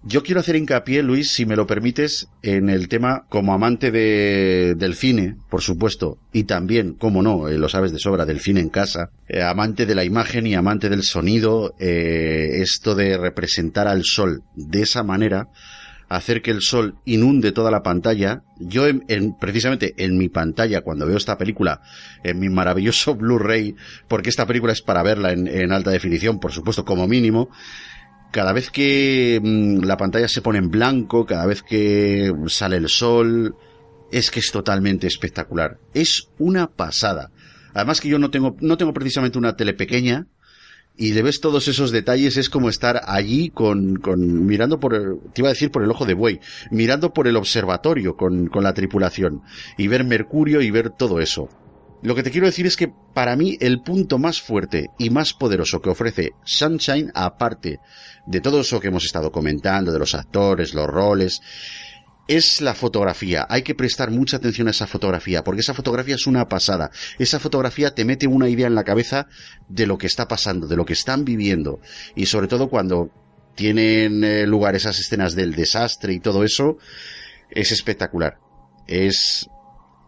[0.06, 4.74] Yo quiero hacer hincapié, Luis, si me lo permites, en el tema como amante de,
[4.76, 8.60] del cine, por supuesto, y también, como no, eh, lo sabes de sobra, del cine
[8.60, 13.88] en casa, eh, amante de la imagen y amante del sonido, eh, esto de representar
[13.88, 15.48] al sol de esa manera,
[16.10, 18.42] hacer que el sol inunde toda la pantalla.
[18.58, 21.80] Yo, en, en, precisamente en mi pantalla, cuando veo esta película,
[22.22, 23.74] en mi maravilloso Blu-ray,
[24.06, 27.48] porque esta película es para verla en, en alta definición, por supuesto, como mínimo,
[28.34, 32.88] cada vez que mmm, la pantalla se pone en blanco, cada vez que sale el
[32.88, 33.54] sol,
[34.10, 35.78] es que es totalmente espectacular.
[35.94, 37.30] Es una pasada.
[37.74, 40.26] Además que yo no tengo, no tengo precisamente una tele pequeña,
[40.96, 45.18] y le ves todos esos detalles, es como estar allí con, con mirando por el,
[45.32, 46.40] te iba a decir por el ojo de buey,
[46.72, 49.42] mirando por el observatorio con, con la tripulación,
[49.78, 51.48] y ver Mercurio y ver todo eso.
[52.04, 55.32] Lo que te quiero decir es que para mí el punto más fuerte y más
[55.32, 57.80] poderoso que ofrece Sunshine, aparte
[58.26, 61.40] de todo eso que hemos estado comentando, de los actores, los roles,
[62.28, 63.46] es la fotografía.
[63.48, 66.90] Hay que prestar mucha atención a esa fotografía, porque esa fotografía es una pasada.
[67.18, 69.26] Esa fotografía te mete una idea en la cabeza
[69.70, 71.80] de lo que está pasando, de lo que están viviendo.
[72.14, 73.08] Y sobre todo cuando
[73.54, 76.76] tienen eh, lugar esas escenas del desastre y todo eso,
[77.48, 78.36] es espectacular.
[78.86, 79.48] Es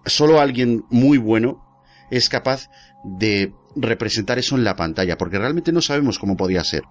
[0.05, 1.65] solo alguien muy bueno
[2.11, 2.69] es capaz
[3.05, 6.83] de representar eso en la pantalla, porque realmente no sabemos cómo podía ser.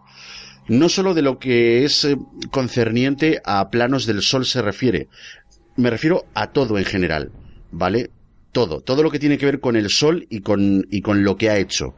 [0.68, 2.18] No solo de lo que es eh,
[2.52, 5.10] concerniente a planos del sol se refiere,
[5.76, 7.32] me refiero a todo en general,
[7.72, 8.12] ¿vale?
[8.52, 11.36] Todo, todo lo que tiene que ver con el sol y con, y con lo
[11.36, 11.96] que ha hecho.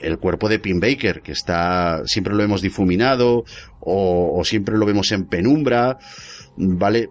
[0.00, 3.44] El cuerpo de Pim Baker, que está, siempre lo hemos difuminado,
[3.80, 5.96] o, o siempre lo vemos en penumbra,
[6.56, 7.08] ¿vale?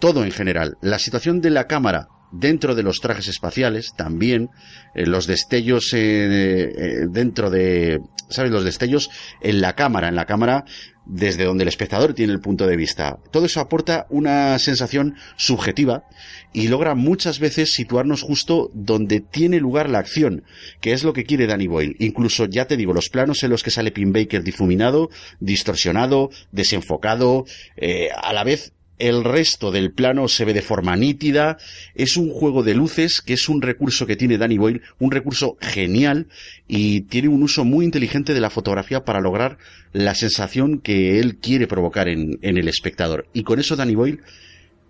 [0.00, 0.76] Todo en general.
[0.80, 4.50] La situación de la cámara, dentro de los trajes espaciales también
[4.94, 9.10] eh, los destellos eh, eh, dentro de sabes los destellos
[9.40, 10.64] en la cámara en la cámara
[11.04, 13.18] desde donde el espectador tiene el punto de vista.
[13.30, 16.04] Todo eso aporta una sensación subjetiva
[16.52, 20.44] y logra muchas veces situarnos justo donde tiene lugar la acción
[20.80, 21.96] que es lo que quiere Danny Boyle.
[21.98, 25.10] Incluso ya te digo los planos en los que sale Pim Baker difuminado
[25.40, 27.44] distorsionado desenfocado
[27.76, 28.72] eh, a la vez
[29.02, 31.58] el resto del plano se ve de forma nítida,
[31.96, 35.56] es un juego de luces que es un recurso que tiene Danny Boyle, un recurso
[35.60, 36.28] genial
[36.68, 39.58] y tiene un uso muy inteligente de la fotografía para lograr
[39.92, 43.26] la sensación que él quiere provocar en, el espectador.
[43.32, 44.20] Y con eso Danny Boyle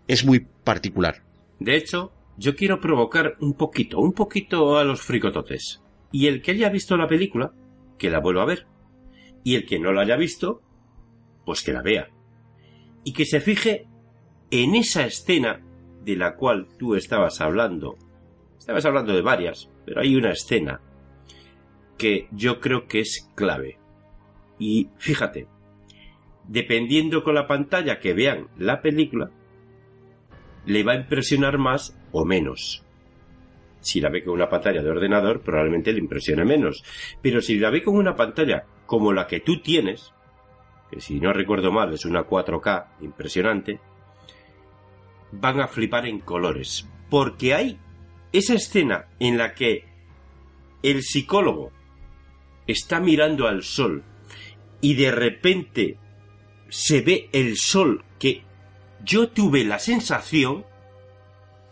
[0.08, 1.22] es muy particular.
[1.58, 5.80] De hecho, yo quiero provocar un poquito, un poquito a los fricototes.
[6.12, 7.54] Y el que haya visto la película,
[7.98, 8.66] que la vuelva a ver.
[9.42, 10.60] Y el que no la haya visto,
[11.46, 12.10] pues que la vea.
[13.04, 13.86] Y que se fije
[14.52, 15.62] en esa escena
[16.04, 17.96] de la cual tú estabas hablando,
[18.58, 20.80] estabas hablando de varias, pero hay una escena
[21.96, 23.78] que yo creo que es clave.
[24.58, 25.48] y fíjate,
[26.46, 29.30] dependiendo con la pantalla que vean la película,
[30.66, 32.84] le va a impresionar más o menos.
[33.80, 36.84] Si la ve con una pantalla de ordenador, probablemente le impresione menos.
[37.20, 40.12] Pero si la ve con una pantalla como la que tú tienes,
[40.90, 43.80] que si no recuerdo mal es una 4K impresionante,
[45.32, 46.86] van a flipar en colores.
[47.10, 47.78] Porque hay
[48.32, 49.84] esa escena en la que
[50.82, 51.72] el psicólogo
[52.66, 54.04] está mirando al sol
[54.80, 55.98] y de repente
[56.68, 58.42] se ve el sol que
[59.04, 60.64] yo tuve la sensación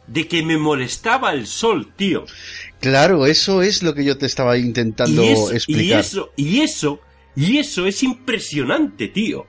[0.07, 2.25] de que me molestaba el sol, tío.
[2.81, 5.23] Claro, eso es lo que yo te estaba intentando
[5.53, 5.85] explicar.
[5.85, 7.01] Y eso, y eso,
[7.37, 9.47] y eso es impresionante, tío.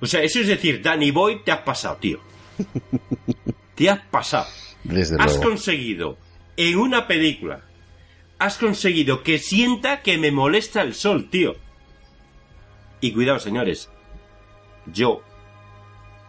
[0.00, 2.20] O sea, eso es decir, Danny Boy, te has pasado, tío.
[3.74, 4.46] te has pasado.
[5.18, 6.18] has conseguido
[6.56, 7.62] en una película,
[8.38, 11.56] has conseguido que sienta que me molesta el sol, tío.
[13.00, 13.90] Y cuidado, señores,
[14.86, 15.22] yo,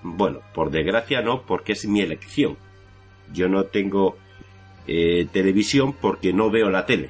[0.01, 2.57] bueno, por desgracia no, porque es mi elección
[3.31, 4.17] yo no tengo
[4.87, 7.09] eh, televisión porque no veo la tele.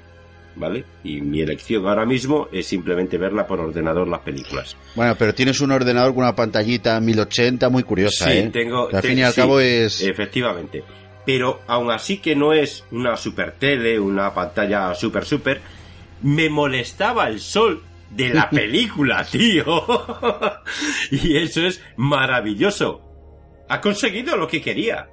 [0.56, 0.86] ¿Vale?
[1.04, 4.78] Y mi elección ahora mismo es simplemente verla por ordenador las películas.
[4.96, 8.50] Bueno, pero tienes un ordenador con una pantallita 1080 muy curiosa, sí, ¿eh?
[8.54, 8.90] tengo.
[8.94, 10.02] al fin y al cabo es.
[10.02, 10.84] Efectivamente.
[11.26, 15.60] Pero aún así que no es una super tele, una pantalla super super,
[16.22, 17.82] me molestaba el sol
[18.12, 19.84] de la película, tío.
[21.12, 23.02] y eso es maravilloso.
[23.70, 25.08] Ha conseguido lo que quería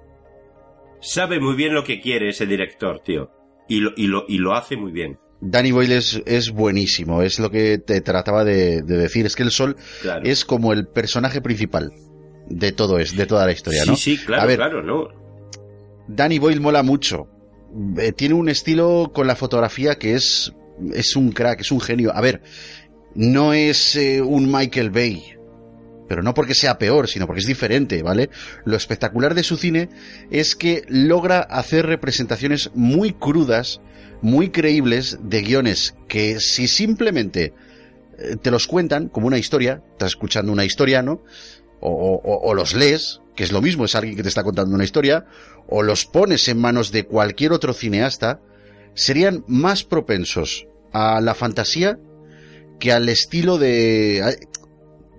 [1.01, 3.31] sabe muy bien lo que quiere ese director, tío.
[3.69, 5.19] Y lo, y lo, y lo hace muy bien.
[5.41, 9.77] Danny Boyle es, buenísimo, es lo que te trataba de, decir, es que el sol
[10.23, 11.93] es como el personaje principal
[12.51, 13.97] de todo es, de toda la historia, ¿no?
[13.97, 15.09] Sí, sí, claro, claro, ¿no?
[16.09, 17.29] Danny Boyle mola mucho.
[17.99, 20.53] Eh, tiene un estilo con la fotografía que es,
[20.93, 22.13] es un crack, es un genio.
[22.15, 22.43] A ver,
[23.15, 25.37] no es eh, un Michael Bay,
[26.11, 28.31] pero no porque sea peor, sino porque es diferente, ¿vale?
[28.65, 29.89] Lo espectacular de su cine
[30.33, 33.81] es que logra hacer representaciones muy crudas,
[34.21, 37.55] muy creíbles de guiones que si simplemente
[38.19, 41.23] eh, te los cuentan como una historia, estás escuchando una historia, ¿no?
[41.81, 45.27] O, los lees, que es lo mismo, es alguien que te está contando una historia,
[45.69, 48.41] o los pones en manos de cualquier otro cineasta,
[48.95, 52.01] serían más propensos a la fantasía
[52.81, 54.49] que al estilo de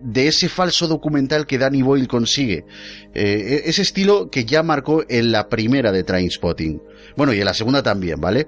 [0.03, 2.65] de ese falso documental que Danny Boyle consigue.
[3.13, 6.81] Eh, e-, ese estilo que ya marcó en la primera de Trainspotting.
[7.15, 8.47] Bueno, y en la segunda también, ¿vale?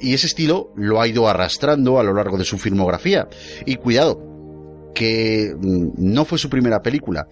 [0.00, 3.28] Y ese estilo lo ha ido arrastrando a lo largo de su filmografía.
[3.66, 7.26] Y cuidado, que mm, no fue su primera película,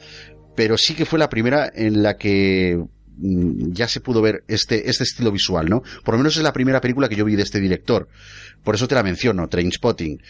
[0.55, 2.83] pero sí que fue la primera en la que
[3.19, 5.83] ya se pudo ver este, este estilo visual, ¿no?
[6.05, 8.09] Por lo menos es la primera película que yo vi de este director.
[8.63, 10.21] Por eso te la menciono, Trainspotting.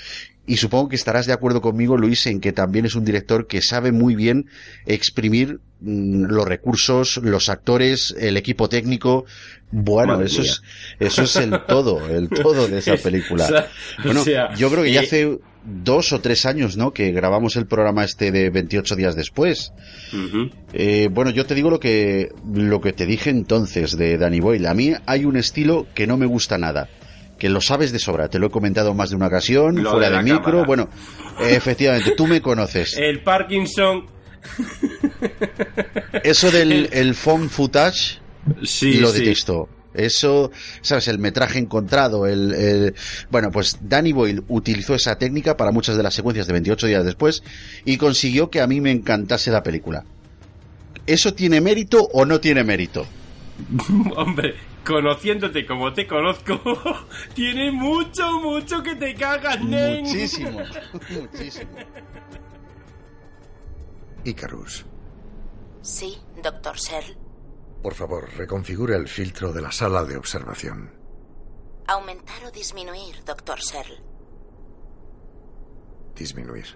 [0.47, 3.63] Y supongo que estarás de acuerdo conmigo, Luis, en que también es un director que
[3.63, 4.47] sabe muy bien
[4.85, 9.25] exprimir mm, los recursos, los actores, el equipo técnico.
[9.73, 10.63] Bueno, eso es,
[11.01, 13.69] eso es el todo, el todo de esa película.
[14.05, 14.25] bueno,
[14.57, 16.93] yo creo que ya hace dos o tres años, ¿no?
[16.93, 19.72] Que grabamos el programa este de 28 días después.
[20.72, 24.66] Eh, bueno, yo te digo lo que, lo que te dije entonces de Danny Boyle.
[24.66, 26.88] A mí hay un estilo que no me gusta nada
[27.38, 30.22] que lo sabes de sobra, te lo he comentado más de una ocasión, fuera de,
[30.22, 30.88] micro, bueno,
[31.38, 32.97] efectivamente, tú me conoces.
[32.97, 34.06] El Parkinson.
[36.22, 38.20] Eso del el phone footage,
[38.62, 39.68] sí, lo detesto.
[39.97, 40.51] Eso,
[40.82, 41.09] ¿sabes?
[41.09, 42.94] El metraje encontrado, el,
[43.31, 47.05] Bueno, pues Danny Boyle utilizó esa técnica para muchas de las secuencias de 28 días
[47.05, 47.43] después
[47.85, 50.05] y consiguió que a mí me encantase la película.
[51.06, 53.06] ¿Eso tiene mérito o no tiene mérito?
[54.16, 54.55] Hombre,
[54.85, 56.60] conociéndote como te conozco,
[57.35, 60.05] tiene mucho, mucho que te cagas, Nen.
[60.05, 60.60] Muchísimo,
[61.10, 61.70] muchísimo.
[64.24, 64.85] Icarus.
[65.82, 67.26] Sí, doctor Searle.
[67.87, 70.91] Por favor, reconfigure el filtro de la sala de observación.
[71.87, 74.03] Aumentar o disminuir, doctor Searle.
[76.17, 76.67] Disminuir.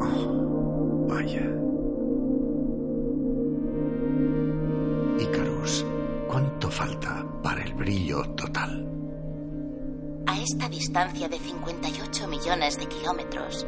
[0.00, 1.46] Oh, vaya.
[6.26, 8.84] ¿cuánto falta para el brillo total?
[10.26, 13.64] A esta distancia de 58 millones de kilómetros,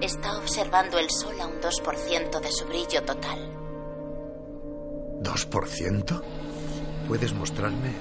[0.00, 3.38] está observando el Sol a un 2% de su brillo total.
[5.22, 6.22] ¿2%?
[7.06, 7.92] ¿Puedes mostrarme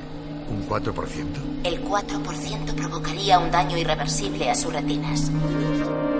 [0.49, 1.61] un 4%?
[1.63, 5.31] El 4% provocaría un daño irreversible a sus retinas.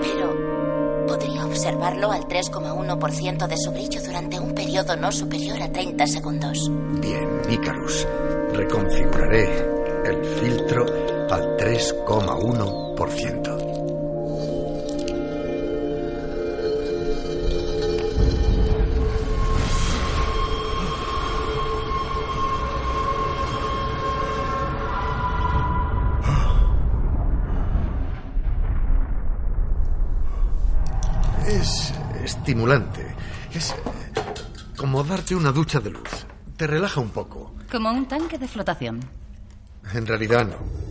[0.00, 6.06] Pero podría observarlo al 3,1% de su brillo durante un periodo no superior a 30
[6.06, 6.70] segundos.
[7.00, 8.06] Bien, Icarus.
[8.52, 9.66] Reconfiguraré
[10.06, 10.84] el filtro
[11.30, 13.67] al 3,1%.
[32.58, 33.06] Estimulante.
[33.54, 33.74] Es
[34.76, 36.26] como darte una ducha de luz.
[36.56, 37.54] Te relaja un poco.
[37.70, 39.00] Como un tanque de flotación.
[39.94, 40.88] En realidad no.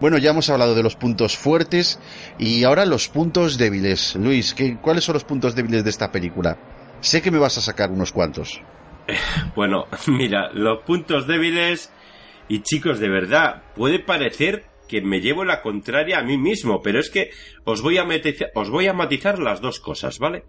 [0.00, 1.98] Bueno, ya hemos hablado de los puntos fuertes
[2.38, 4.16] y ahora los puntos débiles.
[4.16, 6.58] Luis, ¿qué, ¿cuáles son los puntos débiles de esta película?
[7.00, 8.60] Sé que me vas a sacar unos cuantos.
[9.54, 11.90] Bueno, mira, los puntos débiles
[12.48, 16.98] y chicos, de verdad, puede parecer que me llevo la contraria a mí mismo, pero
[16.98, 17.30] es que
[17.64, 20.44] os voy a, matizar, las dos cosas, ¿vale?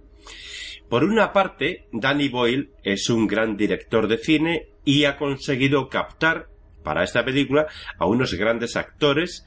[0.89, 6.47] Por una parte, Danny Boyle es un gran director de cine y ha conseguido captar
[6.83, 7.67] para esta película
[7.99, 9.45] a unos grandes actores,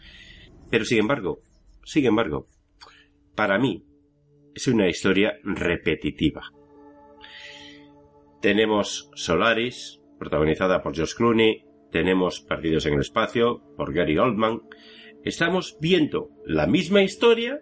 [0.70, 1.40] pero sin embargo,
[1.84, 2.46] sin embargo,
[3.34, 3.84] para mí
[4.54, 6.42] es una historia repetitiva.
[8.42, 14.60] Tenemos Solaris, protagonizada por Josh Clooney, tenemos Perdidos en el Espacio, por Gary Oldman.
[15.24, 17.60] Estamos viendo la misma historia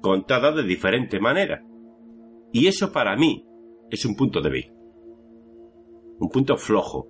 [0.00, 1.62] contada de diferente manera.
[2.52, 3.44] Y eso para mí
[3.90, 4.72] es un punto débil.
[6.18, 7.08] Un punto flojo.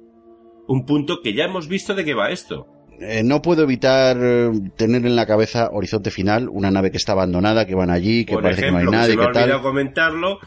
[0.67, 2.67] Un punto que ya hemos visto de qué va esto.
[3.01, 7.13] Eh, no puedo evitar eh, tener en la cabeza Horizonte Final, una nave que está
[7.13, 9.27] abandonada, que van allí, que Por parece ejemplo, que no hay nadie, se me ha
[9.29, 9.43] que tal.
[9.45, 10.39] olvidado comentarlo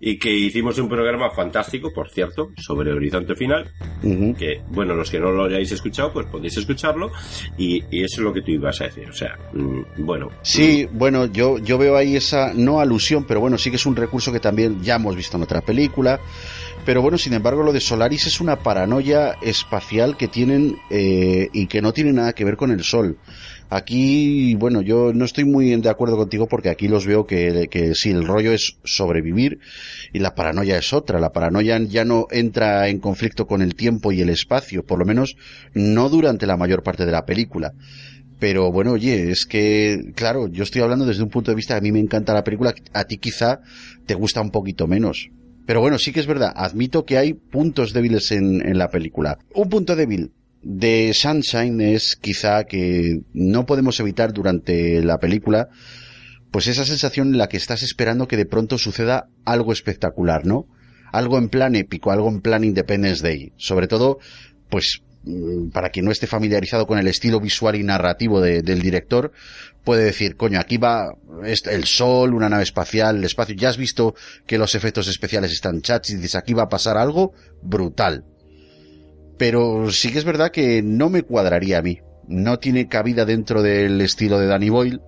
[0.00, 3.70] y que hicimos un programa fantástico, por cierto, sobre Horizonte Final,
[4.38, 7.12] que, bueno, los que no lo hayáis escuchado, pues podéis escucharlo,
[7.58, 10.88] y, y eso es lo que tú ibas a decir, o sea, mm, bueno, Sí,
[10.90, 14.32] bueno, yo, yo veo ahí esa, no alusión, pero bueno, sí que es un recurso
[14.32, 16.20] que también ya hemos visto en otra película.
[16.84, 21.66] Pero bueno, sin embargo, lo de Solaris es una paranoia espacial que tienen eh, y
[21.66, 23.18] que no tiene nada que ver con el Sol.
[23.70, 27.94] Aquí, bueno, yo no estoy muy de acuerdo contigo porque aquí los veo que, que
[27.94, 29.60] sí, el rollo es sobrevivir
[30.12, 31.20] y la paranoia es otra.
[31.20, 35.04] La paranoia ya no entra en conflicto con el tiempo y el espacio, por lo
[35.04, 35.36] menos
[35.72, 37.72] no durante la mayor parte de la película.
[38.40, 41.80] Pero bueno, oye, es que, claro, yo estoy hablando desde un punto de vista, a
[41.80, 43.60] mí me encanta la película, a ti quizá
[44.04, 45.30] te gusta un poquito menos.
[45.64, 49.38] Pero bueno, sí que es verdad, admito que hay puntos débiles en, en la película.
[49.54, 50.32] Un punto débil
[50.62, 55.68] de Sunshine es quizá que no podemos evitar durante la película,
[56.50, 60.66] pues esa sensación en la que estás esperando que de pronto suceda algo espectacular, ¿no?
[61.12, 63.52] Algo en plan épico, algo en plan Independence Day.
[63.56, 64.18] Sobre todo,
[64.68, 68.80] pues mm, para quien no esté familiarizado con el estilo visual y narrativo de- del
[68.80, 69.32] director,
[69.84, 71.14] puede decir, coño, aquí va
[71.44, 74.14] el sol, una nave espacial, el espacio, ya has visto
[74.46, 77.32] que los efectos especiales están chachis, dices, aquí va a pasar algo
[77.62, 78.24] brutal.
[79.40, 82.02] Pero sí que es verdad que no me cuadraría a mí.
[82.28, 85.00] No tiene cabida dentro del estilo de Danny Boyle.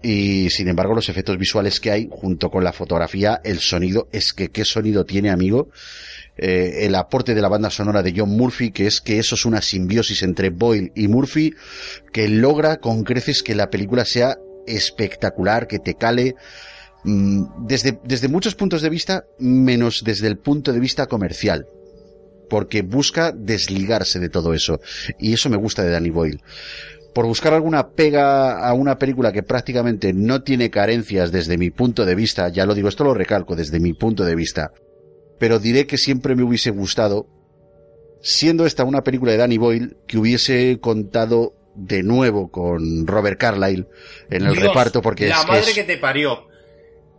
[0.00, 4.32] Y sin embargo, los efectos visuales que hay, junto con la fotografía, el sonido, es
[4.32, 5.70] que qué sonido tiene, amigo.
[6.36, 9.44] Eh, el aporte de la banda sonora de John Murphy, que es que eso es
[9.44, 11.52] una simbiosis entre Boyle y Murphy,
[12.12, 14.38] que logra con creces que la película sea
[14.68, 16.36] espectacular, que te cale,
[17.02, 21.66] mm, desde, desde muchos puntos de vista, menos desde el punto de vista comercial
[22.52, 24.78] porque busca desligarse de todo eso.
[25.18, 26.38] Y eso me gusta de Danny Boyle.
[27.14, 32.04] Por buscar alguna pega a una película que prácticamente no tiene carencias desde mi punto
[32.04, 34.70] de vista, ya lo digo, esto lo recalco desde mi punto de vista,
[35.38, 37.26] pero diré que siempre me hubiese gustado,
[38.20, 43.86] siendo esta una película de Danny Boyle, que hubiese contado de nuevo con Robert Carlyle
[44.28, 46.51] en el Dios, reparto, porque la es que madre es- que te parió.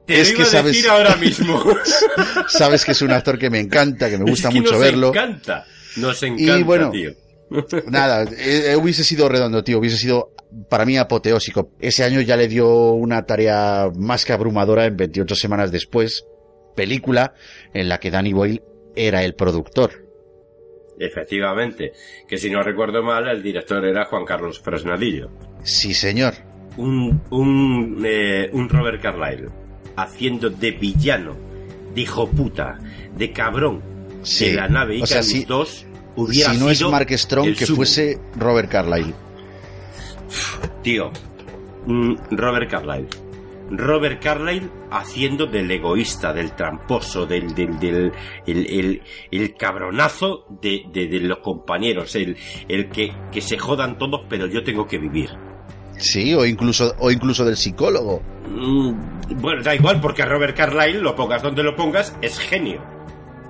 [0.06, 1.64] Te es lo que a sabes- decir ahora mismo.
[2.50, 4.82] sabes que es un actor que me encanta, que me gusta Es que mucho nos
[4.82, 5.10] verlo.
[5.10, 5.66] encanta.
[5.98, 7.12] Nos encanta, Y bueno, tío.
[7.88, 9.80] Nada, eh, eh, hubiese sido redondo, tío.
[9.80, 10.34] Hubiese sido
[10.70, 11.72] para mí apoteósico.
[11.80, 16.26] Ese año ya le dio una tarea más que abrumadora en 28 semanas después.
[16.76, 17.34] Película
[17.74, 18.62] en la que Danny Boyle
[18.96, 20.04] era el productor.
[21.00, 21.92] Efectivamente.
[22.28, 25.30] Que si no recuerdo mal, el director era Juan Carlos Fresnadillo.
[25.64, 26.34] Sí, señor.
[26.78, 29.48] Un, un, eh, un Robert Carlyle
[29.96, 31.36] haciendo de villano,
[31.94, 32.80] de hijo puta,
[33.16, 33.82] de cabrón,
[34.24, 34.46] Sí.
[34.46, 37.56] de la nave O sea, Icarus si- 2 hubiera si no es sido Mark Strong,
[37.56, 37.76] que sumo.
[37.78, 39.14] fuese Robert Carlyle.
[40.82, 41.12] Tío,
[41.86, 43.08] mm, Robert Carlyle.
[43.70, 48.12] Robert Carlyle haciendo del egoísta, del tramposo, del, del, del
[48.46, 49.02] el, el-
[49.32, 52.36] el cabronazo de, de- de los compañeros, el,
[52.68, 55.30] el que, que se jodan todos, pero yo tengo que vivir.
[56.04, 58.22] Sí, o incluso, o incluso del psicólogo.
[58.50, 62.82] Mm, bueno, da igual, porque Robert Carlyle, lo pongas donde lo pongas, es genio.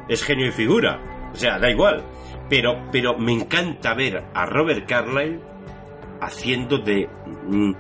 [0.08, 1.32] es genio y figura.
[1.34, 2.04] O sea, da igual.
[2.50, 5.40] Pero, pero me encanta ver a Robert Carlyle
[6.22, 7.10] haciendo de,
[7.48, 7.72] mm,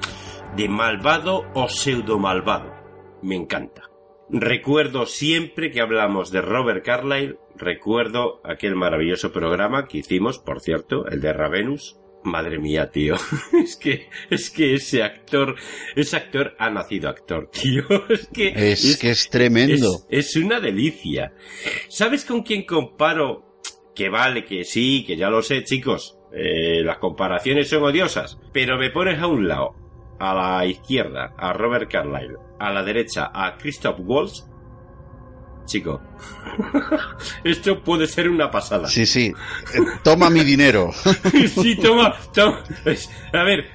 [0.55, 2.73] de malvado o pseudo malvado.
[3.21, 3.83] Me encanta.
[4.29, 11.05] Recuerdo siempre que hablamos de Robert Carlyle, recuerdo aquel maravilloso programa que hicimos, por cierto,
[11.07, 11.99] el de Ravenus.
[12.23, 13.15] Madre mía, tío.
[13.63, 15.55] Es que, es que ese actor,
[15.95, 17.83] ese actor ha nacido actor, tío.
[18.09, 20.05] Es que es, que es tremendo.
[20.09, 21.33] Es, una delicia.
[21.89, 23.59] ¿Sabes con quién comparo?
[23.95, 26.17] Que vale, que sí, que ya lo sé, chicos.
[26.33, 28.39] Eh, las comparaciones son odiosas.
[28.51, 29.75] Pero me pones a un lado,
[30.19, 34.45] a la izquierda, a Robert Carlyle, a la derecha, a Christoph Waltz
[35.65, 36.01] chico.
[37.43, 38.87] Esto puede ser una pasada.
[38.87, 39.33] Sí, sí.
[39.73, 40.91] Eh, toma mi dinero.
[41.61, 42.63] sí, toma, toma.
[43.33, 43.69] A ver,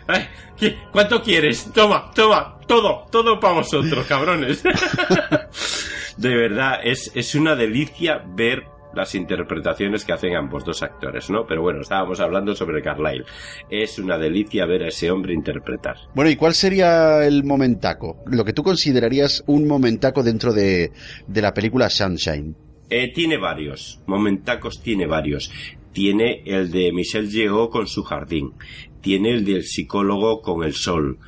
[0.92, 1.70] ¿cuánto quieres?
[1.72, 4.62] Toma, toma, todo, todo para vosotros, cabrones.
[6.16, 8.64] De verdad, es, es una delicia ver
[8.98, 11.46] las interpretaciones que hacen ambos dos actores, ¿no?
[11.46, 13.24] Pero bueno, estábamos hablando sobre Carlyle.
[13.70, 15.96] Es una delicia ver a ese hombre interpretar.
[16.16, 18.24] Bueno, ¿y cuál sería el momentaco?
[18.26, 20.90] Lo que tú considerarías un momentaco dentro de,
[21.28, 22.56] de la película Sunshine.
[22.90, 24.00] Eh, tiene varios.
[24.06, 25.52] Momentacos tiene varios.
[25.92, 28.54] Tiene el de Michelle Yeoh con su jardín.
[29.00, 31.18] Tiene el del psicólogo con el sol.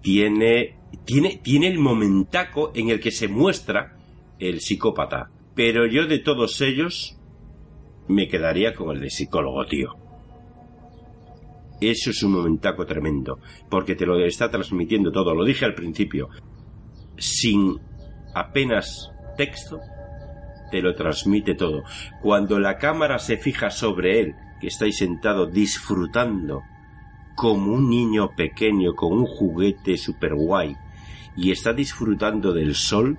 [0.00, 0.74] Tiene,
[1.04, 3.96] tiene, tiene el momentaco en el que se muestra
[4.40, 7.18] el psicópata pero yo de todos ellos
[8.08, 9.96] me quedaría con el de psicólogo, tío.
[11.80, 13.38] Eso es un momentaco tremendo,
[13.68, 15.34] porque te lo está transmitiendo todo.
[15.34, 16.28] Lo dije al principio.
[17.16, 17.78] Sin
[18.34, 19.80] apenas texto,
[20.70, 21.82] te lo transmite todo.
[22.20, 26.62] Cuando la cámara se fija sobre él, que estáis sentado disfrutando
[27.34, 30.76] como un niño pequeño con un juguete super guay
[31.36, 33.18] y está disfrutando del sol,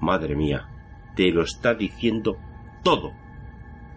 [0.00, 0.68] madre mía,
[1.16, 2.36] te lo está diciendo
[2.82, 3.12] todo.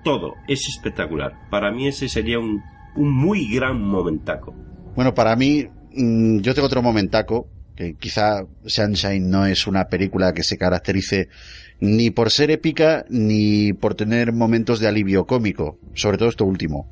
[0.04, 0.36] Todo.
[0.48, 1.50] Es espectacular.
[1.50, 2.62] Para mí ese sería un,
[2.96, 4.54] muy gran momentaco.
[4.96, 10.34] Bueno, para mí, mm, yo tengo otro momentaco, que quizá Sunshine no es una película
[10.34, 11.30] que se caracterice
[11.80, 16.90] ni por ser épica ni por tener momentos de alivio cómico, sobre todo esto último.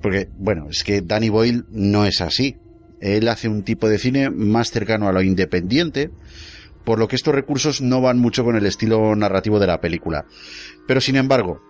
[0.00, 2.56] Porque, bueno, es que Danny Boyle no es así.
[3.00, 6.10] Él hace un tipo de cine más cercano a lo independiente,
[6.84, 10.24] por lo que estos recursos no van mucho con el estilo narrativo de la película.
[10.86, 11.60] Pero sin embargo,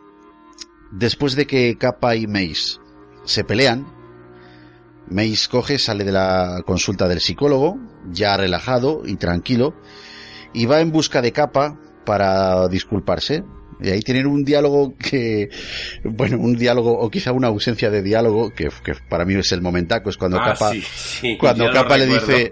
[0.90, 2.78] después de que Kappa y Mace
[3.24, 3.86] se pelean,
[5.08, 7.78] Mace coge, sale de la consulta del psicólogo,
[8.10, 9.74] ya relajado y tranquilo,
[10.52, 13.44] y va en busca de Kappa para disculparse,
[13.82, 15.50] y ahí tienen un diálogo que,
[16.04, 18.70] bueno, un diálogo o quizá una ausencia de diálogo que,
[19.08, 20.72] para mí es el momentaco, es cuando ah, Capa,
[21.38, 22.50] cuando Capa le dice,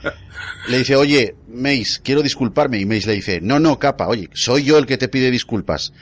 [0.68, 4.64] le dice, oye, Mace, quiero disculparme, y Mace le dice, no, no, Capa, oye, soy
[4.64, 5.92] yo el que te pide disculpas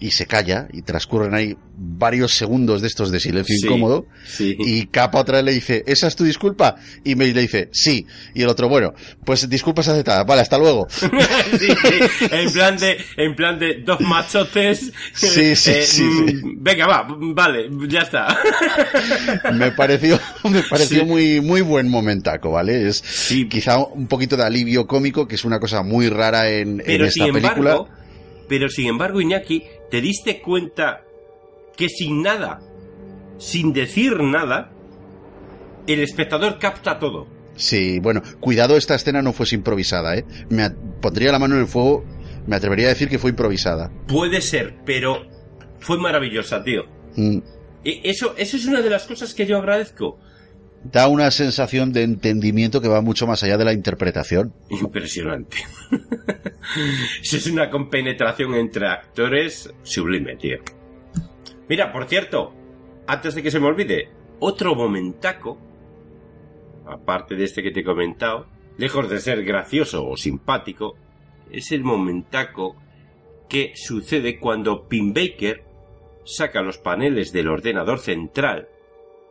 [0.00, 4.06] y se calla y transcurren ahí varios segundos de estos de silencio incómodo
[4.38, 6.76] y Capa otra vez le dice ¿esa es tu disculpa?
[7.04, 8.06] y May le dice sí.
[8.34, 8.94] Y el otro bueno
[9.24, 10.26] pues disculpas aceptadas.
[10.26, 10.86] Vale hasta luego.
[12.30, 17.06] En plan de en plan de dos machotes sí, sí, eh, sí, mm, venga va
[17.08, 18.38] vale ya está.
[19.52, 20.18] Me pareció
[20.50, 23.02] me pareció muy muy buen momentaco vale es
[23.50, 27.26] quizá un poquito de alivio cómico que es una cosa muy rara en, en esta
[27.32, 27.84] película
[28.48, 31.04] pero sin embargo Iñaki ¿Te diste cuenta
[31.76, 32.60] que sin nada,
[33.38, 34.70] sin decir nada,
[35.86, 37.26] el espectador capta todo?
[37.56, 40.24] Sí, bueno, cuidado, esta escena no fue improvisada, ¿eh?
[40.50, 42.04] Me pondría la mano en el fuego,
[42.46, 43.90] me atrevería a decir que fue improvisada.
[44.06, 45.26] Puede ser, pero
[45.80, 46.84] fue maravillosa, tío.
[47.16, 47.38] Mm.
[47.84, 50.20] E, eso, eso es una de las cosas que yo agradezco
[50.84, 54.52] da una sensación de entendimiento que va mucho más allá de la interpretación.
[54.70, 55.58] Impresionante.
[57.22, 60.58] Eso es una compenetración entre actores sublime, tío.
[61.68, 62.54] Mira, por cierto,
[63.06, 65.58] antes de que se me olvide, otro momentaco,
[66.86, 68.46] aparte de este que te he comentado,
[68.76, 70.96] lejos de ser gracioso o simpático,
[71.50, 72.76] es el momentaco
[73.48, 75.64] que sucede cuando Pin Baker
[76.24, 78.68] saca los paneles del ordenador central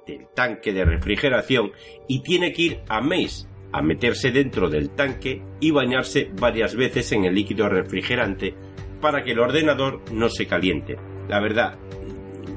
[0.08, 1.72] del tanque de refrigeración
[2.08, 7.12] y tiene que ir a Mace a meterse dentro del tanque y bañarse varias veces
[7.12, 8.56] en el líquido refrigerante
[9.02, 10.98] para que el ordenador no se caliente.
[11.28, 11.78] La verdad,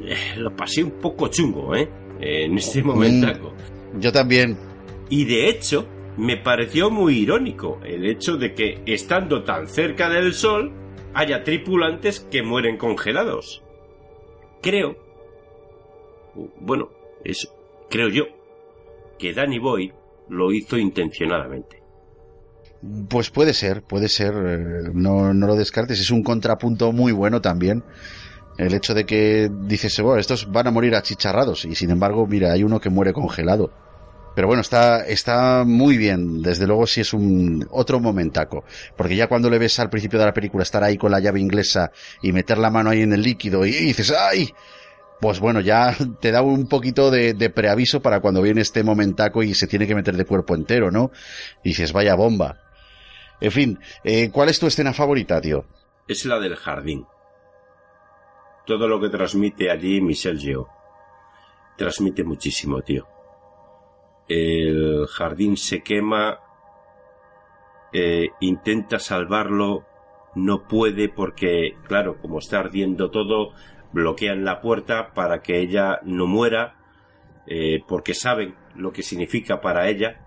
[0.05, 1.89] eh, lo pasé un poco chungo, ¿eh?
[2.21, 3.55] En este momento.
[3.93, 4.57] Mm, yo también.
[5.09, 5.87] Y de hecho,
[6.17, 10.73] me pareció muy irónico el hecho de que, estando tan cerca del sol,
[11.15, 13.63] haya tripulantes que mueren congelados.
[14.63, 14.97] Creo.
[16.61, 16.91] Bueno,
[17.25, 17.49] es,
[17.89, 18.25] creo yo,
[19.19, 19.93] que Danny Boyd
[20.29, 21.83] lo hizo intencionadamente.
[23.09, 27.41] Pues puede ser, puede ser, eh, no, no lo descartes, es un contrapunto muy bueno
[27.41, 27.85] también.
[28.57, 32.53] El hecho de que dices, bueno, estos van a morir achicharrados y sin embargo, mira,
[32.53, 33.73] hay uno que muere congelado.
[34.35, 36.41] Pero bueno, está, está muy bien.
[36.43, 38.65] Desde luego sí es un otro momentaco.
[38.97, 41.41] Porque ya cuando le ves al principio de la película estar ahí con la llave
[41.41, 41.91] inglesa
[42.23, 44.49] y meter la mano ahí en el líquido y, dices, ¡ay!
[45.21, 49.55] Pues bueno, ya te da un poquito de, preaviso para cuando viene este momentaco y
[49.55, 51.11] se tiene que meter de cuerpo entero, ¿no?
[51.63, 52.59] Y dices, vaya bomba.
[53.41, 55.65] En fin, eh, ¿cuál es tu escena favorita, tío?
[56.09, 57.07] Es la del jardín.
[58.67, 60.69] Todo lo que transmite allí Michel Geo.
[61.77, 63.07] Transmite muchísimo, tío
[64.31, 66.39] el jardín se quema,
[67.93, 69.85] eh, intenta salvarlo,
[70.37, 73.53] no puede porque, claro, como está ardiendo todo,
[73.93, 76.77] bloquean la puerta para que ella no muera,
[77.47, 80.27] eh, porque saben lo que significa para ella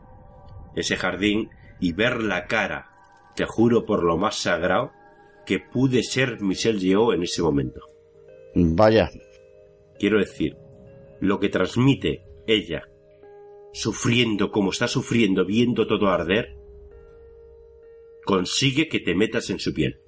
[0.76, 1.50] ese jardín
[1.80, 2.90] y ver la cara,
[3.36, 4.92] te juro por lo más sagrado,
[5.46, 7.82] que pude ser Michelle Yeoh en ese momento.
[8.56, 9.10] Vaya.
[10.00, 10.58] Quiero decir,
[11.20, 12.84] lo que transmite ella
[13.74, 16.56] sufriendo como está sufriendo, viendo todo arder,
[18.24, 20.00] consigue que te metas en su piel.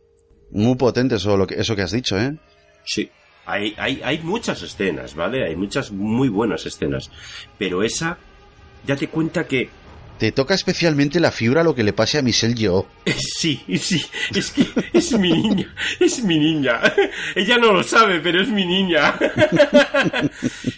[0.51, 2.37] Muy potente eso, lo que, eso que has dicho, ¿eh?
[2.85, 3.09] Sí.
[3.45, 5.45] Hay, hay, hay muchas escenas, ¿vale?
[5.45, 7.11] Hay muchas muy buenas escenas.
[7.57, 8.17] Pero esa,
[8.85, 9.69] ya te cuenta que
[10.17, 12.87] te toca especialmente la fibra lo que le pase a Michelle Yeoh.
[13.17, 14.01] Sí, sí,
[14.33, 16.79] es que es mi niña, es mi niña.
[17.35, 19.15] Ella no lo sabe, pero es mi niña.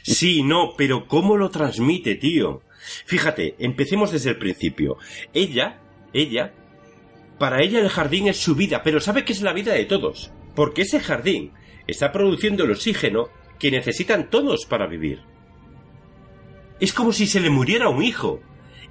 [0.01, 2.63] Sí, no, pero ¿cómo lo transmite, tío?
[3.05, 4.97] Fíjate, empecemos desde el principio.
[5.33, 5.79] Ella,
[6.13, 6.51] ella,
[7.37, 10.31] para ella el jardín es su vida, pero sabe que es la vida de todos,
[10.55, 11.51] porque ese jardín
[11.87, 15.21] está produciendo el oxígeno que necesitan todos para vivir.
[16.79, 18.41] Es como si se le muriera un hijo,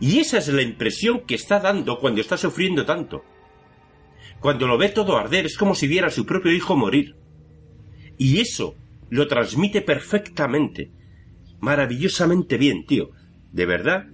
[0.01, 3.24] y esa es la impresión que está dando cuando está sufriendo tanto.
[4.40, 7.16] Cuando lo ve todo arder es como si viera a su propio hijo morir.
[8.18, 8.74] Y eso
[9.09, 10.90] lo transmite perfectamente,
[11.60, 13.10] maravillosamente bien, tío
[13.56, 14.06] de verdad,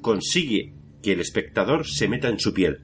[0.00, 2.80] consigue que el espectador se meta en su piel.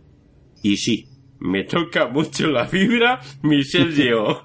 [0.63, 1.09] Y sí,
[1.39, 4.43] me toca mucho la fibra Michelle Yeoh.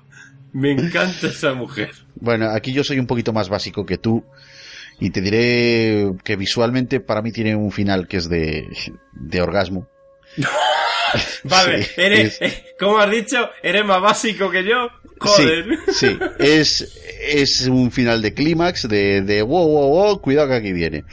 [0.51, 1.91] Me encanta esa mujer.
[2.15, 4.23] Bueno, aquí yo soy un poquito más básico que tú.
[4.99, 8.67] Y te diré que visualmente para mí tiene un final que es de,
[9.13, 9.87] de orgasmo.
[11.43, 14.89] vale, eres, eh, como has dicho, eres más básico que yo.
[15.19, 15.65] Joder.
[15.93, 20.73] Sí, es, es un final de clímax de, de wow, wow, wow, cuidado que aquí
[20.73, 21.03] viene.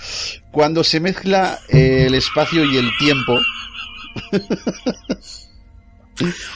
[0.52, 3.38] Cuando se mezcla el espacio y el tiempo.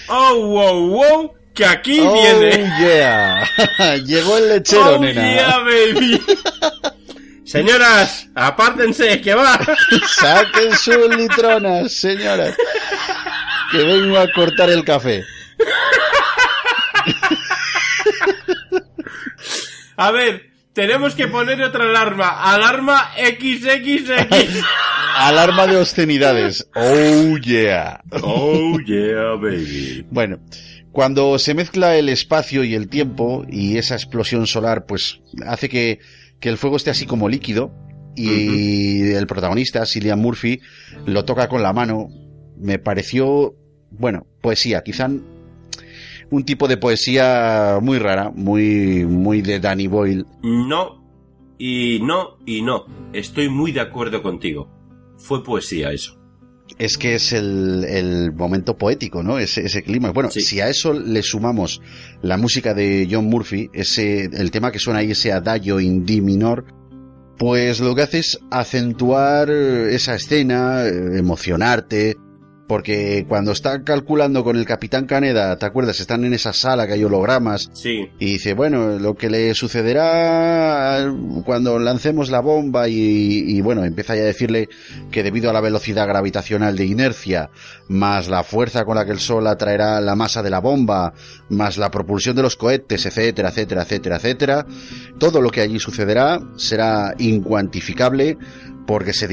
[0.08, 2.70] oh, wow, wow, que aquí oh, viene.
[2.78, 3.96] yeah.
[4.04, 5.34] Llegó el lechero, oh, nena.
[5.34, 6.22] Yeah, baby.
[7.44, 9.58] Señoras, apártense, que va.
[10.08, 12.54] Saquen sus litronas, señoras.
[13.72, 15.24] Que vengo a cortar el café.
[19.96, 22.40] A ver, tenemos que poner otra alarma.
[22.40, 24.64] Alarma XXX.
[25.16, 26.68] alarma de obscenidades.
[26.76, 28.00] Oh yeah.
[28.22, 30.06] Oh yeah, baby.
[30.08, 30.38] Bueno,
[31.00, 35.98] cuando se mezcla el espacio y el tiempo y esa explosión solar, pues hace que,
[36.40, 37.72] que el fuego esté así como líquido
[38.14, 40.60] y el protagonista, Cillian Murphy,
[41.06, 42.08] lo toca con la mano.
[42.58, 43.54] Me pareció,
[43.90, 44.82] bueno, poesía.
[44.82, 45.08] Quizá
[46.28, 50.26] un tipo de poesía muy rara, muy, muy de Danny Boyle.
[50.42, 51.02] No,
[51.56, 52.84] y no, y no.
[53.14, 54.68] Estoy muy de acuerdo contigo.
[55.16, 56.19] Fue poesía eso.
[56.80, 59.38] Es que es el, el momento poético, ¿no?
[59.38, 60.12] Ese, ese clima.
[60.12, 61.82] Bueno, si a eso le sumamos
[62.22, 66.22] la música de John Murphy, ese, el tema que suena ahí, ese adagio in D
[66.22, 66.64] minor,
[67.36, 72.16] pues lo que hace es acentuar esa escena, eh, emocionarte,
[72.70, 75.98] porque cuando está calculando con el capitán Caneda, ¿te acuerdas?
[75.98, 77.68] Están en esa sala que hay hologramas.
[77.72, 78.08] Sí.
[78.20, 81.12] Y dice, bueno, lo que le sucederá
[81.44, 84.68] cuando lancemos la bomba y, bueno, empieza ya a decirle
[85.10, 87.50] que debido a la velocidad gravitacional de inercia,
[87.88, 91.12] más la fuerza con la que el Sol atraerá la masa de la bomba,
[91.48, 94.66] más la propulsión de los cohetes, etcétera, etcétera, etcétera, etcétera,
[95.18, 98.38] todo lo que allí sucederá será incuantificable
[98.90, 99.28] porque se,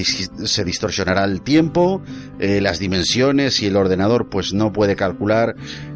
[0.63, 2.03] distorsionará el tiempo,
[2.38, 5.55] eh, las dimensiones y el ordenador pues no puede calcular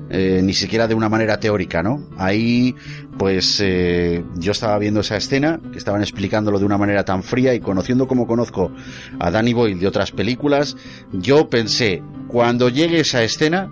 [0.10, 2.04] eh, ni siquiera de una manera teórica, ¿no?
[2.18, 2.76] Ahí
[3.20, 7.54] pues eh, yo estaba viendo esa escena, que estaban explicándolo de una manera tan fría
[7.54, 8.72] y conociendo como conozco
[9.20, 10.76] a Danny Boyle de otras películas,
[11.12, 13.72] yo pensé, cuando llegue esa escena,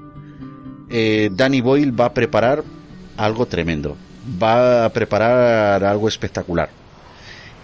[0.87, 2.63] Danny Boyle va a preparar
[3.17, 3.97] algo tremendo,
[4.39, 6.69] va a preparar algo espectacular.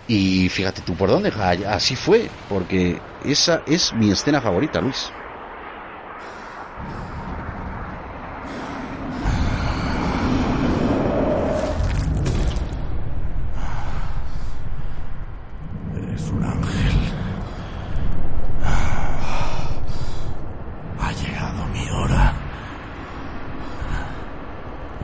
[0.07, 1.29] Y fíjate tú por dónde,
[1.67, 5.11] así fue, porque esa es mi escena favorita, Luis.
[15.97, 16.99] Eres un ángel.
[20.99, 22.33] Ha llegado mi hora.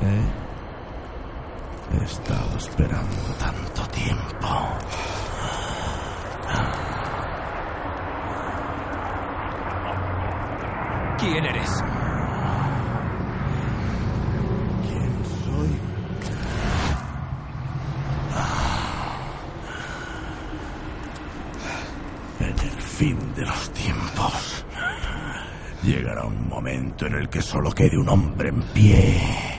[0.01, 0.25] ¿Eh?
[1.99, 4.47] He estado esperando tanto tiempo.
[11.19, 11.69] ¿Quién eres?
[14.87, 15.69] ¿Quién soy?
[22.39, 24.65] En el fin de los tiempos
[25.83, 29.50] llegará un momento en el solo quede un hombre en pie.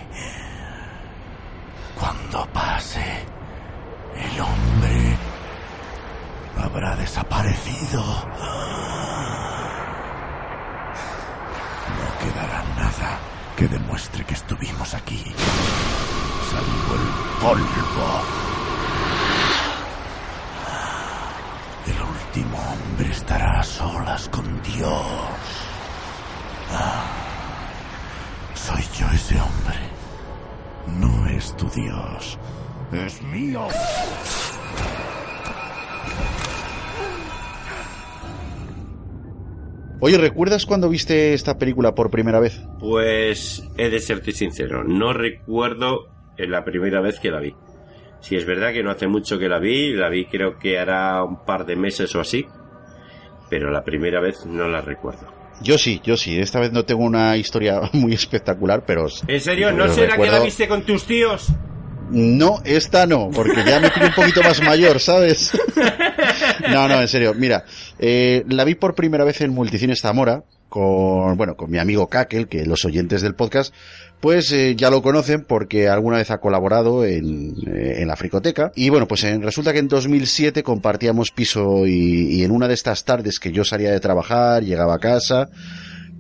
[40.13, 42.61] Oye, ¿recuerdas cuando viste esta película por primera vez?
[42.81, 47.55] Pues he de serte sincero, no recuerdo la primera vez que la vi.
[48.21, 51.25] Si es verdad que no hace mucho que la vi, la vi creo que hará
[51.25, 52.45] un par de meses o así,
[53.49, 55.33] pero la primera vez no la recuerdo.
[55.63, 56.39] Yo sí, yo sí.
[56.39, 59.07] Esta vez no tengo una historia muy espectacular, pero...
[59.27, 59.73] ¿En serio?
[59.73, 61.49] ¿No será que la viste con tus tíos?
[62.13, 65.51] No, esta no, porque ya me pillo un poquito más mayor, ¿sabes?
[66.71, 67.35] No, no, en serio.
[67.35, 67.65] Mira,
[67.99, 72.49] eh, la vi por primera vez en Multicines Zamora con, bueno, con mi amigo Kakel,
[72.49, 73.75] que los oyentes del podcast,
[74.21, 78.73] pues eh, ya lo conocen porque alguna vez ha colaborado en, eh, en la fricoteca.
[78.75, 82.75] Y bueno, pues en- resulta que en 2007 compartíamos piso y, y en una de
[82.75, 85.49] estas tardes que yo salía de trabajar, llegaba a casa,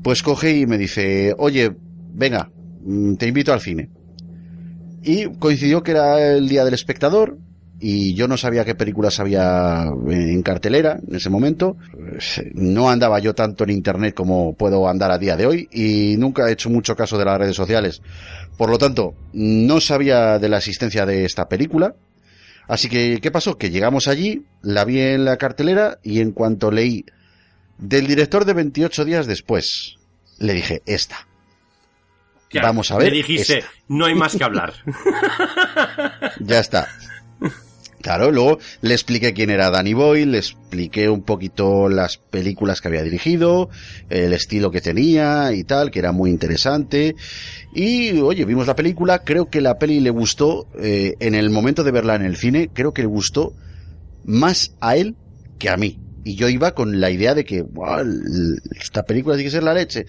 [0.02, 1.70] pues coge y me dice, oye,
[2.12, 2.50] venga,
[2.82, 3.88] mm, te invito al cine.
[5.02, 7.36] Y coincidió que era el día del espectador
[7.84, 11.76] y yo no sabía qué películas había en cartelera en ese momento.
[12.54, 16.48] No andaba yo tanto en internet como puedo andar a día de hoy y nunca
[16.48, 18.00] he hecho mucho caso de las redes sociales.
[18.56, 21.96] Por lo tanto, no sabía de la existencia de esta película.
[22.68, 23.58] Así que, ¿qué pasó?
[23.58, 27.04] Que llegamos allí, la vi en la cartelera y en cuanto leí
[27.78, 29.96] del director de 28 días después,
[30.38, 31.26] le dije, esta.
[32.52, 33.10] Claro, Vamos a ver.
[33.10, 33.70] Me dijiste, esta.
[33.88, 34.74] no hay más que hablar.
[36.40, 36.88] Ya está.
[38.02, 42.88] Claro, luego le expliqué quién era Danny Boyle, le expliqué un poquito las películas que
[42.88, 43.70] había dirigido,
[44.10, 47.14] el estilo que tenía y tal, que era muy interesante.
[47.72, 51.84] Y oye, vimos la película, creo que la peli le gustó, eh, en el momento
[51.84, 53.54] de verla en el cine, creo que le gustó
[54.24, 55.14] más a él
[55.60, 56.00] que a mí.
[56.24, 59.62] Y yo iba con la idea de que "Buah, el- esta película tiene que ser
[59.64, 60.06] la leche.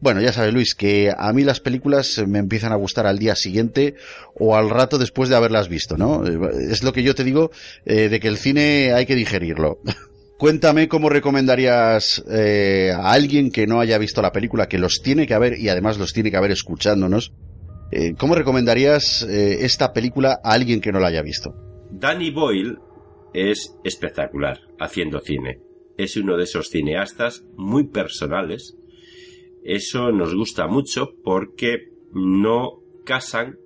[0.00, 3.36] Bueno, ya sabes, Luis, que a mí las películas me empiezan a gustar al día
[3.36, 3.94] siguiente
[4.34, 6.24] o al rato después de haberlas visto, ¿no?
[6.26, 7.50] Es lo que yo te digo
[7.86, 9.78] eh, de que el cine hay que digerirlo.
[10.38, 15.26] Cuéntame cómo recomendarías eh, a alguien que no haya visto la película, que los tiene
[15.28, 17.32] que haber y además los tiene que haber escuchándonos.
[17.92, 21.54] eh, ¿Cómo recomendarías esta película a alguien que no la haya visto?
[21.92, 22.78] Danny Boyle
[23.34, 25.60] es espectacular haciendo cine.
[25.96, 28.76] Es uno de esos cineastas muy personales.
[29.64, 33.58] Eso nos gusta mucho porque no casan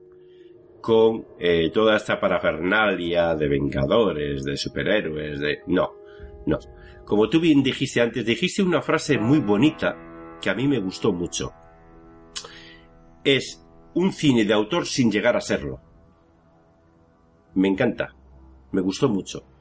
[0.81, 5.59] con eh, toda esta parafernalia de vengadores, de superhéroes, de...
[5.67, 5.95] No,
[6.47, 6.59] no.
[7.05, 9.97] Como tú bien dijiste antes, dijiste una frase muy bonita
[10.41, 11.53] que a mí me gustó mucho.
[13.25, 13.65] Es
[13.95, 15.81] un cine de autor sin llegar a serlo.
[17.55, 18.15] Me encanta.
[18.73, 19.56] Me gustó mucho.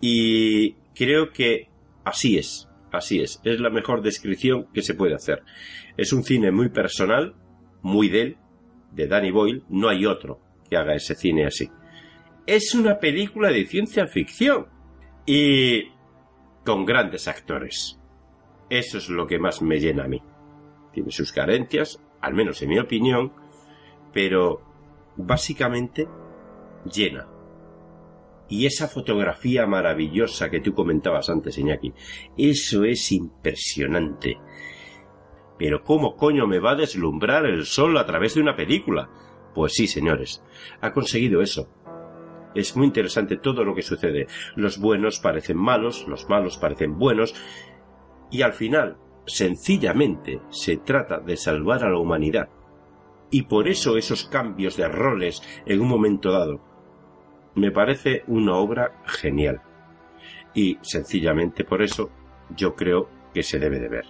[0.00, 1.68] Y creo que
[2.04, 2.68] así es.
[2.92, 3.40] Así es.
[3.44, 5.42] Es la mejor descripción que se puede hacer.
[5.96, 7.34] Es un cine muy personal,
[7.82, 8.36] muy de él,
[8.92, 9.64] de Danny Boyle.
[9.68, 11.68] No hay otro que haga ese cine así.
[12.46, 14.66] Es una película de ciencia ficción.
[15.26, 15.88] Y
[16.64, 17.98] con grandes actores.
[18.68, 20.22] Eso es lo que más me llena a mí.
[20.92, 23.32] Tiene sus carencias, al menos en mi opinión,
[24.12, 24.62] pero
[25.16, 26.08] básicamente
[26.92, 27.28] llena.
[28.48, 31.92] Y esa fotografía maravillosa que tú comentabas antes, Iñaki,
[32.36, 34.38] eso es impresionante.
[35.58, 39.10] Pero ¿cómo coño me va a deslumbrar el sol a través de una película?
[39.54, 40.44] Pues sí, señores,
[40.80, 41.68] ha conseguido eso.
[42.54, 44.26] Es muy interesante todo lo que sucede.
[44.54, 47.34] Los buenos parecen malos, los malos parecen buenos,
[48.30, 52.48] y al final sencillamente se trata de salvar a la humanidad.
[53.30, 56.75] Y por eso esos cambios de roles en un momento dado.
[57.56, 59.60] Me parece una obra genial.
[60.54, 62.10] Y sencillamente por eso
[62.54, 64.04] yo creo que se debe de ver.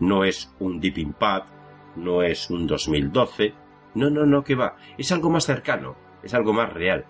[0.00, 1.48] No es un Deep Impact,
[1.96, 3.52] no es un 2012,
[3.94, 7.04] no, no, no, que va, es algo más cercano, es algo más real.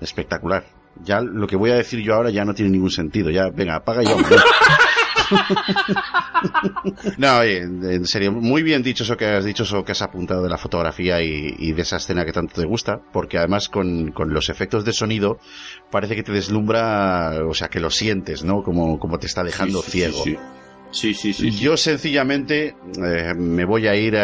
[0.00, 0.64] Espectacular.
[1.00, 3.30] Ya lo que voy a decir yo ahora ya no tiene ningún sentido.
[3.30, 4.16] Ya, venga, apaga ya.
[7.18, 10.48] no, en serio, muy bien dicho eso que has dicho, eso que has apuntado de
[10.48, 14.84] la fotografía y, de esa escena que tanto te gusta, porque además con, los efectos
[14.84, 15.38] de sonido
[15.90, 18.62] parece que te deslumbra, o sea, que lo sientes, ¿no?
[18.62, 20.24] Como, como te está dejando ciego.
[20.90, 21.50] Sí, sí, sí.
[21.50, 24.14] Yo sencillamente eh, me voy a ir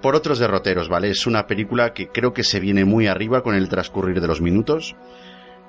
[0.00, 1.10] por otros derroteros, ¿vale?
[1.10, 4.40] Es una película que creo que se viene muy arriba con el transcurrir de los
[4.40, 4.94] minutos.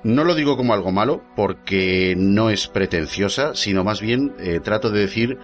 [0.04, 4.90] No lo digo como algo malo, porque no es pretenciosa, sino más bien eh, trato
[4.90, 5.38] de decir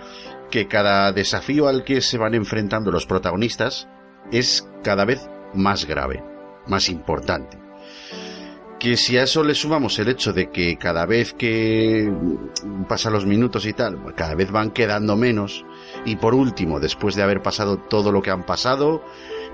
[0.50, 3.88] que cada desafío al que se van enfrentando los protagonistas
[4.30, 6.22] es cada vez más grave,
[6.66, 7.58] más importante.
[8.78, 12.12] Que si a eso le sumamos el hecho de que cada vez que
[12.86, 15.64] pasan los minutos y tal, cada vez van quedando menos,
[16.04, 19.02] y por último, después de haber pasado todo lo que han pasado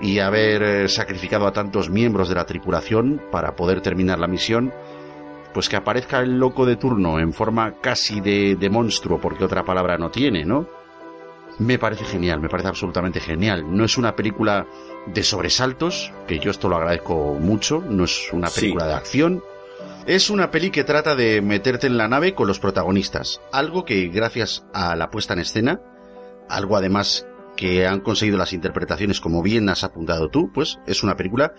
[0.01, 4.73] y haber eh, sacrificado a tantos miembros de la tripulación para poder terminar la misión,
[5.57, 9.65] pues que aparezca el loco de turno en forma casi de, de monstruo, porque otra
[9.65, 10.67] palabra no tiene, ¿no?
[11.57, 13.65] Me parece genial, me parece absolutamente genial.
[13.75, 14.67] No es una película
[15.07, 19.43] de sobresaltos, que yo esto lo agradezco mucho, no es una película de acción.
[20.05, 24.09] Es una peli que trata de meterte en la nave con los protagonistas, algo que
[24.09, 25.81] gracias a la puesta en escena,
[26.49, 27.25] algo además
[27.55, 31.55] que han conseguido las interpretaciones como bien has apuntado tú, pues es una película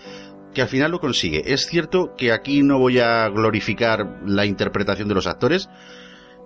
[0.59, 1.55] que al final lo consigue.
[1.55, 5.69] Es cierto que aquí no voy a glorificar la interpretación de los actores,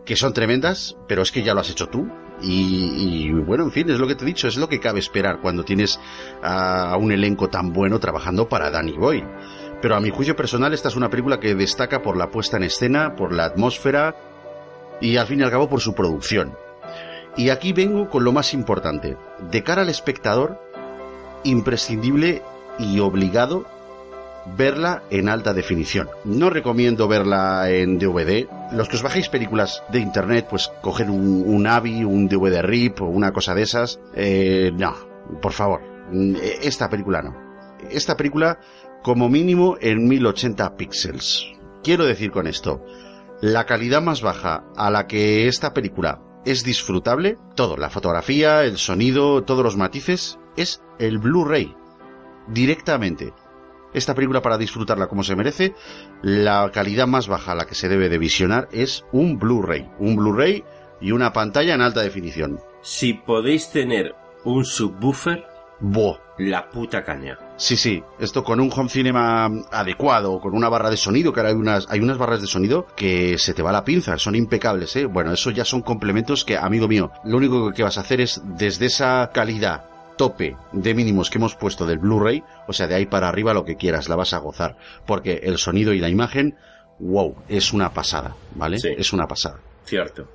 [0.04, 2.10] que son tremendas, pero es que ya lo has hecho tú.
[2.42, 5.40] Y, bueno, en fin, es lo que te he dicho, es lo que cabe esperar
[5.40, 5.98] cuando tienes
[6.42, 9.26] a, un elenco tan bueno trabajando para Danny Boyle.
[9.80, 12.64] Pero a mi juicio personal, esta es una película que destaca por la puesta en
[12.64, 14.14] escena, por la atmósfera
[15.00, 16.54] y al fin y al cabo por su producción.
[17.34, 19.16] Y aquí vengo con lo más importante.
[19.50, 20.60] De cara al espectador,
[21.44, 22.42] imprescindible
[22.78, 23.64] y obligado
[24.56, 26.08] verla en alta definición.
[26.24, 28.46] No recomiendo verla en DVD.
[28.72, 33.06] Los que os bajéis películas de internet, pues coger un, AVI, un DVD RIP o
[33.06, 34.00] una cosa de esas.
[34.14, 34.94] Eh, no,
[35.40, 35.80] por favor.
[36.62, 37.36] Esta película no.
[37.90, 38.60] Esta película,
[39.02, 41.46] como mínimo, en 1080 píxeles.
[41.82, 42.84] Quiero decir con esto,
[43.40, 48.78] la calidad más baja a la que esta película es disfrutable, todo, la fotografía, el
[48.78, 51.74] sonido, todos los matices, es el Blu-ray.
[52.48, 53.32] Directamente
[53.94, 55.74] esta película para disfrutarla como se merece,
[56.22, 59.88] la calidad más baja a la que se debe de visionar es un Blu-ray.
[59.98, 60.64] Un Blu-ray
[61.00, 62.60] y una pantalla en alta definición.
[62.82, 64.14] Si podéis tener
[64.44, 65.44] un subwoofer,
[65.80, 66.18] ¡bo!
[66.38, 67.38] La puta caña.
[67.56, 71.50] Sí, sí, esto con un home cinema adecuado, con una barra de sonido, que ahora
[71.50, 74.96] hay unas, hay unas barras de sonido que se te va la pinza, son impecables,
[74.96, 75.04] ¿eh?
[75.04, 78.40] Bueno, eso ya son complementos que, amigo mío, lo único que vas a hacer es,
[78.56, 83.06] desde esa calidad tope de mínimos que hemos puesto del Blu-ray, o sea, de ahí
[83.06, 84.76] para arriba lo que quieras, la vas a gozar,
[85.06, 86.56] porque el sonido y la imagen,
[86.98, 88.78] wow, es una pasada, ¿vale?
[88.82, 89.60] Es una pasada.
[89.84, 90.28] Cierto.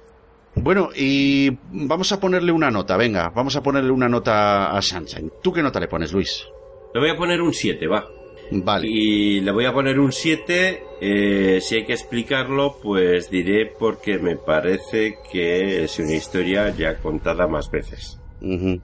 [0.56, 5.32] Bueno, y vamos a ponerle una nota, venga, vamos a ponerle una nota a Sunshine.
[5.42, 6.46] ¿Tú qué nota le pones, Luis?
[6.94, 8.08] Le voy a poner un 7, va.
[8.50, 8.88] Vale.
[8.88, 10.84] Y le voy a poner un 7.
[11.00, 16.98] Eh, si hay que explicarlo, pues diré porque me parece que es una historia ya
[16.98, 18.20] contada más veces.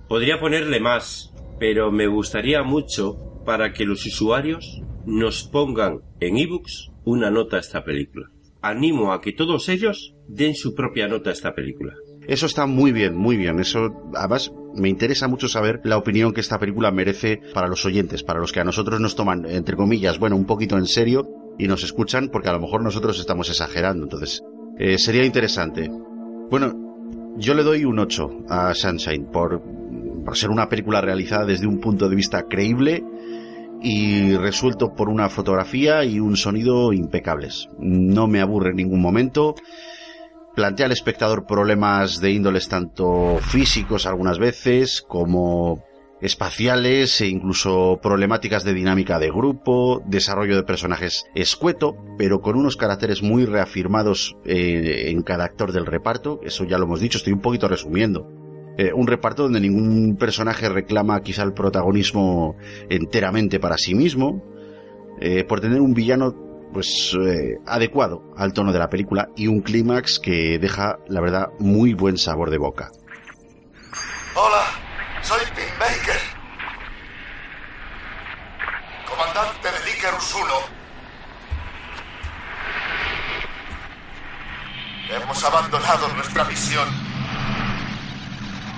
[0.08, 6.92] Podría ponerle más, pero me gustaría mucho para que los usuarios nos pongan en ebooks
[7.06, 8.30] una nota a esta película.
[8.62, 11.94] Animo a que todos ellos den su propia nota a esta película.
[12.28, 13.60] Eso está muy bien, muy bien.
[13.60, 18.24] Eso, además, me interesa mucho saber la opinión que esta película merece para los oyentes,
[18.24, 21.28] para los que a nosotros nos toman, entre comillas, bueno, un poquito en serio
[21.60, 24.04] y nos escuchan, porque a lo mejor nosotros estamos exagerando.
[24.06, 24.42] Entonces,
[24.80, 25.92] eh, sería interesante.
[26.50, 26.83] Bueno,
[27.38, 29.62] yo le doy un 8 a Sunshine por,
[30.24, 33.04] por ser una película realizada desde un punto de vista creíble
[33.82, 37.68] y resuelto por una fotografía y un sonido impecables.
[37.80, 39.56] No me aburre en ningún momento.
[40.56, 45.84] Plantea al espectador problemas de índoles tanto físicos algunas veces como
[46.24, 52.78] espaciales e incluso problemáticas de dinámica de grupo, desarrollo de personajes escueto, pero con unos
[52.78, 57.34] caracteres muy reafirmados eh, en cada actor del reparto, eso ya lo hemos dicho, estoy
[57.34, 58.26] un poquito resumiendo.
[58.78, 62.56] Eh, un reparto donde ningún personaje reclama quizá el protagonismo
[62.90, 64.42] enteramente para sí mismo,
[65.20, 66.34] eh, por tener un villano
[66.72, 67.16] pues
[67.68, 72.18] adecuado al tono de la película y un clímax que deja la verdad muy buen
[72.18, 72.90] sabor de boca.
[74.34, 74.64] Hola,
[75.22, 75.40] soy
[75.80, 76.22] Baker.
[79.08, 80.44] Comandante de Icarus 1.
[85.24, 86.86] Hemos abandonado nuestra misión.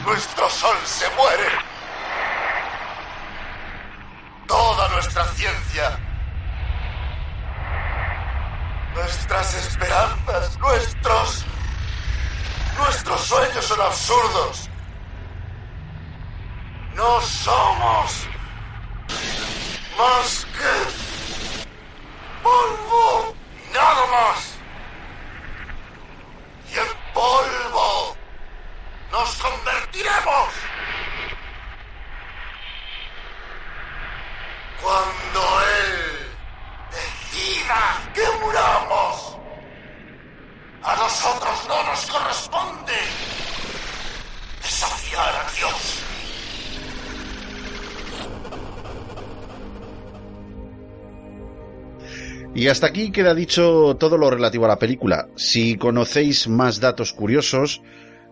[0.06, 1.50] Nuestro sol se muere.
[4.46, 5.98] Toda nuestra ciencia.
[8.94, 11.46] Nuestras esperanzas, nuestros...
[12.78, 14.70] Nuestros sueños son absurdos.
[16.94, 18.28] No somos
[19.98, 20.74] más que
[22.44, 23.36] polvo
[23.74, 24.55] nada más.
[26.76, 28.18] En polvo
[29.10, 30.50] nos convertiremos.
[34.82, 36.36] Cuando Él
[36.92, 39.38] decida que muramos.
[40.84, 42.94] A nosotros no nos corresponde
[44.62, 46.15] desafiar a Dios.
[52.56, 55.28] Y hasta aquí queda dicho todo lo relativo a la película.
[55.36, 57.82] Si conocéis más datos curiosos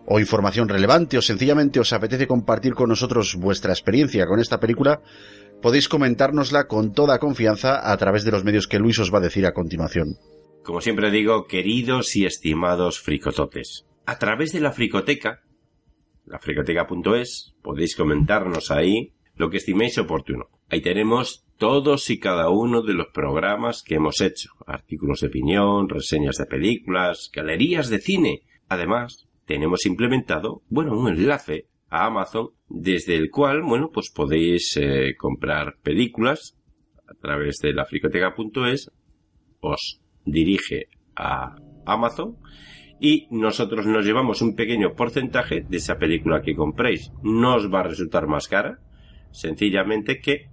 [0.06, 5.02] o información relevante o sencillamente os apetece compartir con nosotros vuestra experiencia con esta película,
[5.60, 9.28] podéis comentárnosla con toda confianza a través de los medios que Luis os va a
[9.28, 10.16] decir a continuación.
[10.62, 15.42] Como siempre digo, queridos y estimados fricototes, a través de la fricoteca,
[16.24, 20.48] la fricoteca.es, podéis comentarnos ahí lo que estiméis oportuno.
[20.70, 25.88] Ahí tenemos todos y cada uno de los programas que hemos hecho, artículos de opinión,
[25.88, 28.42] reseñas de películas, galerías de cine.
[28.68, 35.14] Además, tenemos implementado, bueno, un enlace a Amazon desde el cual, bueno, pues podéis eh,
[35.16, 36.56] comprar películas
[37.08, 38.90] a través de la fricoteca.es,
[39.60, 41.56] os dirige a
[41.86, 42.36] Amazon
[43.00, 47.12] y nosotros nos llevamos un pequeño porcentaje de esa película que compréis.
[47.22, 48.78] No os va a resultar más cara,
[49.30, 50.48] sencillamente que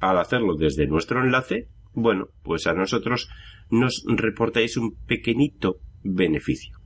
[0.00, 3.28] al hacerlo desde nuestro enlace, bueno, pues a nosotros
[3.70, 6.76] nos reportáis un pequeñito beneficio.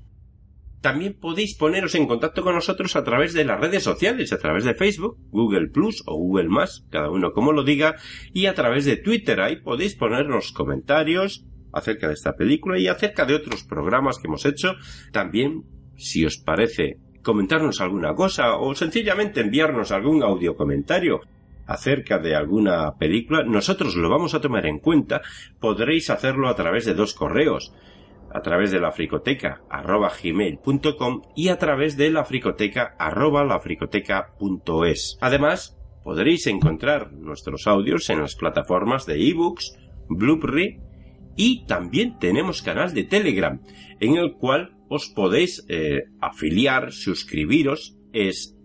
[0.81, 4.65] También podéis poneros en contacto con nosotros a través de las redes sociales, a través
[4.65, 7.97] de Facebook, Google Plus o Google Más, cada uno como lo diga,
[8.33, 9.41] y a través de Twitter.
[9.41, 14.47] Ahí podéis ponernos comentarios acerca de esta película y acerca de otros programas que hemos
[14.47, 14.75] hecho.
[15.13, 15.65] También,
[15.97, 21.21] si os parece, comentarnos alguna cosa o sencillamente enviarnos algún audio comentario
[21.71, 25.23] acerca de alguna película, nosotros lo vamos a tomar en cuenta.
[25.61, 27.73] Podréis hacerlo a través de dos correos
[28.33, 35.19] a través de la fricoteca arroba gmail.com y a través de la fricoteca arroba lafricoteca.es.
[35.21, 39.77] Además, podréis encontrar nuestros audios en las plataformas de ebooks,
[40.09, 40.79] Blu-ray
[41.37, 43.61] y también tenemos canal de Telegram
[44.01, 48.57] en el cual os podéis eh, afiliar, suscribiros, es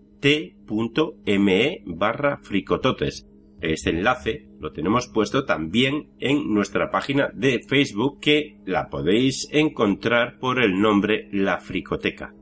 [0.66, 3.26] t.me barra fricototes.
[3.60, 10.38] Este enlace lo tenemos puesto también en nuestra página de Facebook que la podéis encontrar
[10.38, 12.34] por el nombre La Fricoteca.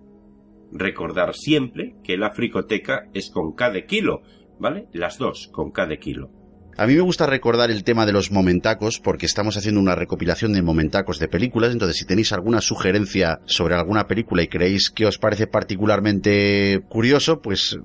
[0.73, 4.23] Recordar siempre que la fricoteca es con cada kilo,
[4.59, 4.89] ¿vale?
[4.93, 6.31] Las dos con cada kilo.
[6.77, 10.53] A mí me gusta recordar el tema de los momentacos porque estamos haciendo una recopilación
[10.53, 15.07] de momentacos de películas, entonces si tenéis alguna sugerencia sobre alguna película y creéis que
[15.07, 17.79] os parece particularmente curioso, pues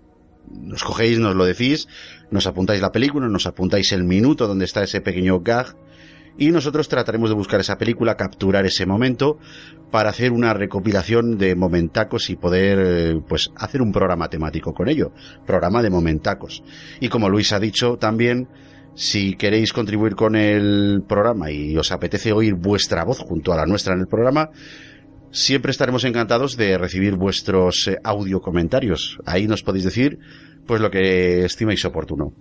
[0.47, 1.87] nos cogéis, nos lo decís,
[2.31, 5.75] nos apuntáis la película, nos apuntáis el minuto donde está ese pequeño gag
[6.37, 9.37] y nosotros trataremos de buscar esa película, capturar ese momento
[9.91, 14.87] para hacer una recopilación de momentacos y poder eh, pues hacer un programa temático con
[14.87, 15.11] ello,
[15.45, 16.63] programa de momentacos.
[17.01, 18.47] Y como Luis ha dicho también,
[18.95, 23.65] si queréis contribuir con el programa y os apetece oír vuestra voz junto a la
[23.65, 24.49] nuestra en el programa,
[25.31, 29.19] siempre estaremos encantados de recibir vuestros eh, audio comentarios.
[29.25, 30.19] Ahí nos podéis decir
[30.65, 32.33] pues lo que estiméis oportuno.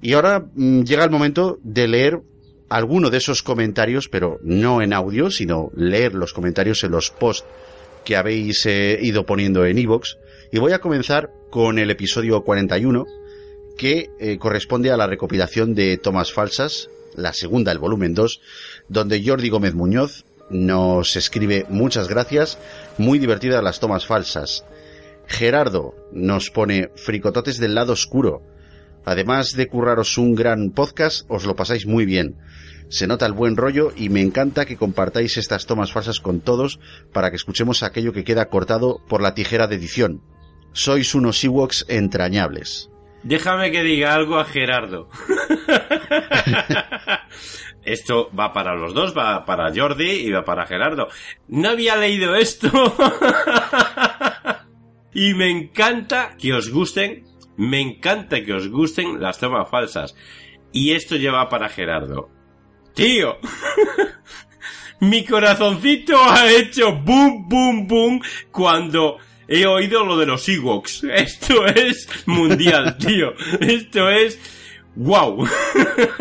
[0.00, 2.20] Y ahora mm, llega el momento de leer
[2.68, 7.46] alguno de esos comentarios, pero no en audio, sino leer los comentarios en los posts
[8.04, 10.16] que habéis eh, ido poniendo en iVoox.
[10.52, 13.06] y voy a comenzar con el episodio 41,
[13.76, 18.40] que eh, corresponde a la recopilación de tomas falsas, la segunda, el volumen 2,
[18.88, 22.58] donde Jordi Gómez Muñoz nos escribe muchas gracias,
[22.98, 24.64] muy divertidas las tomas falsas.
[25.26, 28.42] Gerardo nos pone fricototes del lado oscuro.
[29.04, 32.36] Además de curraros un gran podcast, os lo pasáis muy bien.
[32.88, 36.80] Se nota el buen rollo y me encanta que compartáis estas tomas falsas con todos
[37.12, 40.22] para que escuchemos aquello que queda cortado por la tijera de edición.
[40.72, 42.89] Sois unos Ewoks entrañables.
[43.22, 45.08] Déjame que diga algo a Gerardo.
[47.84, 51.08] Esto va para los dos, va para Jordi y va para Gerardo.
[51.48, 52.70] No había leído esto.
[55.12, 57.24] Y me encanta que os gusten,
[57.56, 60.14] me encanta que os gusten las tomas falsas.
[60.72, 62.30] Y esto lleva para Gerardo.
[62.94, 63.38] Tío,
[65.00, 68.20] mi corazoncito ha hecho boom, boom, boom
[68.52, 69.18] cuando
[69.50, 71.04] he oído lo de los Ewoks.
[71.12, 73.34] Esto es mundial, tío.
[73.60, 74.38] Esto es...
[74.94, 75.46] ¡Wow!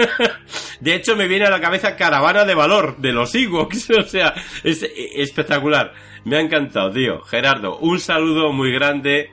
[0.80, 3.90] De hecho, me viene a la cabeza Caravana de Valor de los Ewoks.
[4.00, 4.34] O sea,
[4.64, 4.86] es
[5.16, 5.94] espectacular.
[6.26, 7.22] Me ha encantado, tío.
[7.22, 9.30] Gerardo, un saludo muy grande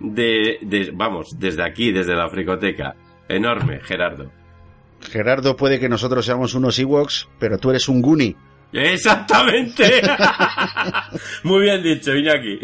[0.00, 2.96] de, vamos, desde aquí, desde la fricoteca.
[3.28, 4.30] Enorme, Gerardo.
[5.00, 8.36] Gerardo, puede que nosotros seamos unos Ewoks, pero tú eres un Goonie.
[8.72, 10.02] Exactamente.
[11.42, 12.58] Muy bien dicho, Iñaki.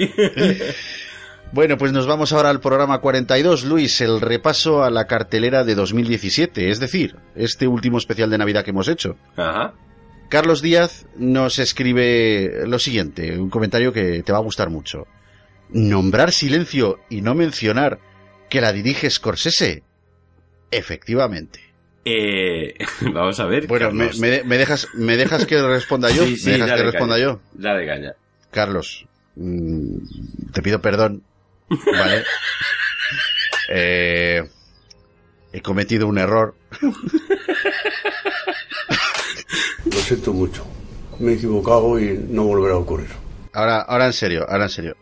[1.52, 5.74] Bueno, pues nos vamos ahora al programa 42, Luis, el repaso a la cartelera de
[5.74, 9.16] 2017, es decir, este último especial de Navidad que hemos hecho.
[9.36, 9.74] Ajá.
[10.30, 15.06] Carlos Díaz nos escribe lo siguiente, un comentario que te va a gustar mucho.
[15.68, 17.98] Nombrar silencio y no mencionar
[18.48, 19.82] que la dirige Scorsese.
[20.70, 21.71] Efectivamente.
[22.04, 22.74] Eh,
[23.12, 23.66] vamos a ver.
[23.66, 24.08] Bueno, me,
[24.58, 26.24] dejas, ¿me dejas que responda yo?
[26.24, 27.24] Sí, sí, ¿Me dejas que responda caña.
[27.24, 27.40] yo?
[27.52, 28.12] Dale caña.
[28.50, 29.06] Carlos,
[29.36, 29.96] mm,
[30.52, 31.22] te pido perdón,
[31.68, 32.24] ¿vale?
[33.74, 34.42] Eh,
[35.52, 36.54] he cometido un error.
[39.84, 40.66] Lo siento mucho.
[41.20, 43.08] Me he equivocado y no volverá a ocurrir.
[43.54, 44.96] Ahora, ahora en serio, ahora en serio.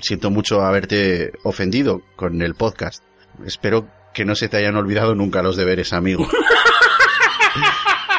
[0.00, 3.02] Siento mucho haberte ofendido con el podcast.
[3.44, 6.26] Espero que no se te hayan olvidado nunca los deberes, amigo.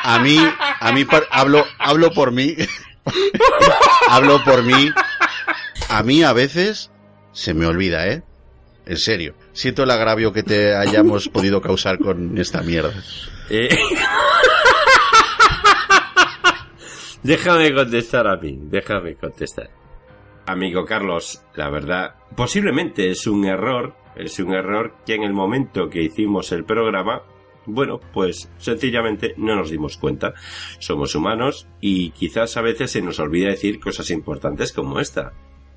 [0.04, 0.38] A mí,
[0.80, 2.56] a mí hablo, hablo por mí.
[4.10, 4.92] hablo por mí.
[5.90, 6.92] A mí a veces
[7.32, 8.22] se me olvida, ¿eh?
[8.86, 9.34] En serio.
[9.54, 12.94] Siento el agravio que te hayamos podido causar con esta mierda.
[13.50, 13.70] Eh,
[17.24, 19.70] déjame contestar a mí, déjame contestar.
[20.48, 25.90] Amigo Carlos, la verdad, posiblemente es un error, es un error que en el momento
[25.90, 27.24] que hicimos el programa,
[27.66, 30.36] bueno, pues sencillamente no nos dimos cuenta.
[30.78, 35.34] Somos humanos y quizás a veces se nos olvida decir cosas importantes como esta.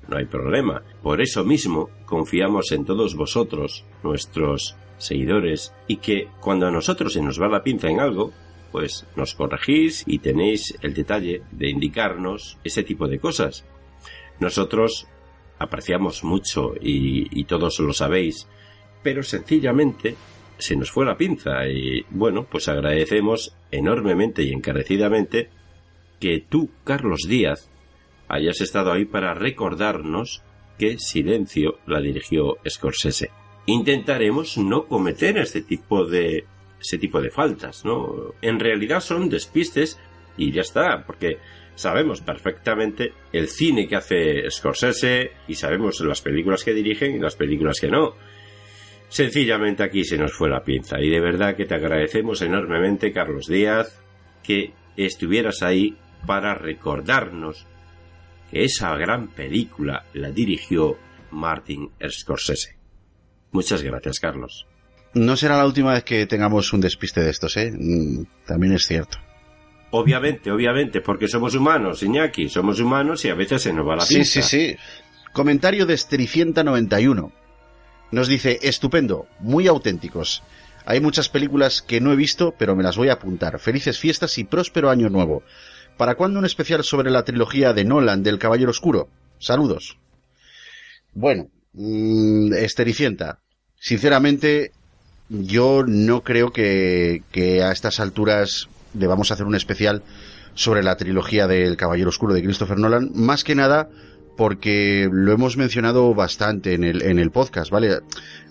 [0.07, 0.83] No hay problema.
[1.01, 7.21] Por eso mismo confiamos en todos vosotros, nuestros seguidores, y que cuando a nosotros se
[7.21, 8.31] nos va la pinza en algo,
[8.71, 13.65] pues nos corregís y tenéis el detalle de indicarnos ese tipo de cosas.
[14.39, 15.07] Nosotros
[15.57, 18.47] apreciamos mucho y, todos lo sabéis,
[19.03, 20.15] pero sencillamente
[20.57, 25.49] se nos fue la pinza y bueno, pues agradecemos enormemente y encarecidamente
[26.19, 27.69] que tú, Carlos Díaz,
[28.27, 30.43] hayas estado ahí para recordarnos
[30.77, 33.31] que Silencio la dirigió Scorsese.
[33.65, 36.45] Intentaremos no cometer este tipo de
[36.79, 38.33] ese tipo de faltas, ¿no?
[38.41, 39.99] En realidad son despistes
[40.37, 41.37] y ya está, porque
[41.79, 47.37] sabemos perfectamente el cine que hace Scorsese y sabemos las películas que dirigen y las
[47.37, 48.15] películas que no.
[49.07, 53.47] Sencillamente aquí se nos fue la pinza y de verdad que te agradecemos enormemente, Carlos
[53.47, 54.01] Díaz,
[54.43, 55.95] que estuvieras ahí
[56.27, 57.65] para recordarnos
[58.51, 60.97] que esa gran película la dirigió
[61.31, 62.77] Martin Scorsese.
[63.51, 64.67] Muchas gracias, Carlos.
[65.13, 67.71] No será la última vez que tengamos un despiste de estos, ¿eh?
[67.71, 69.17] Mm, También es cierto.
[69.91, 74.05] Obviamente, obviamente, porque somos humanos, Iñaki, somos humanos y a veces se nos va la
[74.05, 74.41] Sí, pinza.
[74.43, 74.77] sí, sí.
[75.33, 77.31] Comentario de Estericienta91.
[78.11, 80.43] Nos dice, estupendo, muy auténticos.
[80.85, 83.59] Hay muchas películas que no he visto, pero me las voy a apuntar.
[83.59, 85.43] Felices fiestas y próspero año nuevo.
[85.97, 89.09] ¿Para cuándo un especial sobre la trilogía de Nolan del Caballero Oscuro?
[89.37, 89.97] Saludos.
[91.13, 93.39] Bueno, mm, Estericienta,
[93.79, 94.71] sinceramente,
[95.29, 100.03] yo no creo que, que a estas alturas debamos hacer un especial
[100.53, 103.89] sobre la trilogía del Caballero Oscuro de Christopher Nolan, más que nada
[104.35, 107.99] porque lo hemos mencionado bastante en el, en el podcast, ¿vale?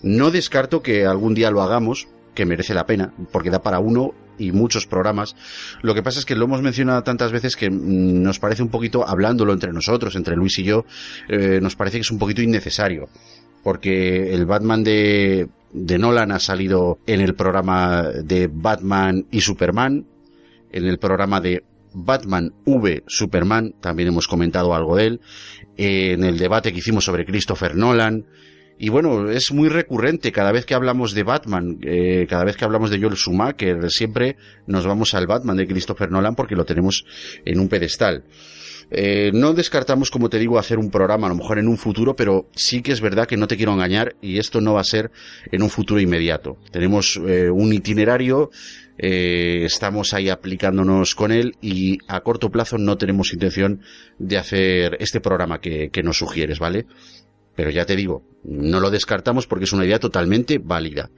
[0.03, 4.13] No descarto que algún día lo hagamos, que merece la pena, porque da para uno
[4.37, 5.35] y muchos programas.
[5.81, 8.69] Lo que pasa es que lo hemos mencionado tantas veces que mm, nos parece un
[8.69, 10.85] poquito, hablándolo entre nosotros, entre Luis y yo,
[11.27, 13.09] eh, nos parece que es un poquito innecesario.
[13.63, 20.05] Porque el Batman de, de Nolan ha salido en el programa de Batman y Superman,
[20.71, 21.63] en el programa de
[21.93, 25.21] Batman V Superman, también hemos comentado algo de él,
[25.77, 28.25] en el debate que hicimos sobre Christopher Nolan,
[28.81, 32.63] y bueno, es muy recurrente cada vez que hablamos de Batman, eh, cada vez que
[32.63, 34.37] hablamos de Joel Schumacher, siempre
[34.67, 37.05] nos vamos al Batman de Christopher Nolan porque lo tenemos
[37.43, 38.23] en un pedestal.
[38.91, 42.15] Eh, no descartamos, como te digo, hacer un programa a lo mejor en un futuro,
[42.15, 44.85] pero sí que es verdad que no te quiero engañar y esto no va a
[44.85, 45.11] ser
[45.51, 46.57] en un futuro inmediato.
[46.71, 48.49] Tenemos eh, un itinerario,
[48.97, 53.81] eh, estamos ahí aplicándonos con él y a corto plazo no tenemos intención
[54.17, 56.85] de hacer este programa que, que nos sugieres, ¿vale?
[57.55, 61.11] Pero ya te digo, no lo descartamos porque es una idea totalmente válida.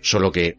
[0.00, 0.58] Solo que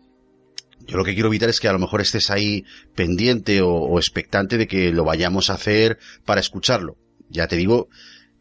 [0.85, 2.65] yo lo que quiero evitar es que a lo mejor estés ahí
[2.95, 6.97] pendiente o, expectante de que lo vayamos a hacer para escucharlo.
[7.30, 7.88] Ya te digo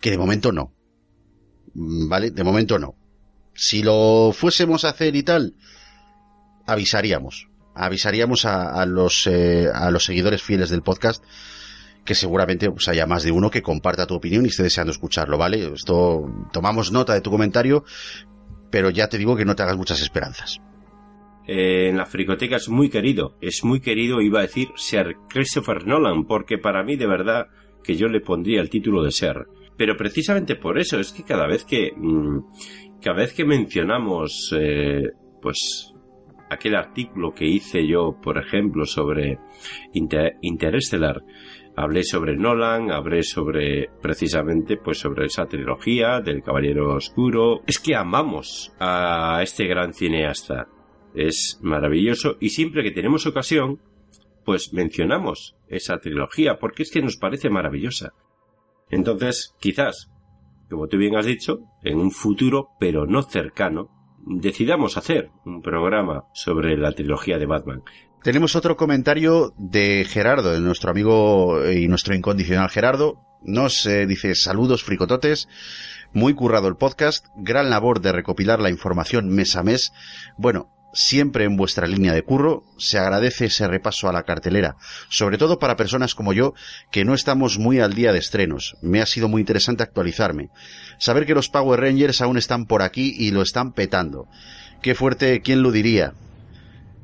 [0.01, 0.73] que de momento no.
[1.74, 2.31] Mm, ¿Vale?
[2.31, 2.97] De momento no.
[3.55, 5.55] Si lo fuésemos a hacer y tal,
[6.66, 7.48] avisaríamos.
[7.74, 11.24] Avisaríamos a, a los, eh, a los seguidores fieles del podcast
[12.05, 15.39] que seguramente pues, haya más de uno que comparta tu opinión y esté deseando escucharlo,
[15.39, 15.73] ¿vale?
[15.73, 17.85] Esto, tomamos nota de tu comentario,
[18.70, 20.60] pero ya te digo que no te hagas muchas esperanzas.
[21.47, 25.86] Eh, en la fricoteca es muy querido, es muy querido, iba a decir, Sir Christopher
[25.86, 27.48] Nolan, porque para mí de verdad
[27.82, 29.47] que yo le pondría el título de Ser.
[29.77, 32.40] Pero precisamente por eso es que cada vez que mmm,
[33.02, 35.10] cada vez que mencionamos eh,
[35.40, 35.93] pues
[36.48, 39.39] aquel artículo que hice yo, por ejemplo, sobre
[39.94, 41.23] Inter Interstellar,
[41.77, 47.62] hablé sobre Nolan, hablé sobre precisamente pues sobre esa trilogía del Caballero Oscuro.
[47.66, 50.69] Es que amamos a este gran cineasta.
[51.14, 53.80] Es maravilloso y siempre que tenemos ocasión,
[54.44, 58.12] pues mencionamos esa trilogía porque es que nos parece maravillosa.
[58.90, 60.10] Entonces, quizás,
[60.68, 63.90] como tú bien has dicho, en un futuro, pero no cercano,
[64.26, 67.82] decidamos hacer un programa sobre la trilogía de Batman.
[68.22, 73.18] Tenemos otro comentario de Gerardo, de nuestro amigo y nuestro incondicional Gerardo.
[73.43, 75.48] Nos eh, dice saludos fricototes.
[76.12, 79.93] Muy currado el podcast, gran labor de recopilar la información mes a mes.
[80.36, 82.64] Bueno, siempre en vuestra línea de curro.
[82.78, 84.77] Se agradece ese repaso a la cartelera,
[85.09, 86.55] sobre todo para personas como yo
[86.90, 88.77] que no estamos muy al día de estrenos.
[88.82, 90.51] Me ha sido muy interesante actualizarme.
[90.98, 94.28] Saber que los Power Rangers aún están por aquí y lo están petando.
[94.82, 96.14] Qué fuerte, ¿quién lo diría?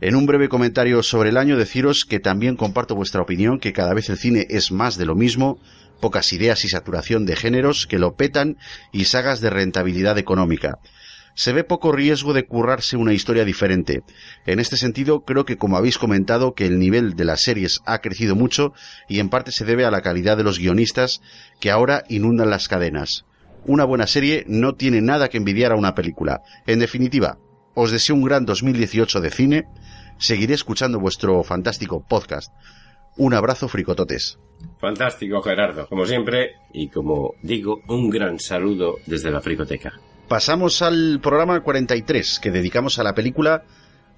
[0.01, 3.95] En un breve comentario sobre el año deciros que también comparto vuestra opinión que cada
[3.95, 5.59] vez el cine es más de lo mismo,
[6.01, 8.59] pocas ideas y saturación de géneros que lo petan
[8.93, 10.79] y sagas de rentabilidad económica
[11.39, 14.03] se ve poco riesgo de currarse una historia diferente.
[14.45, 18.01] En este sentido, creo que como habéis comentado que el nivel de las series ha
[18.01, 18.73] crecido mucho
[19.09, 21.23] y en parte se debe a la calidad de los guionistas
[21.61, 23.25] que ahora inundan las cadenas.
[23.67, 26.43] Una buena serie no tiene nada que envidiar a una película.
[26.67, 27.39] En definitiva,
[27.75, 29.65] os deseo un gran 2018 de cine.
[30.19, 32.53] Seguiré escuchando vuestro fantástico podcast.
[33.17, 34.41] Un abrazo fricototes.
[34.81, 39.93] Fantástico, Gerardo, como siempre, y como digo, un gran saludo desde la fricoteca.
[40.29, 43.63] Pasamos al programa 43 que dedicamos a la película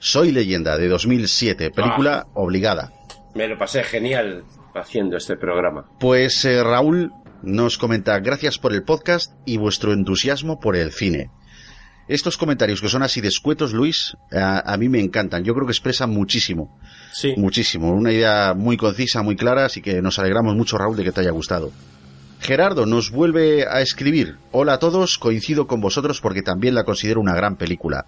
[0.00, 2.92] Soy leyenda de 2007, película ah, obligada.
[3.36, 4.42] Me lo pasé genial
[4.74, 5.84] haciendo este programa.
[6.00, 7.12] Pues eh, Raúl
[7.42, 11.30] nos comenta gracias por el podcast y vuestro entusiasmo por el cine.
[12.08, 15.44] Estos comentarios que son así descuetos, Luis, a, a, mí me encantan.
[15.44, 16.76] Yo creo que expresan muchísimo.
[17.12, 17.34] Sí.
[17.36, 17.92] Muchísimo.
[17.92, 21.20] Una idea muy concisa, muy clara, así que nos alegramos mucho, Raúl, de que te
[21.20, 21.70] haya gustado.
[22.40, 24.38] Gerardo nos vuelve a escribir.
[24.50, 28.06] Hola a todos, coincido con vosotros porque también la considero una gran película.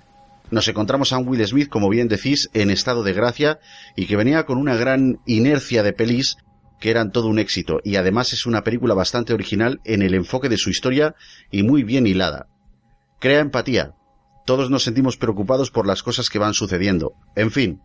[0.51, 3.61] Nos encontramos a un Will Smith, como bien decís, en estado de gracia
[3.95, 6.39] y que venía con una gran inercia de pelis
[6.81, 10.49] que eran todo un éxito y además es una película bastante original en el enfoque
[10.49, 11.15] de su historia
[11.51, 12.47] y muy bien hilada.
[13.21, 13.93] Crea empatía.
[14.47, 17.13] Todos nos sentimos preocupados por las cosas que van sucediendo.
[17.37, 17.81] En fin,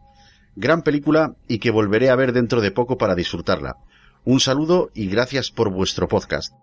[0.56, 3.76] gran película y que volveré a ver dentro de poco para disfrutarla.
[4.24, 6.54] Un saludo y gracias por vuestro podcast.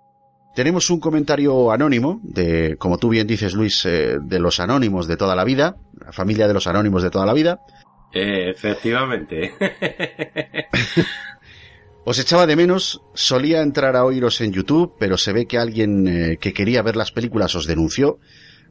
[0.55, 5.17] Tenemos un comentario anónimo de, como tú bien dices, Luis, eh, de los anónimos de
[5.17, 7.61] toda la vida, la familia de los anónimos de toda la vida.
[8.13, 9.53] Eh, efectivamente.
[12.05, 16.07] Os echaba de menos, solía entrar a oíros en YouTube, pero se ve que alguien
[16.07, 18.19] eh, que quería ver las películas os denunció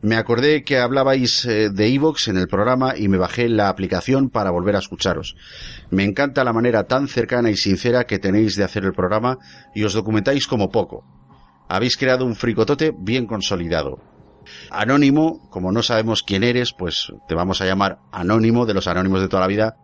[0.03, 4.29] me acordé que hablabais eh, de Evox en el programa y me bajé la aplicación
[4.29, 5.37] para volver a escucharos.
[5.91, 9.37] Me encanta la manera tan cercana y sincera que tenéis de hacer el programa
[9.73, 11.05] y os documentáis como poco.
[11.69, 14.01] Habéis creado un fricotote bien consolidado.
[14.69, 19.21] Anónimo, como no sabemos quién eres, pues te vamos a llamar Anónimo de los Anónimos
[19.21, 19.77] de toda la vida.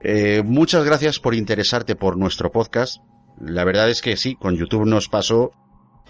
[0.00, 3.02] Eh, muchas gracias por interesarte por nuestro podcast.
[3.38, 5.50] La verdad es que sí, con YouTube nos pasó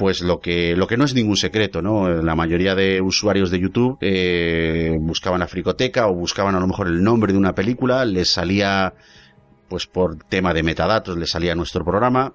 [0.01, 2.09] pues lo que, lo que no es ningún secreto, ¿no?
[2.09, 6.87] La mayoría de usuarios de YouTube eh, buscaban la fricoteca o buscaban a lo mejor
[6.87, 8.95] el nombre de una película, les salía,
[9.69, 12.33] pues por tema de metadatos, les salía nuestro programa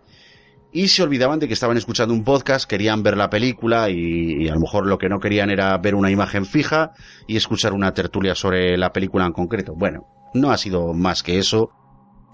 [0.72, 4.48] y se olvidaban de que estaban escuchando un podcast, querían ver la película y, y,
[4.48, 6.92] a lo mejor lo que no querían era ver una imagen fija
[7.26, 9.74] y escuchar una tertulia sobre la película en concreto.
[9.76, 10.06] Bueno,
[10.36, 11.72] no ha sido más que eso.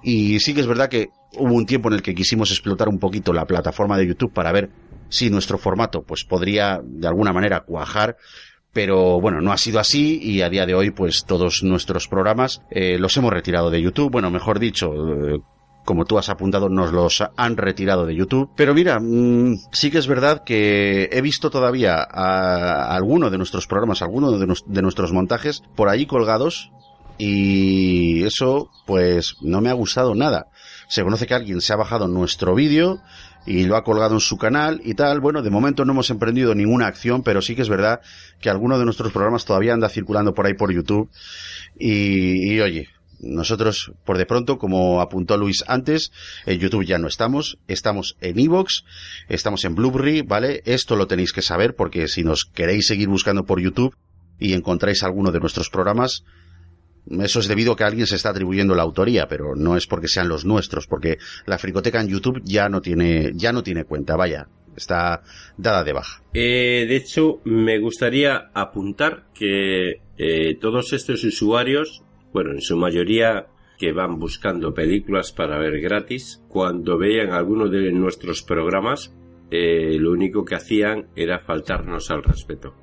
[0.03, 2.99] Y sí que es verdad que hubo un tiempo en el que quisimos explotar un
[2.99, 4.71] poquito la plataforma de YouTube para ver
[5.11, 8.17] si nuestro formato pues podría de alguna manera cuajar
[8.73, 12.61] pero bueno, no ha sido así y a día de hoy pues todos nuestros programas
[12.71, 15.39] eh, los hemos retirado de YouTube, bueno, mejor dicho, eh,
[15.83, 18.49] como tú has apuntado, nos los han retirado de YouTube.
[18.55, 23.67] Pero mira, mm, sí que es verdad que he visto todavía a, alguno de nuestros
[23.67, 26.71] programas, alguno de, de nuestros montajes por ahí colgados
[27.17, 30.47] y eso pues no me ha gustado nada.
[30.87, 33.01] Se conoce que alguien se ha bajado nuestro vídeo
[33.45, 35.19] y lo ha colgado en su canal y tal.
[35.19, 38.01] Bueno, de momento no hemos emprendido ninguna acción, pero sí que es verdad
[38.39, 41.09] que alguno de nuestros programas todavía anda circulando por ahí por YouTube.
[41.77, 42.89] Y, oye,
[43.19, 46.11] nosotros, por de pronto, como apuntó Luis antes,
[46.45, 48.83] en YouTube ya no estamos, estamos en Evox,
[49.29, 50.61] estamos en Blueberry, ¿vale?
[50.65, 53.95] Esto lo tenéis que saber porque si nos queréis seguir buscando por YouTube
[54.39, 56.23] y encontráis alguno de nuestros programas,
[57.09, 60.07] eso es debido a que alguien se está atribuyendo la autoría, pero no es porque
[60.07, 64.15] sean los nuestros, porque la fricoteca en YouTube ya no tiene, ya no tiene cuenta,
[64.15, 65.23] vaya, está
[65.57, 66.23] dada de baja.
[66.33, 72.03] Eh, de hecho, me gustaría apuntar que eh, todos estos usuarios
[72.33, 73.47] bueno, en su mayoría
[73.77, 79.13] que van buscando películas para ver gratis, cuando veían alguno de nuestros programas,
[79.49, 82.75] eh, lo único que hacían era faltarnos al respeto,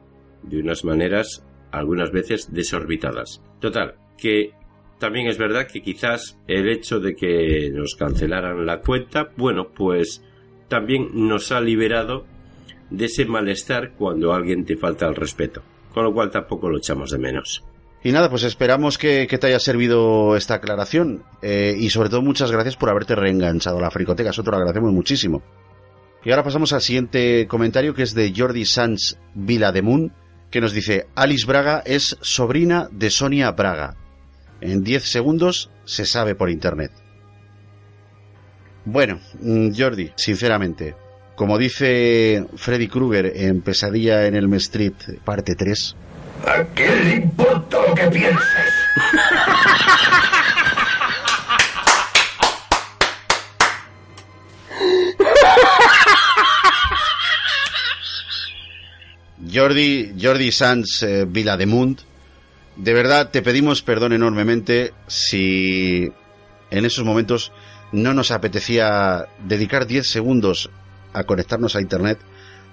[0.43, 3.43] de unas maneras algunas veces desorbitadas.
[3.61, 4.53] Total, que
[4.99, 10.23] también es verdad que quizás el hecho de que nos cancelaran la cuenta, bueno, pues
[10.69, 12.27] también nos ha liberado
[12.91, 15.63] de ese malestar cuando alguien te falta el respeto,
[15.93, 17.65] con lo cual tampoco lo echamos de menos.
[18.03, 21.25] Y nada, pues esperamos que, te haya servido esta aclaración.
[21.43, 24.31] Eh, y sobre todo muchas gracias por haberte reenganchado a la fricoteca.
[24.31, 25.43] Eso te lo agradecemos muchísimo.
[26.25, 30.13] Y ahora pasamos al siguiente comentario que es de Jordi Sanz Vilademun,
[30.51, 33.97] que nos dice, Alice Braga es sobrina de Sonia Braga.
[34.61, 36.93] En 10 segundos se sabe por internet.
[38.85, 40.95] Bueno, mm, Jordi, sinceramente,
[41.37, 44.95] como dice Freddy Krueger en Pesadilla en el Street,
[45.25, 45.97] parte 3,
[46.47, 48.73] ¿A quién le importa lo que pienses?
[59.53, 62.05] Jordi, Jordi Sanz eh, Vilademund, de
[62.79, 66.11] verdad te pedimos perdón enormemente si
[66.71, 67.53] en esos momentos
[67.93, 70.71] no nos apetecía dedicar 10 segundos
[71.13, 72.19] a conectarnos a Internet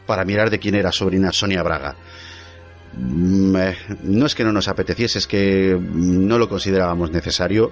[0.05, 1.95] para mirar de quién era sobrina Sonia Braga.
[2.97, 7.71] Mm, eh, no es que no nos apeteciese, es que no lo considerábamos necesario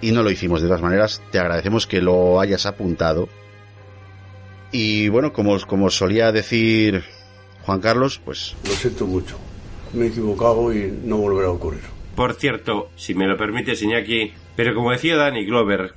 [0.00, 1.22] y no lo hicimos de todas maneras.
[1.30, 3.28] Te agradecemos que lo hayas apuntado.
[4.72, 7.04] Y bueno, como, como solía decir
[7.62, 8.54] Juan Carlos, pues...
[8.64, 9.38] Lo siento mucho.
[9.96, 11.80] Me he equivocado y no volverá a ocurrir.
[12.14, 15.94] Por cierto, si me lo permites, Iñaki, pero como decía Danny Glover,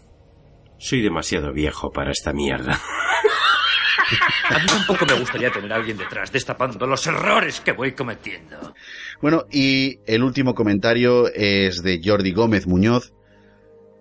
[0.78, 2.80] soy demasiado viejo para esta mierda.
[4.50, 8.74] A mí tampoco me gustaría tener a alguien detrás destapando los errores que voy cometiendo.
[9.22, 13.14] Bueno, y el último comentario es de Jordi Gómez Muñoz.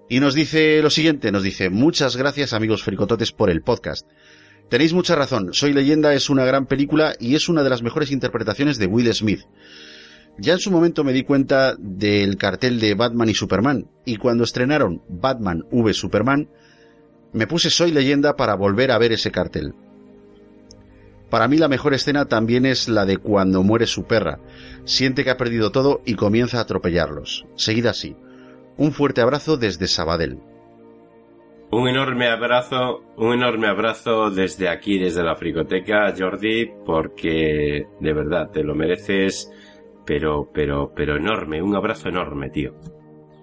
[0.09, 4.07] Y nos dice lo siguiente, nos dice, muchas gracias amigos fricototes por el podcast.
[4.70, 8.11] Tenéis mucha razón, Soy leyenda es una gran película y es una de las mejores
[8.11, 9.41] interpretaciones de Will Smith.
[10.39, 14.44] Ya en su momento me di cuenta del cartel de Batman y Superman, y cuando
[14.44, 16.48] estrenaron Batman v Superman,
[17.32, 19.74] me puse Soy leyenda para volver a ver ese cartel.
[21.28, 24.39] Para mí la mejor escena también es la de cuando muere su perra.
[24.85, 27.44] Siente que ha perdido todo y comienza a atropellarlos.
[27.55, 28.16] Seguida así.
[28.78, 30.39] Un fuerte abrazo desde Sabadell.
[31.70, 38.51] Un enorme abrazo, un enorme abrazo desde aquí, desde la Fricoteca, Jordi, porque de verdad
[38.51, 39.52] te lo mereces,
[40.09, 42.74] pero, pero, pero enorme, un abrazo enorme, tío.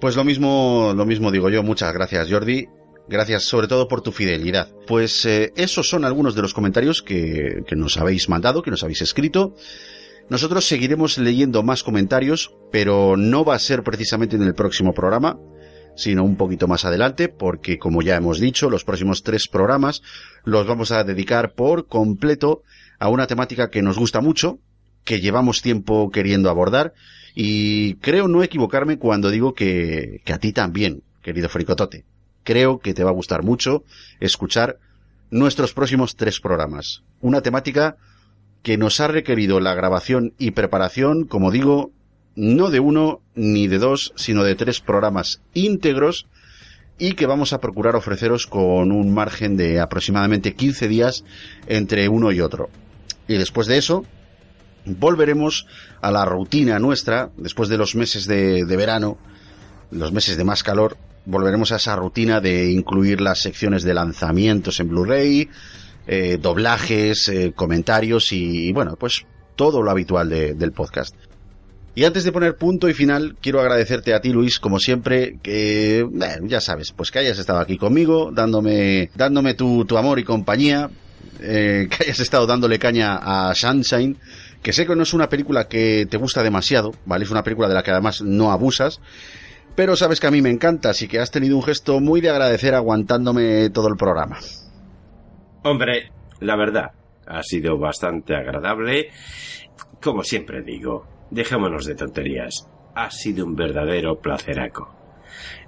[0.02, 2.68] Pues lo mismo, lo mismo digo yo, muchas gracias Jordi,
[3.08, 4.74] Gracias sobre todo por tu fidelidad.
[4.88, 8.82] Pues eh, esos son algunos de los comentarios que, que nos habéis mandado, que nos
[8.82, 9.54] habéis escrito.
[10.28, 15.38] Nosotros seguiremos leyendo más comentarios, pero no va a ser precisamente en el próximo programa,
[15.96, 20.02] sino un poquito más adelante, porque como ya hemos dicho, los próximos tres programas
[20.44, 22.64] los vamos a dedicar por completo
[22.98, 24.58] a una temática que nos gusta mucho,
[25.06, 26.94] que llevamos tiempo queriendo abordar,
[27.34, 32.04] y creo no equivocarme cuando digo que, que a ti también, querido Fricotote
[32.46, 33.84] creo que te va a gustar mucho
[34.22, 34.78] escuchar
[35.32, 37.04] nuestros próximos tres programas.
[37.20, 37.98] Una temática
[38.64, 41.92] que nos ha requerido la grabación y preparación, como digo,
[42.36, 46.28] no de uno ni de dos, sino de tres programas íntegros
[46.98, 51.26] y que vamos a procurar ofreceros con un margen de aproximadamente 15 días
[51.68, 52.70] entre uno y otro.
[53.28, 54.06] Y después de eso,
[54.86, 55.68] volveremos
[56.02, 59.18] a la rutina nuestra, después de los meses de, verano,
[59.92, 64.80] los meses de más calor, volveremos a esa rutina de incluir las secciones de lanzamientos
[64.80, 65.50] en Blu-ray,
[66.08, 69.26] eh, doblajes, eh, comentarios y, bueno, pues
[69.56, 71.16] todo lo habitual del podcast.
[71.96, 76.06] Y antes de poner punto y final, quiero agradecerte a ti, Luis, como siempre, que,
[76.44, 80.90] ya sabes, pues que hayas estado aquí conmigo, dándome, dándome tu, tu amor y compañía,
[81.40, 84.18] eh, que hayas estado dándole caña a Sunshine,
[84.66, 87.24] que sé que no es una película que te gusta demasiado, ¿vale?
[87.24, 89.00] Es una película de la que además no abusas,
[89.76, 92.32] pero sabes que a mí me encanta, así que has tenido un gesto muy de
[92.32, 94.40] agradecer aguantándome todo el programa.
[95.62, 96.94] Hombre, la verdad,
[97.28, 99.12] ha sido bastante agradable.
[100.02, 102.68] Como siempre digo, dejémonos de tonterías.
[102.96, 104.96] Ha sido un verdadero placeraco.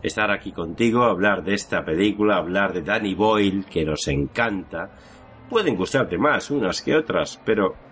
[0.02, 4.90] Estar aquí contigo, hablar de esta película, hablar de Danny Boyle, que nos encanta.
[5.52, 7.86] Pueden gustarte más unas que otras, pero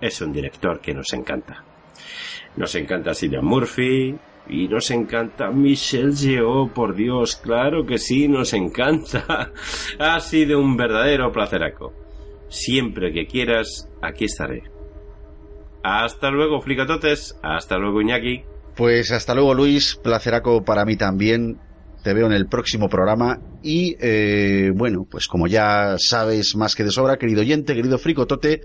[0.00, 1.64] es un director que nos encanta.
[2.56, 4.16] Nos encanta Cillian Murphy,
[4.50, 9.52] y nos encanta Michelle Yeoh, por Dios, claro que sí, nos encanta.
[9.98, 11.92] ha sido un verdadero placeraco.
[12.48, 14.64] Siempre que quieras, aquí estaré.
[15.84, 17.38] Hasta luego, flicatotes.
[17.42, 18.42] Hasta luego, Iñaki.
[18.76, 19.98] Pues hasta luego, Luis.
[20.02, 21.58] Placeraco para mí también.
[22.02, 23.38] Te veo en el próximo programa.
[23.62, 28.62] Y eh, bueno, pues como ya sabes más que de sobra, querido oyente, querido fricotote,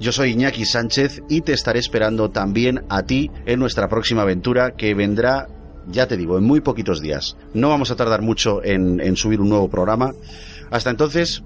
[0.00, 4.70] yo soy Iñaki Sánchez y te estaré esperando también a ti en nuestra próxima aventura
[4.70, 5.46] que vendrá,
[5.88, 7.36] ya te digo, en muy poquitos días.
[7.52, 10.12] No vamos a tardar mucho en, subir un nuevo programa.
[10.70, 11.42] Hasta entonces,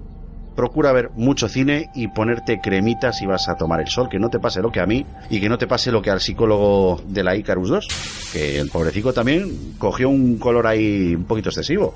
[0.55, 4.29] procura ver mucho cine y ponerte cremita si vas a tomar el sol, que no
[4.29, 7.01] te pase lo que a mí y que no te pase lo que al psicólogo
[7.09, 7.87] de la Icarus 2,
[8.31, 11.93] que el pobrecito también cogió un color ahí un poquito excesivo.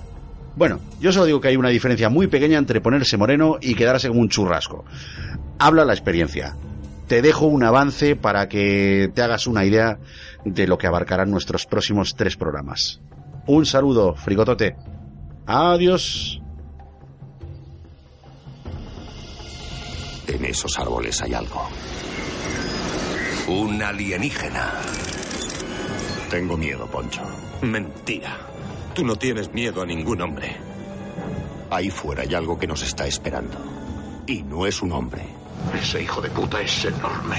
[0.56, 4.08] Bueno, yo solo digo que hay una diferencia muy pequeña entre ponerse moreno y quedarse
[4.10, 4.84] como un churrasco.
[5.58, 6.56] Habla la experiencia.
[7.08, 10.00] Te dejo un avance para que te hagas una idea
[10.46, 13.02] de lo que abarcarán nuestros próximos tres programas.
[13.48, 14.76] Un saludo, frigotote.
[15.48, 16.40] Adiós.
[20.28, 21.68] En esos árboles hay algo.
[23.48, 24.74] Un alienígena.
[26.30, 27.24] Tengo miedo, Poncho.
[27.64, 28.49] Mentira.
[29.00, 30.58] Tú no tienes miedo a ningún hombre.
[31.70, 33.58] Ahí fuera hay algo que nos está esperando.
[34.28, 35.24] Y no es un hombre.
[35.74, 37.38] Ese hijo de puta es enorme.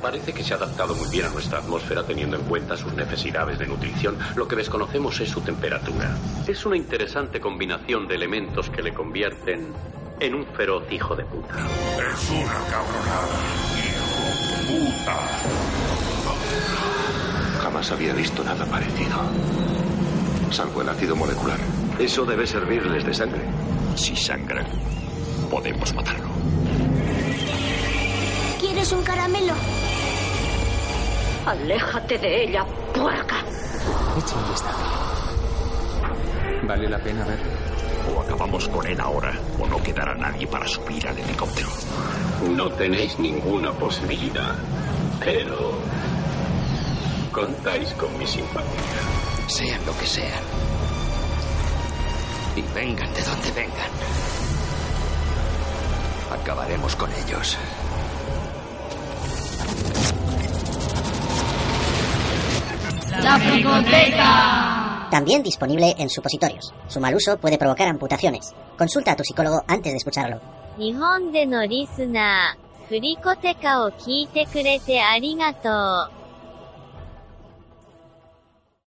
[0.00, 3.58] Parece que se ha adaptado muy bien a nuestra atmósfera teniendo en cuenta sus necesidades
[3.58, 4.16] de nutrición.
[4.34, 6.16] Lo que desconocemos es su temperatura.
[6.46, 9.74] Es una interesante combinación de elementos que le convierten
[10.20, 11.54] en un feroz hijo de puta.
[11.54, 13.38] Es una cabronada,
[13.76, 15.16] hijo de puta.
[17.62, 19.77] Jamás había visto nada parecido.
[20.50, 21.58] Salvo el ácido molecular.
[21.98, 23.42] Eso debe servirles de sangre.
[23.96, 24.66] Si sangran,
[25.50, 26.28] podemos matarlo.
[28.60, 29.54] ¿Quieres un caramelo?
[31.46, 32.64] Aléjate de ella,
[32.94, 33.36] puerca.
[34.18, 34.78] Echa un vistazo.
[36.66, 37.50] Vale la pena verlo.
[38.14, 41.68] O acabamos con él ahora, o no quedará nadie para subir al helicóptero.
[42.56, 44.54] No tenéis ninguna posibilidad,
[45.20, 45.78] pero
[47.32, 50.43] contáis con mi simpatía Sean lo que sean.
[52.55, 53.89] Y vengan de donde vengan.
[56.31, 57.57] Acabaremos con ellos.
[63.21, 65.07] La Fricoteca.
[65.11, 66.73] También disponible en supositorios.
[66.87, 68.53] Su mal uso puede provocar amputaciones.
[68.77, 70.41] Consulta a tu psicólogo antes de escucharlo.
[70.75, 75.69] 日本でのリスナー、フリコテカを聞いてくれてありがと
[76.16, 76.16] う。